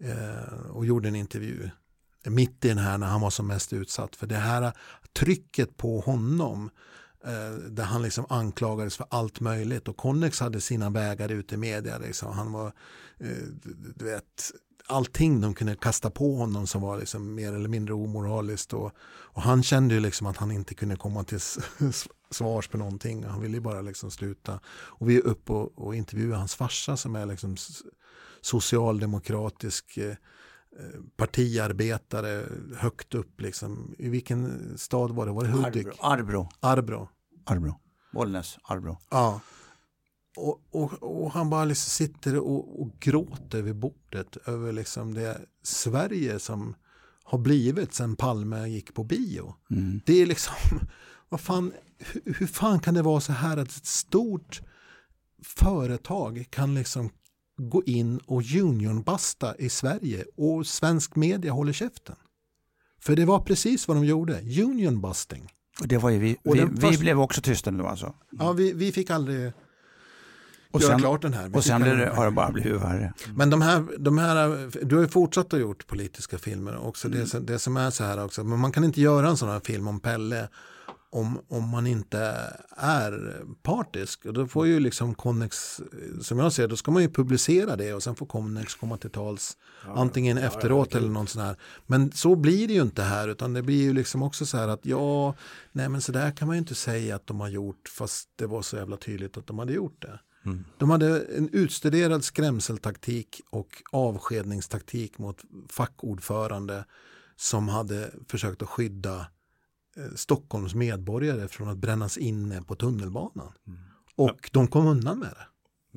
Eh, 0.03 0.71
och 0.71 0.87
gjorde 0.87 1.09
en 1.09 1.17
intervju 1.17 1.71
mitt 2.25 2.65
i 2.65 2.69
den 2.69 2.79
här 2.79 2.99
när 2.99 3.07
han 3.07 3.21
var 3.21 3.31
som 3.31 3.47
mest 3.47 3.73
utsatt. 3.73 4.17
För 4.17 4.27
det 4.27 4.37
här 4.37 4.73
trycket 5.13 5.77
på 5.77 6.01
honom 6.01 6.71
eh, 7.25 7.55
där 7.71 7.85
han 7.85 8.03
liksom 8.03 8.27
anklagades 8.29 8.97
för 8.97 9.07
allt 9.11 9.41
möjligt 9.41 9.89
och 9.89 9.97
Connex 9.97 10.41
hade 10.41 10.61
sina 10.61 10.91
vägar 10.91 11.29
ut 11.29 11.53
i 11.53 11.57
media. 11.57 11.99
Liksom. 11.99 12.33
Han 12.33 12.53
var, 12.53 12.67
eh, 13.19 13.29
du 13.97 14.05
vet, 14.05 14.53
allting 14.87 15.41
de 15.41 15.55
kunde 15.55 15.77
kasta 15.77 16.11
på 16.11 16.37
honom 16.37 16.67
som 16.67 16.83
var 16.83 16.99
liksom 16.99 17.35
mer 17.35 17.53
eller 17.53 17.69
mindre 17.69 17.95
omoraliskt. 17.95 18.73
Och, 18.73 18.93
och 19.05 19.43
han 19.43 19.63
kände 19.63 19.95
ju 19.95 20.01
liksom 20.01 20.27
att 20.27 20.37
han 20.37 20.51
inte 20.51 20.75
kunde 20.75 20.97
komma 20.97 21.25
till 21.25 21.41
svars 22.31 22.69
på 22.69 22.79
någonting. 22.79 23.25
Han 23.25 23.41
ville 23.41 23.55
ju 23.55 23.61
bara 23.61 23.81
liksom 23.81 24.11
sluta. 24.11 24.61
Och 24.67 25.11
vi 25.11 25.17
är 25.17 25.27
uppe 25.27 25.53
och, 25.53 25.79
och 25.79 25.95
intervjuar 25.95 26.39
hans 26.39 26.55
farsa 26.55 26.97
som 26.97 27.17
är 27.17 27.27
liksom 27.27 27.57
socialdemokratisk 28.43 29.97
eh, 29.97 30.15
partiarbetare 31.17 32.47
högt 32.77 33.15
upp. 33.15 33.41
Liksom. 33.41 33.95
I 33.99 34.09
vilken 34.09 34.73
stad 34.79 35.11
var 35.11 35.27
det? 35.27 35.33
Var 35.33 35.45
det 35.45 35.51
Hudik? 35.51 35.87
Arbro. 36.01 36.49
Arbro. 36.61 37.09
Arbro. 37.45 37.81
Bollnäs, 38.13 38.59
Arbro. 38.63 38.99
Ja. 39.11 39.41
Och, 40.37 40.63
och, 40.71 41.03
och, 41.03 41.33
han 41.33 41.51
bara 41.51 41.65
liksom 41.65 41.91
sitter 41.91 42.39
och, 42.39 42.83
och 42.83 42.93
gråter 43.01 43.63
vid 43.63 43.77
bordet 43.77 44.37
över 44.37 44.73
liksom 44.73 45.15
det 45.15 45.41
Sverige 45.63 46.39
som 46.39 46.75
har 47.25 47.39
blivit 47.39 47.95
sen 47.95 48.17
Palme 48.17 48.67
gick 48.67 48.95
på 48.95 49.05
bio. 49.05 49.55
Mm. 49.71 50.01
Det 50.07 50.23
är 50.23 50.27
liksom, 50.27 50.55
vad 51.29 51.41
fan, 51.41 51.73
hur, 51.99 52.35
hur 52.39 52.47
fan 52.47 52.81
kan 52.81 52.95
det 52.95 53.03
vara 53.03 53.21
så 53.21 53.33
här 53.33 53.57
att 53.57 53.69
ett 53.69 53.87
stort 53.87 54.61
företag 55.45 56.47
kan 56.51 56.75
liksom 56.75 57.11
gå 57.69 57.83
in 57.87 58.19
och 58.19 58.43
unionbasta 58.55 59.57
i 59.57 59.69
Sverige 59.69 60.25
och 60.37 60.67
svensk 60.67 61.17
media 61.17 61.53
håller 61.53 61.73
käften. 61.73 62.17
För 63.01 63.17
det 63.17 63.25
var 63.25 63.41
precis 63.41 63.89
vad 63.89 63.97
de 63.97 64.05
gjorde, 64.05 64.41
unionbusting. 64.63 65.53
Och 65.81 65.89
det 65.89 65.99
var 65.99 66.11
ju 66.11 66.19
vi, 66.19 66.37
vi, 66.43 66.61
första... 66.61 66.91
vi 66.91 66.99
blev 66.99 67.21
också 67.21 67.41
tystade 67.41 67.79
då 67.79 67.87
alltså? 67.87 68.15
Ja, 68.31 68.53
vi, 68.53 68.73
vi 68.73 68.93
fick 68.93 69.11
aldrig 69.11 69.53
och 70.73 70.83
sen, 70.83 70.99
klart 70.99 71.23
den 71.23 71.33
här. 71.33 71.49
Vi 71.49 71.59
och 71.59 71.65
sen 71.65 71.81
det, 71.81 72.13
har 72.15 72.25
det 72.25 72.31
bara 72.31 72.53
blivit 72.53 72.83
värre. 72.83 73.13
Men 73.35 73.51
de 73.51 73.63
här, 73.63 73.85
de 73.99 74.19
här, 74.19 74.71
du 74.85 74.95
har 74.95 75.03
ju 75.03 75.09
fortsatt 75.09 75.55
att 75.55 75.61
gjort 75.61 75.87
politiska 75.87 76.39
filmer 76.39 76.87
också. 76.87 77.09
Mm. 77.09 77.27
Det, 77.33 77.41
det 77.41 77.59
som 77.59 77.77
är 77.77 77.91
så 77.91 78.05
här 78.05 78.25
också, 78.25 78.45
men 78.45 78.59
man 78.59 78.73
kan 78.73 78.85
inte 78.85 79.01
göra 79.01 79.29
en 79.29 79.37
sån 79.37 79.49
här 79.49 79.61
film 79.61 79.89
om 79.89 80.01
Pelle 80.01 80.49
om, 81.13 81.41
om 81.49 81.69
man 81.69 81.87
inte 81.87 82.19
är 82.77 83.43
partisk. 83.63 84.27
Och 84.27 84.33
då 84.33 84.47
får 84.47 84.67
ju 84.67 84.81
liksom 84.81 85.15
Connex, 85.15 85.81
som 86.21 86.39
jag 86.39 86.53
ser 86.53 86.69
då 86.69 86.77
ska 86.77 86.91
man 86.91 87.03
ju 87.03 87.09
publicera 87.09 87.77
det 87.77 87.95
och 87.95 88.03
sen 88.03 88.15
får 88.15 88.27
Connex 88.27 88.75
komma 88.75 88.97
till 88.97 89.11
tals 89.11 89.57
ja, 89.87 89.95
antingen 89.97 90.37
ja, 90.37 90.43
efteråt 90.43 90.89
ja, 90.91 90.99
eller 90.99 91.09
något 91.09 91.29
sånt 91.29 91.45
här. 91.45 91.57
Men 91.87 92.13
så 92.13 92.37
blir 92.37 92.69
det 92.69 92.75
ju 92.75 92.83
inte 92.83 93.03
här 93.03 93.29
utan 93.29 93.53
det 93.53 93.63
blir 93.63 93.83
ju 93.83 93.93
liksom 93.93 94.23
också 94.23 94.47
så 94.47 94.57
här 94.57 94.69
att 94.69 94.87
ja, 94.87 95.35
nej 95.73 95.89
men 95.89 96.01
så 96.01 96.13
där 96.13 96.31
kan 96.31 96.49
man 96.49 96.57
ju 96.57 96.59
inte 96.59 96.75
säga 96.75 97.17
att 97.17 97.27
de 97.27 97.41
har 97.41 97.49
gjort 97.49 97.89
fast 97.89 98.29
det 98.37 98.47
var 98.47 98.63
så 98.63 98.77
jävla 98.77 98.97
tydligt 98.97 99.37
att 99.37 99.47
de 99.47 99.59
hade 99.59 99.73
gjort 99.73 100.03
det. 100.03 100.21
Mm. 100.45 100.65
De 100.79 100.91
hade 100.91 101.21
en 101.21 101.49
utstuderad 101.53 102.25
skrämseltaktik 102.25 103.41
och 103.51 103.83
avskedningstaktik 103.93 105.19
mot 105.19 105.43
fackordförande 105.69 106.85
som 107.37 107.69
hade 107.69 108.11
försökt 108.29 108.63
att 108.63 108.69
skydda 108.69 109.27
Stockholms 110.17 110.75
medborgare 110.75 111.49
från 111.49 111.69
att 111.69 111.79
brännas 111.79 112.19
inne 112.19 112.63
på 112.63 112.75
tunnelbanan. 112.75 113.53
Mm. 113.67 113.79
Och 114.17 114.51
de 114.53 114.67
kom 114.67 114.87
undan 114.87 115.19
med 115.19 115.29
det. 115.29 115.47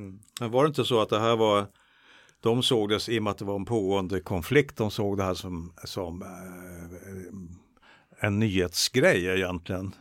Mm. 0.02 0.20
Men 0.40 0.52
var 0.52 0.64
det 0.64 0.68
inte 0.68 0.86
så 0.86 1.02
att 1.02 1.10
det 1.10 1.20
här 1.20 1.36
var 1.36 1.68
de 2.40 2.64
såg 2.64 2.90
det 2.90 3.10
i 3.10 3.20
och 3.20 3.24
med 3.24 3.32
att 3.32 3.38
det 3.38 3.46
var 3.46 3.56
en 3.56 3.66
pågående 3.66 4.20
konflikt, 4.20 4.78
de 4.78 4.92
såg 4.92 5.18
det 5.18 5.24
här 5.24 5.34
som, 5.34 5.74
som 5.84 6.22
eh, 6.22 6.28
en 8.20 8.40
nyhetsgrej 8.40 9.26
egentligen. 9.26 9.96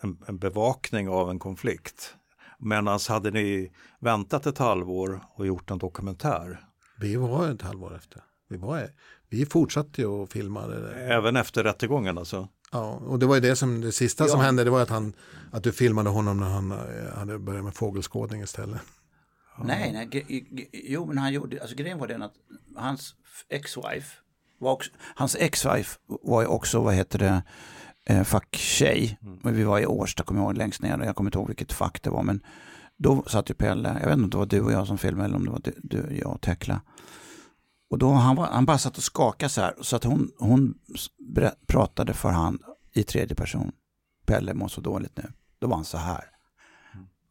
En, 0.00 0.18
en, 0.26 0.38
bevakning 0.38 1.08
av 1.08 1.30
en 1.30 1.38
konflikt. 1.38 2.14
Men 2.58 2.86
hade 2.86 3.30
ni 3.30 3.72
väntat 3.98 4.46
ett 4.46 4.58
halvår 4.58 5.20
och 5.34 5.46
gjort 5.46 5.70
en 5.70 5.78
dokumentär? 5.78 6.64
Vi 7.00 7.16
var 7.16 7.48
ett 7.48 7.62
halvår 7.62 7.96
efter. 7.96 8.22
Vi, 8.48 8.56
var, 8.56 8.88
vi 9.28 9.46
fortsatte 9.46 10.00
ju 10.00 10.22
att 10.22 10.32
filma. 10.32 10.66
Det. 10.66 10.94
Även 10.94 11.36
efter 11.36 11.64
rättegången 11.64 12.18
alltså? 12.18 12.48
Ja, 12.72 13.02
och 13.06 13.18
det 13.18 13.26
var 13.26 13.34
ju 13.34 13.40
det 13.40 13.56
som 13.56 13.80
det 13.80 13.92
sista 13.92 14.24
ja. 14.24 14.28
som 14.28 14.40
hände, 14.40 14.64
det 14.64 14.70
var 14.70 14.82
att, 14.82 14.90
han, 14.90 15.12
att 15.50 15.62
du 15.62 15.72
filmade 15.72 16.10
honom 16.10 16.40
när 16.40 16.48
han 16.48 16.72
eh, 16.72 17.18
hade 17.18 17.38
börjat 17.38 17.64
med 17.64 17.74
fågelskådning 17.74 18.42
istället. 18.42 18.80
Ja. 19.56 19.64
Nej, 19.64 19.92
nej, 19.92 20.70
jo 20.72 21.06
men 21.06 21.18
han 21.18 21.32
gjorde, 21.32 21.60
alltså 21.60 21.76
grejen 21.76 21.98
var 21.98 22.06
den 22.06 22.22
att 22.22 22.34
hans 22.76 23.14
ex-wife, 23.48 24.12
var 24.58 24.72
också, 24.72 24.90
hans 25.14 25.36
ex-wife 25.36 25.98
var 26.06 26.40
ju 26.42 26.46
också, 26.46 26.80
vad 26.80 26.94
heter 26.94 27.18
det, 27.18 27.42
eh, 28.06 28.22
facktjej. 28.22 29.18
Mm. 29.22 29.56
Vi 29.56 29.64
var 29.64 29.78
i 29.78 29.86
Årsta, 29.86 30.22
kommer 30.22 30.40
jag 30.40 30.46
ihåg, 30.46 30.56
längst 30.56 30.82
ner, 30.82 30.98
jag 30.98 31.16
kommer 31.16 31.28
inte 31.28 31.38
ihåg 31.38 31.48
vilket 31.48 31.72
fack 31.72 32.02
det 32.02 32.10
var, 32.10 32.22
men 32.22 32.40
då 32.96 33.22
satt 33.26 33.50
ju 33.50 33.54
Pelle, 33.54 33.96
jag 34.00 34.08
vet 34.08 34.18
inte 34.18 34.24
om 34.24 34.30
det 34.30 34.36
var 34.36 34.46
du 34.46 34.60
och 34.60 34.72
jag 34.72 34.86
som 34.86 34.98
filmade 34.98 35.24
eller 35.24 35.36
om 35.36 35.44
det 35.44 35.50
var 35.50 35.60
du, 35.64 35.74
du 35.82 36.18
jag 36.22 36.32
och 36.32 36.40
Tekla. 36.40 36.80
Och 37.90 37.98
då 37.98 38.12
han, 38.12 38.36
var, 38.36 38.46
han 38.46 38.66
bara 38.66 38.78
satt 38.78 38.96
och 38.96 39.02
skakade 39.02 39.50
så 39.50 39.60
här, 39.60 39.74
så 39.80 39.96
att 39.96 40.04
hon, 40.04 40.30
hon 40.38 40.74
pratade 41.66 42.14
för 42.14 42.30
han 42.30 42.58
i 42.92 43.02
tredje 43.02 43.34
person. 43.34 43.72
Pelle 44.26 44.54
mår 44.54 44.68
så 44.68 44.80
dåligt 44.80 45.16
nu. 45.16 45.32
Då 45.58 45.66
var 45.66 45.76
han 45.76 45.84
så 45.84 45.98
här. 45.98 46.24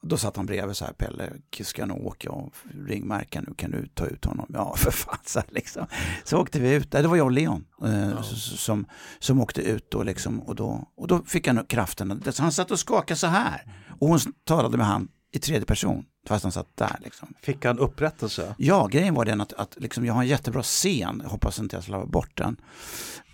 Då 0.01 0.17
satt 0.17 0.35
han 0.35 0.45
bredvid 0.45 0.75
så 0.75 0.85
här, 0.85 0.93
Pelle, 0.93 1.33
ska 1.61 1.81
jag 1.81 1.89
nog 1.89 2.05
åka 2.05 2.31
och 2.31 2.53
ringmärka 2.87 3.41
nu, 3.41 3.53
kan 3.53 3.71
du 3.71 3.87
ta 3.87 4.05
ut 4.05 4.25
honom? 4.25 4.45
Ja, 4.53 4.75
för 4.75 4.91
fan. 4.91 5.17
Så, 5.25 5.41
liksom. 5.49 5.85
så 6.23 6.37
åkte 6.37 6.59
vi 6.59 6.73
ut, 6.73 6.91
det 6.91 7.07
var 7.07 7.15
jag 7.15 7.25
och 7.25 7.31
Leon 7.31 7.65
eh, 7.83 8.09
ja. 8.09 8.23
som, 8.23 8.85
som 9.19 9.41
åkte 9.41 9.61
ut 9.61 9.91
då 9.91 10.03
liksom, 10.03 10.39
och, 10.39 10.55
då, 10.55 10.87
och 10.95 11.07
då 11.07 11.23
fick 11.23 11.47
han 11.47 11.65
kraften. 11.65 12.23
Han 12.37 12.51
satt 12.51 12.71
och 12.71 12.79
skakade 12.79 13.17
så 13.17 13.27
här. 13.27 13.75
Och 13.99 14.07
hon 14.07 14.19
talade 14.43 14.77
med 14.77 14.87
han 14.87 15.07
i 15.31 15.39
tredje 15.39 15.65
person. 15.65 16.05
Fast 16.27 16.43
han 16.43 16.51
satt 16.51 16.77
där. 16.77 16.97
Liksom. 17.03 17.33
Fick 17.41 17.65
han 17.65 17.79
upprättelse? 17.79 18.55
Ja, 18.57 18.87
grejen 18.87 19.13
var 19.13 19.25
den 19.25 19.41
att, 19.41 19.53
att 19.53 19.75
liksom, 19.79 20.05
jag 20.05 20.13
har 20.13 20.21
en 20.21 20.27
jättebra 20.27 20.63
scen, 20.63 21.19
jag 21.23 21.29
hoppas 21.29 21.59
inte 21.59 21.75
jag 21.75 21.83
slarvar 21.83 22.05
bort 22.05 22.37
den. 22.37 22.61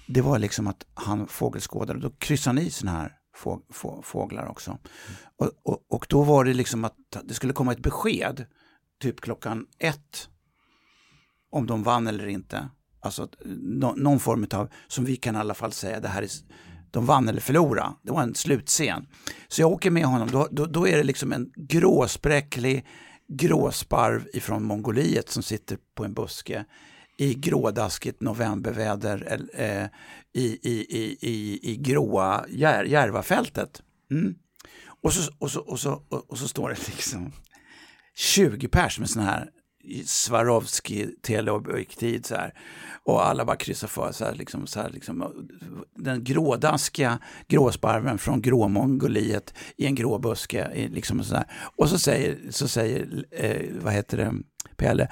Det 0.07 0.21
var 0.21 0.39
liksom 0.39 0.67
att 0.67 0.85
han 0.93 1.27
fågelskådade, 1.27 1.99
då 1.99 2.09
kryssade 2.09 2.59
han 2.59 2.67
i 2.67 2.69
sådana 2.69 2.97
här 2.97 3.17
få, 3.35 3.61
få, 3.69 4.01
fåglar 4.01 4.45
också. 4.45 4.71
Mm. 4.71 4.81
Och, 5.37 5.51
och, 5.63 5.85
och, 5.89 6.05
då 6.09 6.23
var 6.23 6.43
det 6.45 6.53
liksom 6.53 6.85
att 6.85 6.95
det 7.23 7.33
skulle 7.33 7.53
komma 7.53 7.71
ett 7.71 7.79
besked, 7.79 8.45
typ 9.01 9.21
klockan 9.21 9.67
ett, 9.79 10.29
om 11.51 11.67
de 11.67 11.83
vann 11.83 12.07
eller 12.07 12.27
inte. 12.27 12.69
Alltså 12.99 13.27
no, 13.45 13.93
någon 13.97 14.19
form 14.19 14.47
av, 14.51 14.69
som 14.87 15.05
vi 15.05 15.15
kan 15.15 15.35
i 15.35 15.39
alla 15.39 15.53
fall 15.53 15.71
säga, 15.71 15.99
det 15.99 16.07
här 16.07 16.21
är 16.21 16.29
de 16.95 17.05
vann 17.05 17.29
eller 17.29 17.41
förlorade. 17.41 17.93
Det 18.01 18.11
var 18.11 18.21
en 18.21 18.35
slutscen. 18.35 19.07
Så 19.47 19.61
jag 19.61 19.71
åker 19.71 19.91
med 19.91 20.05
honom, 20.05 20.31
då, 20.31 20.47
då, 20.51 20.65
då 20.65 20.87
är 20.87 20.97
det 20.97 21.03
liksom 21.03 21.33
en 21.33 21.51
gråspräcklig 21.55 22.85
gråsparv 23.27 24.27
ifrån 24.33 24.63
Mongoliet 24.63 25.29
som 25.29 25.43
sitter 25.43 25.77
på 25.95 26.05
en 26.05 26.13
buske 26.13 26.65
i 27.17 27.33
grådaskigt 27.33 28.21
novemberväder 28.21 29.39
eh, 29.53 29.85
i, 30.33 30.59
i, 30.61 30.85
i, 30.89 31.17
i, 31.21 31.59
i 31.71 31.75
gråa 31.75 32.45
Jär, 32.49 32.83
Järvafältet. 32.83 33.81
Mm. 34.11 34.35
Och, 35.01 35.13
så, 35.13 35.31
och, 35.39 35.51
så, 35.51 35.59
och, 35.59 35.79
så, 35.79 36.03
och, 36.09 36.31
och 36.31 36.37
så 36.37 36.47
står 36.47 36.69
det 36.69 36.87
liksom 36.87 37.31
20 38.15 38.67
pers 38.67 38.99
med 38.99 39.09
sådana 39.09 39.31
här 39.31 39.49
Swarovski 40.05 41.07
teleobjektiv 41.21 42.21
så 42.21 42.35
här. 42.35 42.53
Och 43.03 43.27
alla 43.27 43.45
bara 43.45 43.57
kryssar 43.57 43.87
för 43.87 44.11
så 44.11 44.25
här, 44.25 44.35
liksom, 44.35 44.67
så 44.67 44.81
här, 44.81 44.89
liksom, 44.89 45.47
den 45.95 46.23
grådaskiga 46.23 47.19
gråsparven 47.47 48.17
från 48.17 48.41
Gråmongoliet 48.41 49.53
i 49.77 49.85
en 49.85 49.95
grå 49.95 50.19
buske. 50.19 50.87
Liksom, 50.91 51.23
så 51.23 51.35
här. 51.35 51.45
Och 51.75 51.89
så 51.89 51.99
säger, 51.99 52.37
så 52.49 52.67
säger 52.67 53.25
eh, 53.31 53.61
vad 53.81 53.93
heter 53.93 54.17
det, 54.17 54.33
Pelle, 54.77 55.07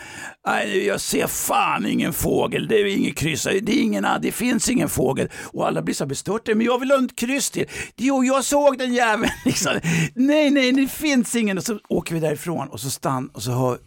Nej, 0.48 0.86
jag 0.86 1.02
ser 1.02 1.28
fan 1.28 1.86
ingen 1.86 2.14
fågel, 2.14 2.68
det 2.68 2.76
är 2.76 2.86
ingen 2.86 3.14
kryss, 3.14 3.44
det, 3.44 3.72
är 3.72 3.82
ingen, 3.82 4.06
det 4.22 4.32
finns 4.32 4.70
ingen 4.70 4.90
fågel. 4.90 5.30
Och 5.44 5.68
alla 5.68 5.82
blir 5.82 5.96
så 5.96 6.06
bestörta, 6.06 6.56
men 6.56 6.66
jag 6.66 6.80
vill 6.80 6.92
ha 6.92 7.04
ett 7.06 7.16
kryss 7.16 7.52
till. 7.52 7.66
Jo, 7.98 8.24
jag 8.24 8.44
såg 8.44 8.78
den 8.78 8.94
jäveln. 8.94 9.32
Liksom. 9.46 9.80
Nej, 10.16 10.50
nej, 10.50 10.72
det 10.72 10.88
finns 10.88 11.36
ingen. 11.36 11.58
Och 11.58 11.64
så 11.64 11.80
åker 11.90 12.14
vi 12.14 12.22
därifrån 12.22 12.68
och 12.68 12.80
så 12.80 12.90
stann 12.90 13.28
och 13.28 13.44
så 13.44 13.52
hör 13.52 13.78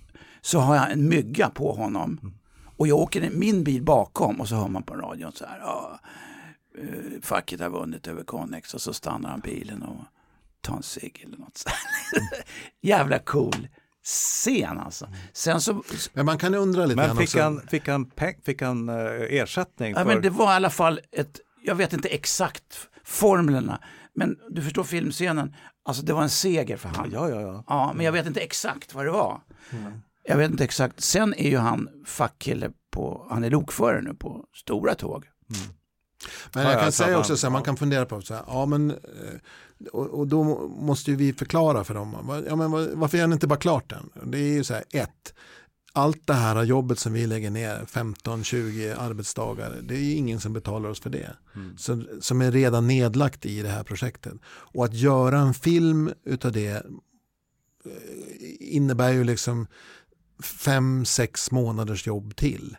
så 0.46 0.58
har 0.58 0.76
jag 0.76 0.92
en 0.92 1.08
mygga 1.08 1.50
på 1.50 1.72
honom. 1.72 2.18
Mm. 2.22 2.34
Och 2.76 2.88
jag 2.88 2.98
åker 2.98 3.30
min 3.30 3.64
bil 3.64 3.82
bakom 3.82 4.40
och 4.40 4.48
så 4.48 4.54
hör 4.54 4.68
man 4.68 4.82
på 4.82 4.94
radion 4.94 5.32
så 5.32 5.46
här. 5.46 5.58
Ja, 5.60 6.00
eh, 6.78 7.20
facket 7.22 7.60
har 7.60 7.70
vunnit 7.70 8.06
över 8.06 8.24
Connex 8.24 8.74
och 8.74 8.80
så 8.80 8.92
stannar 8.92 9.30
han 9.30 9.40
bilen 9.40 9.82
och 9.82 10.04
tar 10.60 10.76
en 10.76 10.82
cigg 10.82 11.24
eller 11.26 11.38
något. 11.38 11.56
Så 11.56 11.68
Jävla 12.80 13.18
cool 13.18 13.68
scen 14.04 14.78
alltså. 14.78 15.08
Sen 15.32 15.60
så, 15.60 15.82
men 16.12 16.26
man 16.26 16.38
kan 16.38 16.54
undra 16.54 16.86
lite 16.86 16.96
Men 16.96 17.16
fick 17.16 17.36
han, 17.36 17.60
fick 17.68 17.88
han, 17.88 18.10
fick 18.44 18.62
han 18.62 18.88
uh, 18.88 19.22
ersättning? 19.30 19.94
För... 19.94 20.00
Ja, 20.00 20.06
men 20.06 20.22
det 20.22 20.30
var 20.30 20.52
i 20.52 20.54
alla 20.54 20.70
fall 20.70 21.00
ett, 21.12 21.40
jag 21.62 21.74
vet 21.74 21.92
inte 21.92 22.08
exakt 22.08 22.88
formlerna, 23.04 23.80
men 24.14 24.38
du 24.50 24.62
förstår 24.62 24.84
filmscenen, 24.84 25.54
alltså 25.84 26.02
det 26.02 26.12
var 26.12 26.22
en 26.22 26.30
seger 26.30 26.76
för 26.76 26.88
han. 26.88 27.10
Ja, 27.12 27.28
ja, 27.28 27.40
ja. 27.40 27.64
ja 27.66 27.92
men 27.94 28.04
jag 28.04 28.12
vet 28.12 28.26
inte 28.26 28.40
exakt 28.40 28.94
vad 28.94 29.04
det 29.04 29.10
var. 29.10 29.40
Mm. 29.70 29.92
Jag 30.28 30.36
vet 30.36 30.50
inte 30.50 30.64
exakt. 30.64 31.00
Sen 31.00 31.34
är 31.34 31.50
ju 31.50 31.56
han 31.56 31.88
fackkille 32.04 32.70
på, 32.90 33.26
han 33.30 33.44
är 33.44 33.50
lokförare 33.50 34.02
nu 34.02 34.14
på 34.14 34.44
stora 34.54 34.94
tåg. 34.94 35.24
Mm. 35.50 35.74
Men 36.52 36.64
jag 36.64 36.80
kan 36.80 36.92
säga 36.92 37.18
också 37.18 37.36
så 37.36 37.46
här, 37.46 37.52
man 37.52 37.62
kan 37.62 37.76
fundera 37.76 38.06
på 38.06 38.20
så 38.20 38.34
här, 38.34 38.42
ja 38.46 38.66
men, 38.66 38.90
eh, 38.90 39.86
och, 39.92 40.06
och 40.06 40.26
då 40.26 40.44
måste 40.68 41.10
ju 41.10 41.16
vi 41.16 41.32
förklara 41.32 41.84
för 41.84 41.94
dem, 41.94 42.42
ja, 42.48 42.56
men 42.56 42.70
varför 43.00 43.18
gör 43.18 43.26
ni 43.26 43.32
inte 43.32 43.46
bara 43.46 43.58
klart 43.58 43.90
den? 43.90 44.30
Det 44.30 44.38
är 44.38 44.52
ju 44.52 44.64
så 44.64 44.74
här, 44.74 44.84
ett, 44.90 45.34
allt 45.92 46.26
det 46.26 46.34
här 46.34 46.62
jobbet 46.62 46.98
som 46.98 47.12
vi 47.12 47.26
lägger 47.26 47.50
ner, 47.50 47.84
15-20 47.86 48.96
arbetsdagar, 48.98 49.76
det 49.82 49.94
är 49.94 50.16
ingen 50.16 50.40
som 50.40 50.52
betalar 50.52 50.88
oss 50.88 51.00
för 51.00 51.10
det. 51.10 51.36
Mm. 51.54 51.78
Så, 51.78 52.04
som 52.20 52.42
är 52.42 52.52
redan 52.52 52.86
nedlagt 52.86 53.46
i 53.46 53.62
det 53.62 53.68
här 53.68 53.82
projektet. 53.82 54.34
Och 54.46 54.84
att 54.84 54.94
göra 54.94 55.38
en 55.38 55.54
film 55.54 56.10
utav 56.24 56.52
det 56.52 56.68
eh, 56.70 56.82
innebär 58.60 59.12
ju 59.12 59.24
liksom 59.24 59.66
fem, 60.42 61.04
sex 61.04 61.50
månaders 61.50 62.06
jobb 62.06 62.36
till. 62.36 62.76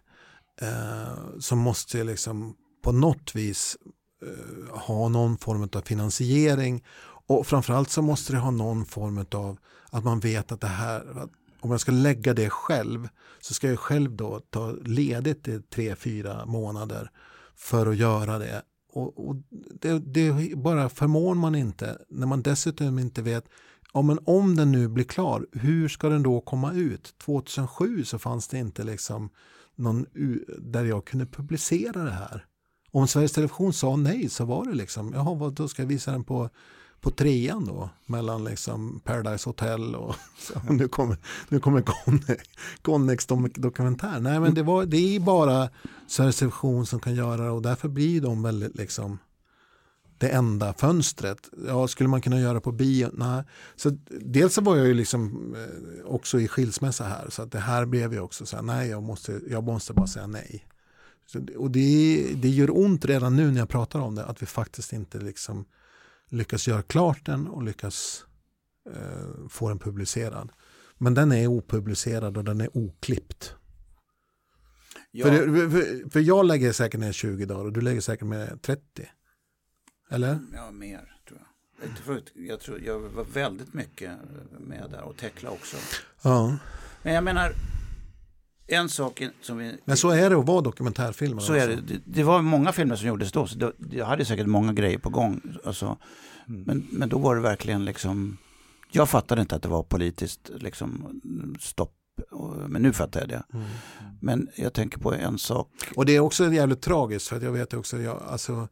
Eh, 0.61 1.39
som 1.39 1.59
måste 1.59 2.03
liksom 2.03 2.55
på 2.83 2.91
något 2.91 3.35
vis 3.35 3.77
eh, 4.25 4.79
ha 4.79 5.09
någon 5.09 5.37
form 5.37 5.69
av 5.73 5.81
finansiering. 5.81 6.83
Och 7.27 7.47
framförallt 7.47 7.89
så 7.89 8.01
måste 8.01 8.33
det 8.33 8.39
ha 8.39 8.51
någon 8.51 8.85
form 8.85 9.25
av 9.31 9.57
att 9.89 10.03
man 10.03 10.19
vet 10.19 10.51
att 10.51 10.61
det 10.61 10.67
här, 10.67 11.19
att 11.19 11.29
om 11.59 11.71
jag 11.71 11.81
ska 11.81 11.91
lägga 11.91 12.33
det 12.33 12.49
själv 12.49 13.09
så 13.39 13.53
ska 13.53 13.69
jag 13.69 13.79
själv 13.79 14.15
då 14.15 14.39
ta 14.39 14.71
ledigt 14.71 15.47
i 15.47 15.61
tre, 15.61 15.95
fyra 15.95 16.45
månader 16.45 17.11
för 17.55 17.87
att 17.87 17.97
göra 17.97 18.39
det. 18.39 18.61
Och, 18.93 19.27
och 19.27 19.35
det, 19.81 19.99
det 19.99 20.55
bara 20.55 20.89
förmår 20.89 21.35
man 21.35 21.55
inte 21.55 21.97
när 22.09 22.27
man 22.27 22.41
dessutom 22.41 22.99
inte 22.99 23.21
vet 23.21 23.45
ja, 23.97 24.01
men 24.01 24.19
om 24.25 24.55
den 24.55 24.71
nu 24.71 24.87
blir 24.87 25.03
klar, 25.03 25.45
hur 25.51 25.87
ska 25.87 26.09
den 26.09 26.23
då 26.23 26.41
komma 26.41 26.73
ut? 26.73 27.13
2007 27.17 28.05
så 28.05 28.19
fanns 28.19 28.47
det 28.47 28.57
inte 28.57 28.83
liksom 28.83 29.29
någon 29.75 30.05
där 30.57 30.85
jag 30.85 31.05
kunde 31.05 31.25
publicera 31.25 32.03
det 32.03 32.11
här. 32.11 32.45
Om 32.91 33.07
Sveriges 33.07 33.31
Television 33.31 33.73
sa 33.73 33.95
nej 33.95 34.29
så 34.29 34.45
var 34.45 34.65
det 34.65 34.73
liksom, 34.73 35.13
jaha, 35.13 35.35
vad, 35.35 35.53
då 35.53 35.67
ska 35.67 35.81
jag 35.81 35.87
visa 35.87 36.11
den 36.11 36.23
på, 36.23 36.49
på 37.01 37.11
trean 37.11 37.65
då, 37.65 37.89
mellan 38.05 38.43
liksom 38.43 38.99
Paradise 39.03 39.49
Hotel 39.49 39.95
och 39.95 40.15
så, 40.39 40.73
nu 40.73 40.87
kommer, 40.87 41.17
nu 41.49 41.59
kommer 41.59 41.83
Connex 42.81 43.25
dokumentär. 43.55 44.19
Nej, 44.19 44.39
men 44.39 44.53
det, 44.53 44.63
var, 44.63 44.85
det 44.85 45.15
är 45.15 45.19
bara 45.19 45.69
Sveriges 46.07 46.37
Television 46.37 46.85
som 46.85 46.99
kan 46.99 47.15
göra 47.15 47.43
det 47.43 47.49
och 47.49 47.61
därför 47.61 47.89
blir 47.89 48.21
de 48.21 48.43
väldigt 48.43 48.75
liksom 48.75 49.19
det 50.17 50.29
enda 50.29 50.73
fönstret. 50.73 51.49
Ja, 51.67 51.87
skulle 51.87 52.09
man 52.09 52.21
kunna 52.21 52.39
göra 52.39 52.61
på 52.61 52.71
bio? 52.71 53.09
Nej. 53.13 53.43
Så 53.75 53.89
dels 54.09 54.53
så 54.53 54.61
var 54.61 54.77
jag 54.77 54.87
ju 54.87 54.93
liksom 54.93 55.53
eh, 55.55 56.05
också 56.05 56.39
i 56.39 56.47
skilsmässa 56.47 57.03
här 57.03 57.29
så 57.29 57.41
att 57.41 57.51
det 57.51 57.59
här 57.59 57.85
blev 57.85 58.13
ju 58.13 58.19
också 58.19 58.45
så 58.45 58.55
här, 58.55 58.63
nej 58.63 58.89
jag 58.89 59.03
måste, 59.03 59.41
jag 59.49 59.63
måste 59.63 59.93
bara 59.93 60.07
säga 60.07 60.27
nej. 60.27 60.67
Så, 61.25 61.39
och 61.57 61.71
det, 61.71 62.27
det 62.35 62.49
gör 62.49 62.77
ont 62.77 63.05
redan 63.05 63.35
nu 63.35 63.51
när 63.51 63.59
jag 63.59 63.69
pratar 63.69 63.99
om 63.99 64.15
det 64.15 64.25
att 64.25 64.41
vi 64.41 64.45
faktiskt 64.45 64.93
inte 64.93 65.19
liksom 65.19 65.65
lyckas 66.29 66.67
göra 66.67 66.81
klart 66.81 67.25
den 67.25 67.47
och 67.47 67.63
lyckas 67.63 68.25
eh, 68.89 69.47
få 69.49 69.69
den 69.69 69.79
publicerad. 69.79 70.51
Men 70.97 71.13
den 71.13 71.31
är 71.31 71.47
opublicerad 71.47 72.37
och 72.37 72.43
den 72.43 72.61
är 72.61 72.77
oklippt. 72.77 73.53
Ja. 75.11 75.25
För, 75.25 75.69
för, 75.69 76.09
för, 76.09 76.19
jag 76.19 76.45
lägger 76.45 76.71
säkert 76.71 76.99
ner 76.99 77.11
20 77.11 77.45
dagar 77.45 77.65
och 77.65 77.73
du 77.73 77.81
lägger 77.81 78.01
säkert 78.01 78.27
ner 78.27 78.57
30. 78.61 78.81
Eller? 80.09 80.39
Ja, 80.53 80.71
mer 80.71 81.17
tror 81.27 81.39
jag. 81.39 82.21
Jag, 82.33 82.59
tror, 82.59 82.81
jag 82.81 82.99
var 82.99 83.23
väldigt 83.23 83.73
mycket 83.73 84.11
med 84.59 84.87
där 84.91 85.01
och 85.01 85.17
Tekla 85.17 85.49
också. 85.49 85.77
Ja. 86.21 86.57
Men 87.03 87.13
jag 87.13 87.23
menar, 87.23 87.53
en 88.67 88.89
sak 88.89 89.23
som 89.41 89.57
vi... 89.57 89.77
Men 89.85 89.97
så 89.97 90.09
är 90.09 90.29
det 90.29 90.37
att 90.37 90.45
vara 90.45 90.61
dokumentärfilmer. 90.61 91.41
Så 91.41 91.53
är 91.53 91.67
det. 91.67 91.75
det. 91.75 91.99
det. 92.05 92.23
var 92.23 92.41
många 92.41 92.71
filmer 92.71 92.95
som 92.95 93.07
gjordes 93.07 93.31
då, 93.31 93.47
så 93.47 93.57
det, 93.57 93.73
jag 93.91 94.05
hade 94.05 94.25
säkert 94.25 94.47
många 94.47 94.73
grejer 94.73 94.97
på 94.97 95.09
gång. 95.09 95.41
Alltså, 95.65 95.97
mm. 96.47 96.61
men, 96.61 96.87
men 96.91 97.09
då 97.09 97.17
var 97.17 97.35
det 97.35 97.41
verkligen 97.41 97.85
liksom, 97.85 98.37
jag 98.91 99.09
fattade 99.09 99.41
inte 99.41 99.55
att 99.55 99.61
det 99.61 99.69
var 99.69 99.83
politiskt 99.83 100.51
liksom, 100.55 101.21
stopp 101.59 101.93
men 102.67 102.81
nu 102.81 102.93
fattar 102.93 103.19
jag 103.19 103.29
det. 103.29 103.43
Mm. 103.53 103.65
Men 104.21 104.49
jag 104.55 104.73
tänker 104.73 104.99
på 104.99 105.13
en 105.13 105.37
sak. 105.37 105.69
Och 105.95 106.05
det 106.05 106.15
är 106.15 106.19
också 106.19 106.53
jävligt 106.53 106.81
tragiskt 106.81 107.27
för 107.27 107.35
att 107.37 107.43
jag 107.43 107.51
vet 107.51 107.73
också, 107.73 107.97
jag, 107.97 108.23
alltså, 108.27 108.67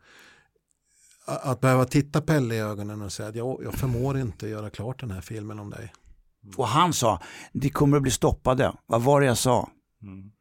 att 1.26 1.62
behöva 1.62 1.86
titta 1.86 2.22
Pelle 2.22 2.56
i 2.56 2.60
ögonen 2.60 3.02
och 3.02 3.12
säga 3.12 3.30
att 3.30 3.36
jag, 3.36 3.62
jag 3.64 3.74
förmår 3.74 4.18
inte 4.18 4.48
göra 4.48 4.70
klart 4.70 5.00
den 5.00 5.12
här 5.12 5.22
filmen 5.22 5.60
om 5.60 5.70
dig. 5.70 5.94
Och 6.58 6.68
han 6.68 6.94
sa, 6.94 7.22
de 7.54 7.70
kommer 7.70 7.98
att 7.98 8.04
bli 8.04 8.12
stoppade. 8.12 8.74
Vad 8.86 9.02
var 9.02 9.22
det 9.22 9.28
jag 9.28 9.38
sa? 9.38 9.70
Mm. 10.02 10.32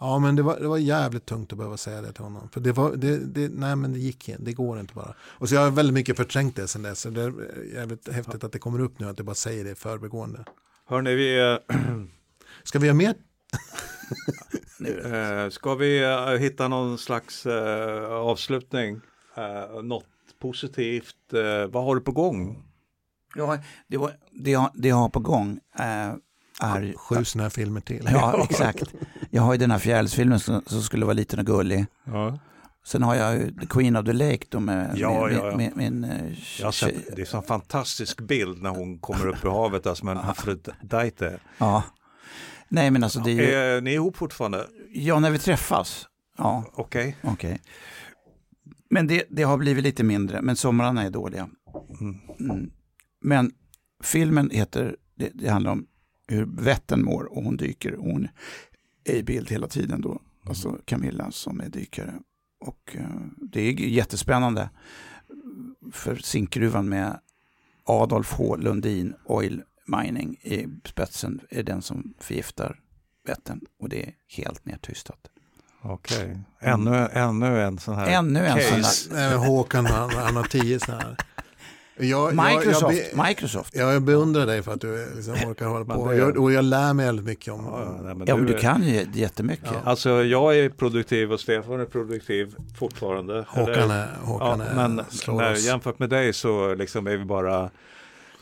Ja, 0.00 0.18
men 0.18 0.36
det 0.36 0.42
var, 0.42 0.60
det 0.60 0.68
var 0.68 0.78
jävligt 0.78 1.26
tungt 1.26 1.52
att 1.52 1.58
behöva 1.58 1.76
säga 1.76 2.02
det 2.02 2.12
till 2.12 2.24
honom. 2.24 2.48
För 2.48 2.60
det 2.60 2.72
var, 2.72 2.96
det, 2.96 3.18
det, 3.18 3.48
nej 3.52 3.76
men 3.76 3.92
det 3.92 3.98
gick 3.98 4.30
det 4.38 4.52
går 4.52 4.80
inte 4.80 4.94
bara. 4.94 5.14
Och 5.20 5.48
så 5.48 5.54
jag 5.54 5.62
har 5.62 5.70
väldigt 5.70 5.94
mycket 5.94 6.16
förträngt 6.16 6.56
det 6.56 6.68
sen 6.68 6.82
dess. 6.82 7.00
Så 7.00 7.10
det 7.10 7.22
är 7.22 7.32
jävligt 7.74 8.12
häftigt 8.12 8.44
att 8.44 8.52
det 8.52 8.58
kommer 8.58 8.80
upp 8.80 8.98
nu, 8.98 9.08
att 9.08 9.16
du 9.16 9.22
bara 9.22 9.34
säger 9.34 9.64
det 9.64 9.70
i 9.70 9.74
förbegående. 9.74 10.44
Hörni, 10.86 11.14
vi... 11.14 11.58
Ska 12.64 12.78
vi 12.78 12.86
göra 12.86 12.96
mer? 12.96 13.14
Eh, 15.04 15.50
ska 15.50 15.74
vi 15.74 16.04
eh, 16.04 16.30
hitta 16.30 16.68
någon 16.68 16.98
slags 16.98 17.46
avslutning? 18.10 19.00
Något 19.82 20.04
positivt? 20.38 21.16
Uh, 21.34 21.66
vad 21.66 21.84
har 21.84 21.94
du 21.94 22.00
på 22.00 22.12
gång? 22.12 22.64
Ja, 23.34 23.58
det, 23.86 23.96
var, 23.96 24.12
det, 24.30 24.50
jag, 24.50 24.70
det 24.74 24.88
jag 24.88 24.96
har 24.96 25.08
på 25.08 25.20
gång 25.20 25.60
uh, 25.80 26.14
är... 26.60 26.94
Sju 26.96 27.24
sådana 27.24 27.44
här 27.44 27.50
filmer 27.50 27.80
till. 27.80 28.08
Ja, 28.12 28.46
exakt. 28.50 28.94
Jag 29.30 29.42
har 29.42 29.52
ju 29.52 29.58
den 29.58 29.70
här 29.70 29.78
fjärilsfilmen 29.78 30.40
som, 30.40 30.62
som, 30.66 30.82
skulle 30.82 31.04
vara 31.04 31.14
liten 31.14 31.38
och 31.38 31.46
gullig. 31.46 31.86
Ja. 32.04 32.38
Sen 32.84 33.02
har 33.02 33.14
jag 33.14 33.34
ju 33.34 33.52
The 33.52 33.66
Queen 33.66 33.96
of 33.96 34.04
the 34.06 34.12
Lake 34.12 34.46
då 34.48 34.60
med, 34.60 34.92
ja, 34.96 35.10
med, 35.10 35.32
ja, 35.32 35.46
ja. 35.50 35.56
med, 35.56 35.76
med 35.76 35.92
min 35.92 36.04
uh, 36.04 36.70
sett, 36.70 37.16
Det 37.16 37.32
är 37.32 37.36
en 37.36 37.42
fantastisk 37.42 38.20
bild 38.20 38.62
när 38.62 38.70
hon 38.70 38.98
kommer 38.98 39.26
upp 39.26 39.44
ur 39.44 39.50
havet 39.50 39.84
där 39.84 39.94
som 39.94 40.08
en 40.08 40.18
Afrodite. 40.18 41.40
Ja. 41.58 41.82
Nej 42.68 42.90
men 42.90 43.04
alltså 43.04 43.20
det 43.20 43.30
är 43.30 43.34
ju... 43.34 43.54
Är 43.54 43.80
ni 43.80 43.92
ihop 43.92 44.16
fortfarande? 44.16 44.66
Ja, 44.92 45.20
när 45.20 45.30
vi 45.30 45.38
träffas. 45.38 46.08
Ja. 46.38 46.64
Okej. 46.74 47.16
Okay. 47.22 47.32
okay. 47.32 47.58
Men 48.90 49.06
det, 49.06 49.24
det, 49.30 49.42
har 49.42 49.58
blivit 49.58 49.84
lite 49.84 50.04
mindre, 50.04 50.42
men 50.42 50.56
somrarna 50.56 51.02
är 51.02 51.10
dåliga. 51.10 51.48
Mm. 52.00 52.16
Mm. 52.40 52.70
Men 53.20 53.52
filmen 54.02 54.50
heter, 54.50 54.96
det, 55.14 55.30
det, 55.34 55.48
handlar 55.48 55.72
om 55.72 55.86
hur 56.26 56.46
Vättern 56.46 57.04
mår 57.04 57.24
och 57.24 57.44
hon 57.44 57.56
dyker. 57.56 57.94
Och 57.94 58.04
hon 58.04 58.28
är 59.04 59.14
i 59.14 59.22
bild 59.22 59.50
hela 59.50 59.66
tiden 59.66 60.00
då. 60.00 60.20
Alltså 60.44 60.78
Camilla 60.84 61.30
som 61.30 61.60
är 61.60 61.68
dykare. 61.68 62.14
Och 62.60 62.96
uh, 62.98 63.26
det 63.36 63.60
är 63.60 63.72
jättespännande. 63.72 64.70
För 65.92 66.16
zinkgruvan 66.16 66.88
med 66.88 67.20
Adolf 67.84 68.32
H. 68.32 68.56
Lundin 68.56 69.14
Oil 69.24 69.62
Mining 69.86 70.36
i 70.42 70.66
spetsen 70.84 71.40
är 71.50 71.62
den 71.62 71.82
som 71.82 72.14
förgiftar 72.18 72.80
Vättern. 73.26 73.60
Och 73.78 73.88
det 73.88 74.02
är 74.06 74.14
helt 74.28 74.64
nedtystat. 74.64 75.30
Okej, 75.82 76.16
okay. 76.16 76.36
ännu, 76.60 77.08
ännu 77.12 77.62
en 77.62 77.78
sån 77.78 77.94
här 77.94 78.06
Ännu 78.06 78.46
en 78.46 78.58
case. 78.58 78.84
sån 78.84 79.16
här. 79.16 79.36
Håkan 79.36 79.86
han, 79.86 80.10
han 80.10 80.36
har 80.36 80.44
tio 80.44 80.80
sådana 80.80 81.02
här. 81.02 81.16
Jag, 82.00 82.34
Microsoft, 82.34 82.96
jag, 82.96 83.06
jag, 83.12 83.28
Microsoft. 83.28 83.76
Jag 83.76 84.02
beundrar 84.02 84.46
dig 84.46 84.62
för 84.62 84.72
att 84.72 84.80
du 84.80 85.14
liksom 85.16 85.34
orkar 85.34 85.66
hålla 85.66 85.84
på. 85.84 85.92
Och 85.92 86.16
jag, 86.16 86.38
och 86.38 86.52
jag 86.52 86.64
lär 86.64 86.92
mig 86.92 87.06
väldigt 87.06 87.26
mycket 87.26 87.52
om... 87.52 87.64
Ja, 87.64 88.00
nej, 88.02 88.14
men 88.14 88.26
ja, 88.26 88.36
du 88.36 88.58
kan 88.58 88.82
ju 88.82 89.06
jättemycket. 89.12 89.68
Ja. 89.72 89.80
Alltså 89.84 90.24
jag 90.24 90.58
är 90.58 90.68
produktiv 90.68 91.32
och 91.32 91.40
Stefan 91.40 91.80
är 91.80 91.84
produktiv 91.84 92.54
fortfarande. 92.78 93.44
Håkan 93.48 93.90
är, 93.90 94.08
Håkan 94.22 94.60
ja, 94.60 94.66
är 94.66 94.74
Men 94.74 95.04
när, 95.26 95.66
jämfört 95.66 95.98
med 95.98 96.10
dig 96.10 96.32
så 96.32 96.74
liksom 96.74 97.06
är 97.06 97.16
vi 97.16 97.24
bara 97.24 97.70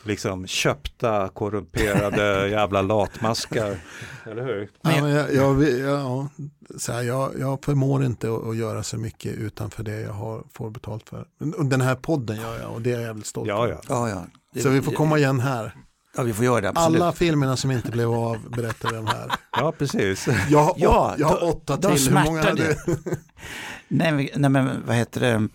liksom 0.07 0.47
köpta, 0.47 1.29
korrumperade 1.29 2.47
jävla 2.51 2.81
latmaskar. 2.81 3.77
Eller 4.25 4.45
hur? 4.45 4.69
Ja, 4.81 4.89
men 5.01 5.09
jag, 5.09 5.33
jag, 5.33 5.63
ja, 5.79 6.29
så 6.77 6.91
här, 6.91 7.01
jag, 7.01 7.31
jag 7.39 7.63
förmår 7.65 8.05
inte 8.05 8.33
att, 8.33 8.47
att, 8.47 8.57
göra 8.57 8.83
så 8.83 8.97
mycket 8.97 9.33
utanför 9.33 9.83
det 9.83 9.99
jag 9.99 10.13
har, 10.13 10.43
får 10.53 10.69
betalt 10.69 11.09
för. 11.09 11.25
Den 11.63 11.81
här 11.81 11.95
podden 11.95 12.37
gör 12.37 12.59
jag 12.59 12.71
och 12.73 12.81
det 12.81 12.91
är 12.91 12.93
jag 12.93 13.03
jävligt 13.03 13.25
stolt 13.25 13.47
ja, 13.47 13.67
ja. 13.67 13.81
ja, 13.87 14.09
ja. 14.09 14.25
Det, 14.53 14.61
så 14.61 14.69
vi 14.69 14.81
får 14.81 14.91
komma 14.91 15.17
igen 15.17 15.39
här. 15.39 15.75
Ja, 16.17 16.23
vi 16.23 16.33
får 16.33 16.45
göra 16.45 16.61
det, 16.61 16.69
absolut. 16.69 17.01
Alla 17.01 17.11
filmerna 17.11 17.57
som 17.57 17.71
inte 17.71 17.91
blev 17.91 18.11
av 18.11 18.49
berättar 18.49 18.91
vi 18.91 18.97
om 18.97 19.07
här. 19.07 19.31
Ja, 19.51 19.73
precis. 19.77 20.27
Jag 20.49 20.63
har, 20.63 20.73
ja, 20.77 21.15
jag 21.17 21.27
har 21.27 21.43
åtta 21.43 21.75
då, 21.75 21.89
till. 21.89 22.07
Hur 22.07 22.23
många 22.25 22.43
hade 22.43 22.77
nej, 23.87 24.31
nej, 24.35 24.49
men 24.49 24.83
vad 24.87 24.95
heter 24.95 25.21
det? 25.21 25.47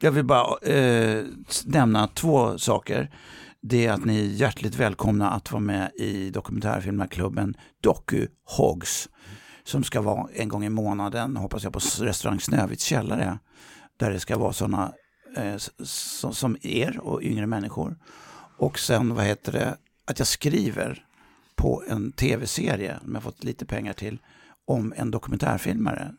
Jag 0.00 0.12
vill 0.12 0.24
bara 0.24 0.58
eh, 0.58 1.24
nämna 1.64 2.08
två 2.08 2.58
saker 2.58 3.10
det 3.66 3.86
är 3.86 3.92
att 3.92 4.04
ni 4.04 4.20
är 4.20 4.24
hjärtligt 4.24 4.76
välkomna 4.76 5.30
att 5.30 5.52
vara 5.52 5.60
med 5.60 5.90
i 5.94 6.30
dokumentärfilmarklubben 6.30 7.56
Doku 7.80 8.26
Hogs 8.44 9.08
som 9.62 9.84
ska 9.84 10.00
vara 10.00 10.28
en 10.34 10.48
gång 10.48 10.64
i 10.64 10.68
månaden, 10.68 11.36
hoppas 11.36 11.64
jag, 11.64 11.72
på 11.72 11.80
restaurang 12.00 12.40
Snövits 12.40 12.84
källare. 12.84 13.38
Där 13.96 14.10
det 14.10 14.20
ska 14.20 14.38
vara 14.38 14.52
sådana 14.52 14.92
eh, 15.36 15.56
som, 15.84 16.34
som 16.34 16.56
er 16.62 17.00
och 17.00 17.22
yngre 17.22 17.46
människor. 17.46 17.98
Och 18.58 18.78
sen, 18.78 19.14
vad 19.14 19.24
heter 19.24 19.52
det, 19.52 19.76
att 20.04 20.18
jag 20.18 20.28
skriver 20.28 21.06
på 21.54 21.82
en 21.88 22.12
tv-serie 22.12 22.98
som 23.04 23.14
jag 23.14 23.22
fått 23.22 23.44
lite 23.44 23.66
pengar 23.66 23.92
till 23.92 24.18
om 24.66 24.94
en 24.96 25.10
dokumentärfilmare. 25.10 26.14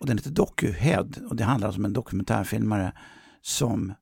Och 0.00 0.06
den 0.06 0.18
heter 0.18 0.30
Docuhead 0.30 1.08
och 1.30 1.36
det 1.36 1.44
handlar 1.44 1.68
alltså 1.68 1.80
om 1.80 1.84
en 1.84 1.92
dokumentärfilmare 1.92 2.92
som 3.42 3.94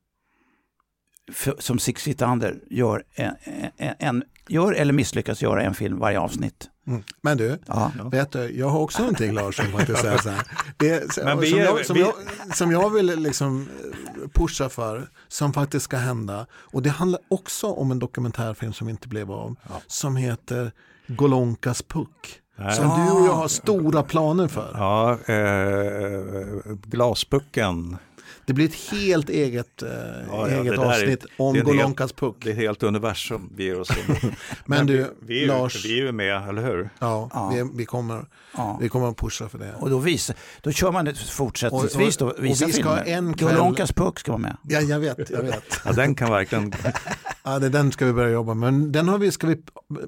för, 1.31 1.55
som 1.59 1.79
Six 1.79 2.03
Feet 2.03 2.21
Under 2.21 2.59
gör, 2.69 3.03
en, 3.15 3.35
en, 3.77 3.93
en, 3.99 4.23
gör 4.47 4.73
eller 4.73 4.93
misslyckas 4.93 5.41
göra 5.41 5.63
en 5.63 5.73
film 5.73 5.99
varje 5.99 6.19
avsnitt. 6.19 6.69
Mm. 6.87 7.03
Men 7.21 7.37
du, 7.37 7.59
ja. 7.65 7.91
vet 8.11 8.31
du, 8.31 8.57
jag 8.57 8.69
har 8.69 8.79
också 8.79 8.99
någonting 8.99 9.33
Lars 9.33 9.55
som 9.55 9.65
faktiskt 9.65 10.01
säger 10.01 10.17
så 10.17 10.29
här. 10.29 10.43
Det, 10.77 11.13
som, 11.13 11.43
jag, 11.57 11.85
som, 11.85 11.97
jag, 11.97 12.13
som 12.53 12.71
jag 12.71 12.89
vill 12.89 13.19
liksom 13.19 13.69
eh, 13.83 14.29
pusha 14.33 14.69
för, 14.69 15.09
som 15.27 15.53
faktiskt 15.53 15.83
ska 15.83 15.97
hända. 15.97 16.45
Och 16.51 16.81
det 16.81 16.89
handlar 16.89 17.21
också 17.27 17.67
om 17.67 17.91
en 17.91 17.99
dokumentärfilm 17.99 18.73
som 18.73 18.89
inte 18.89 19.07
blev 19.07 19.31
av, 19.31 19.55
ja. 19.69 19.81
som 19.87 20.15
heter 20.15 20.71
Golonkas 21.07 21.81
puck. 21.81 22.41
Som 22.57 22.85
ja. 22.85 23.05
du 23.05 23.11
och 23.11 23.27
jag 23.27 23.33
har 23.33 23.47
stora 23.47 24.03
planer 24.03 24.47
för. 24.47 24.71
Ja, 24.73 25.17
eh, 25.33 26.75
Glaspucken 26.83 27.97
det 28.45 28.53
blir 28.53 28.65
ett 28.65 28.91
helt 28.91 29.29
eget, 29.29 29.81
eh, 29.81 29.89
ja, 29.89 30.49
ja, 30.49 30.61
eget 30.61 30.79
avsnitt 30.79 31.23
är, 31.23 31.29
om 31.37 31.59
Golonkas 31.59 32.13
puck. 32.13 32.35
Det 32.39 32.51
är 32.51 32.55
helt 32.55 32.83
universum 32.83 33.49
vi 33.55 33.63
ger 33.63 33.79
oss 33.79 33.89
in 33.89 34.15
Men, 34.21 34.31
Men 34.65 34.87
du, 34.87 34.97
vi, 34.97 35.07
vi, 35.19 35.43
är, 35.43 35.47
Lars. 35.47 35.85
Vi 35.85 35.99
är 35.99 36.05
ju 36.05 36.11
med, 36.11 36.49
eller 36.49 36.61
hur? 36.61 36.89
Ja, 36.99 37.29
ja. 37.33 37.49
Vi, 37.53 37.69
vi, 37.73 37.85
kommer, 37.85 38.25
ja. 38.57 38.77
vi 38.81 38.89
kommer 38.89 39.09
att 39.09 39.17
pusha 39.17 39.49
för 39.49 39.57
det. 39.57 39.73
Och 39.79 39.89
då, 39.89 39.99
visa, 39.99 40.33
då 40.61 40.71
kör 40.71 40.91
man 40.91 41.05
det 41.05 41.17
fortsättningsvis, 41.17 42.17
då, 42.17 42.25
visa 42.25 42.37
och 42.37 42.43
vi 42.43 42.55
ska 42.55 42.67
filmer. 42.67 43.03
En 43.05 43.33
kväll... 43.33 43.55
Golonkas 43.55 43.91
puck 43.91 44.19
ska 44.19 44.31
vara 44.31 44.41
med. 44.41 44.57
Ja, 44.63 44.79
jag 44.79 44.99
vet, 44.99 45.29
jag 45.29 45.41
vet. 45.41 45.63
ja, 45.85 45.91
den 45.91 46.15
kan 46.15 46.31
verkligen 46.31 46.73
Ja, 47.47 47.59
det, 47.59 47.69
den 47.69 47.91
ska 47.91 48.05
vi 48.05 48.13
börja 48.13 48.29
jobba 48.29 48.53
med. 48.53 48.73
Men 48.73 48.91
den 48.91 49.07
har 49.07 49.17
vi, 49.17 49.31
ska 49.31 49.47
vi 49.47 49.57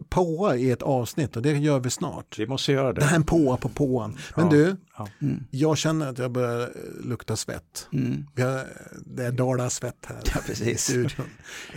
påa 0.09 0.55
i 0.55 0.71
ett 0.71 0.81
avsnitt 0.81 1.35
och 1.35 1.41
det 1.41 1.51
gör 1.51 1.79
vi 1.79 1.89
snart. 1.89 2.39
Vi 2.39 2.47
måste 2.47 2.71
göra 2.71 2.93
det. 2.93 2.99
Det 2.99 3.05
här 3.05 3.11
är 3.11 3.15
en 3.15 3.23
påa 3.23 3.57
på 3.57 3.69
påan. 3.69 4.17
Men 4.35 4.45
ja, 4.45 4.51
du, 4.51 4.75
ja. 4.97 5.07
Mm. 5.21 5.43
jag 5.49 5.77
känner 5.77 6.07
att 6.07 6.17
jag 6.17 6.31
börjar 6.31 6.69
lukta 7.03 7.35
svett. 7.35 7.87
Mm. 7.93 8.08
Har, 8.37 8.65
det 9.05 9.25
är 9.25 9.31
dala 9.31 9.69
svett 9.69 10.05
här 10.07 10.17
ja, 10.25 10.41
precis. 10.45 10.95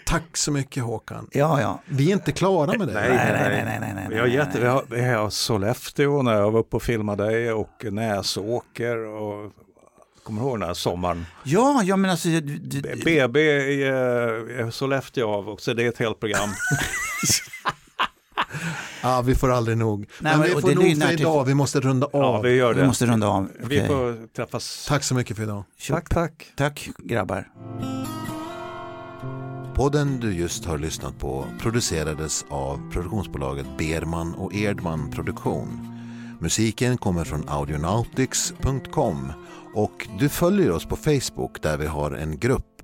Tack 0.06 0.36
så 0.36 0.52
mycket 0.52 0.82
Håkan. 0.82 1.28
Ja, 1.32 1.60
ja. 1.60 1.82
Vi 1.86 2.08
är 2.08 2.12
inte 2.12 2.32
klara 2.32 2.78
med 2.78 2.88
det. 2.88 2.94
Nej, 2.94 3.08
nej, 3.08 3.32
nej. 3.32 3.64
nej, 3.64 3.78
nej, 3.80 3.92
nej, 3.94 4.06
vi, 4.10 4.18
har 4.18 4.26
jätte, 4.26 4.60
vi, 4.60 4.66
har, 4.66 4.84
vi 4.90 5.04
har 5.04 5.30
Sollefteå 5.30 6.22
när 6.22 6.34
jag 6.34 6.50
var 6.50 6.60
uppe 6.60 6.76
och 6.76 6.82
filmade 6.82 7.24
dig 7.24 7.52
och 7.52 7.84
Näsåker 7.90 8.96
och 8.96 9.52
Kommer 10.22 10.40
du 10.40 10.46
ihåg 10.46 10.60
den 10.60 10.68
här 10.68 10.74
sommaren? 10.74 11.26
Ja, 11.44 11.82
ja 11.84 11.96
men 11.96 12.10
alltså... 12.10 12.28
BB 13.04 13.40
i 13.40 13.90
uh, 13.90 14.70
Sollefteå 14.70 15.28
och 15.28 15.60
så 15.60 15.72
det 15.72 15.84
är 15.84 15.88
ett 15.88 15.98
helt 15.98 16.20
program. 16.20 16.48
ja, 19.02 19.22
vi 19.22 19.34
får 19.34 19.50
aldrig 19.50 19.76
nog. 19.76 19.98
Nej, 19.98 20.06
men, 20.20 20.38
men 20.38 20.48
vi 20.48 20.52
får 20.60 20.74
nog 20.74 21.02
för 21.02 21.12
idag, 21.12 21.44
vi 21.44 21.54
måste 21.54 21.80
runda 21.80 22.06
av. 22.06 22.12
Ja, 22.12 22.40
vi 22.40 22.54
gör 22.54 22.74
det. 22.74 22.80
Vi 22.80 22.86
måste 22.86 23.06
runda 23.06 23.26
av. 23.26 23.44
Okay. 23.44 23.66
Vi 23.68 23.86
får 23.86 24.26
träffas. 24.26 24.86
Tack 24.88 25.04
så 25.04 25.14
mycket 25.14 25.36
för 25.36 25.42
idag. 25.42 25.64
Tack, 25.88 26.08
tack. 26.08 26.52
Tack, 26.56 26.90
grabbar. 26.98 27.48
Podden 29.74 30.20
du 30.20 30.32
just 30.34 30.64
har 30.64 30.78
lyssnat 30.78 31.18
på 31.18 31.46
producerades 31.60 32.44
av 32.48 32.90
produktionsbolaget 32.92 33.66
Berman 33.78 34.34
och 34.34 34.54
Erdman 34.54 35.10
Produktion. 35.10 35.88
Musiken 36.40 36.98
kommer 36.98 37.24
från 37.24 37.48
audionautics.com 37.48 39.32
och 39.74 40.08
du 40.18 40.28
följer 40.28 40.70
oss 40.70 40.86
på 40.86 40.96
Facebook 40.96 41.62
där 41.62 41.76
vi 41.76 41.86
har 41.86 42.10
en 42.10 42.38
grupp, 42.38 42.82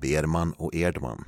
Berman 0.00 0.52
och 0.52 0.74
Erdman. 0.74 1.24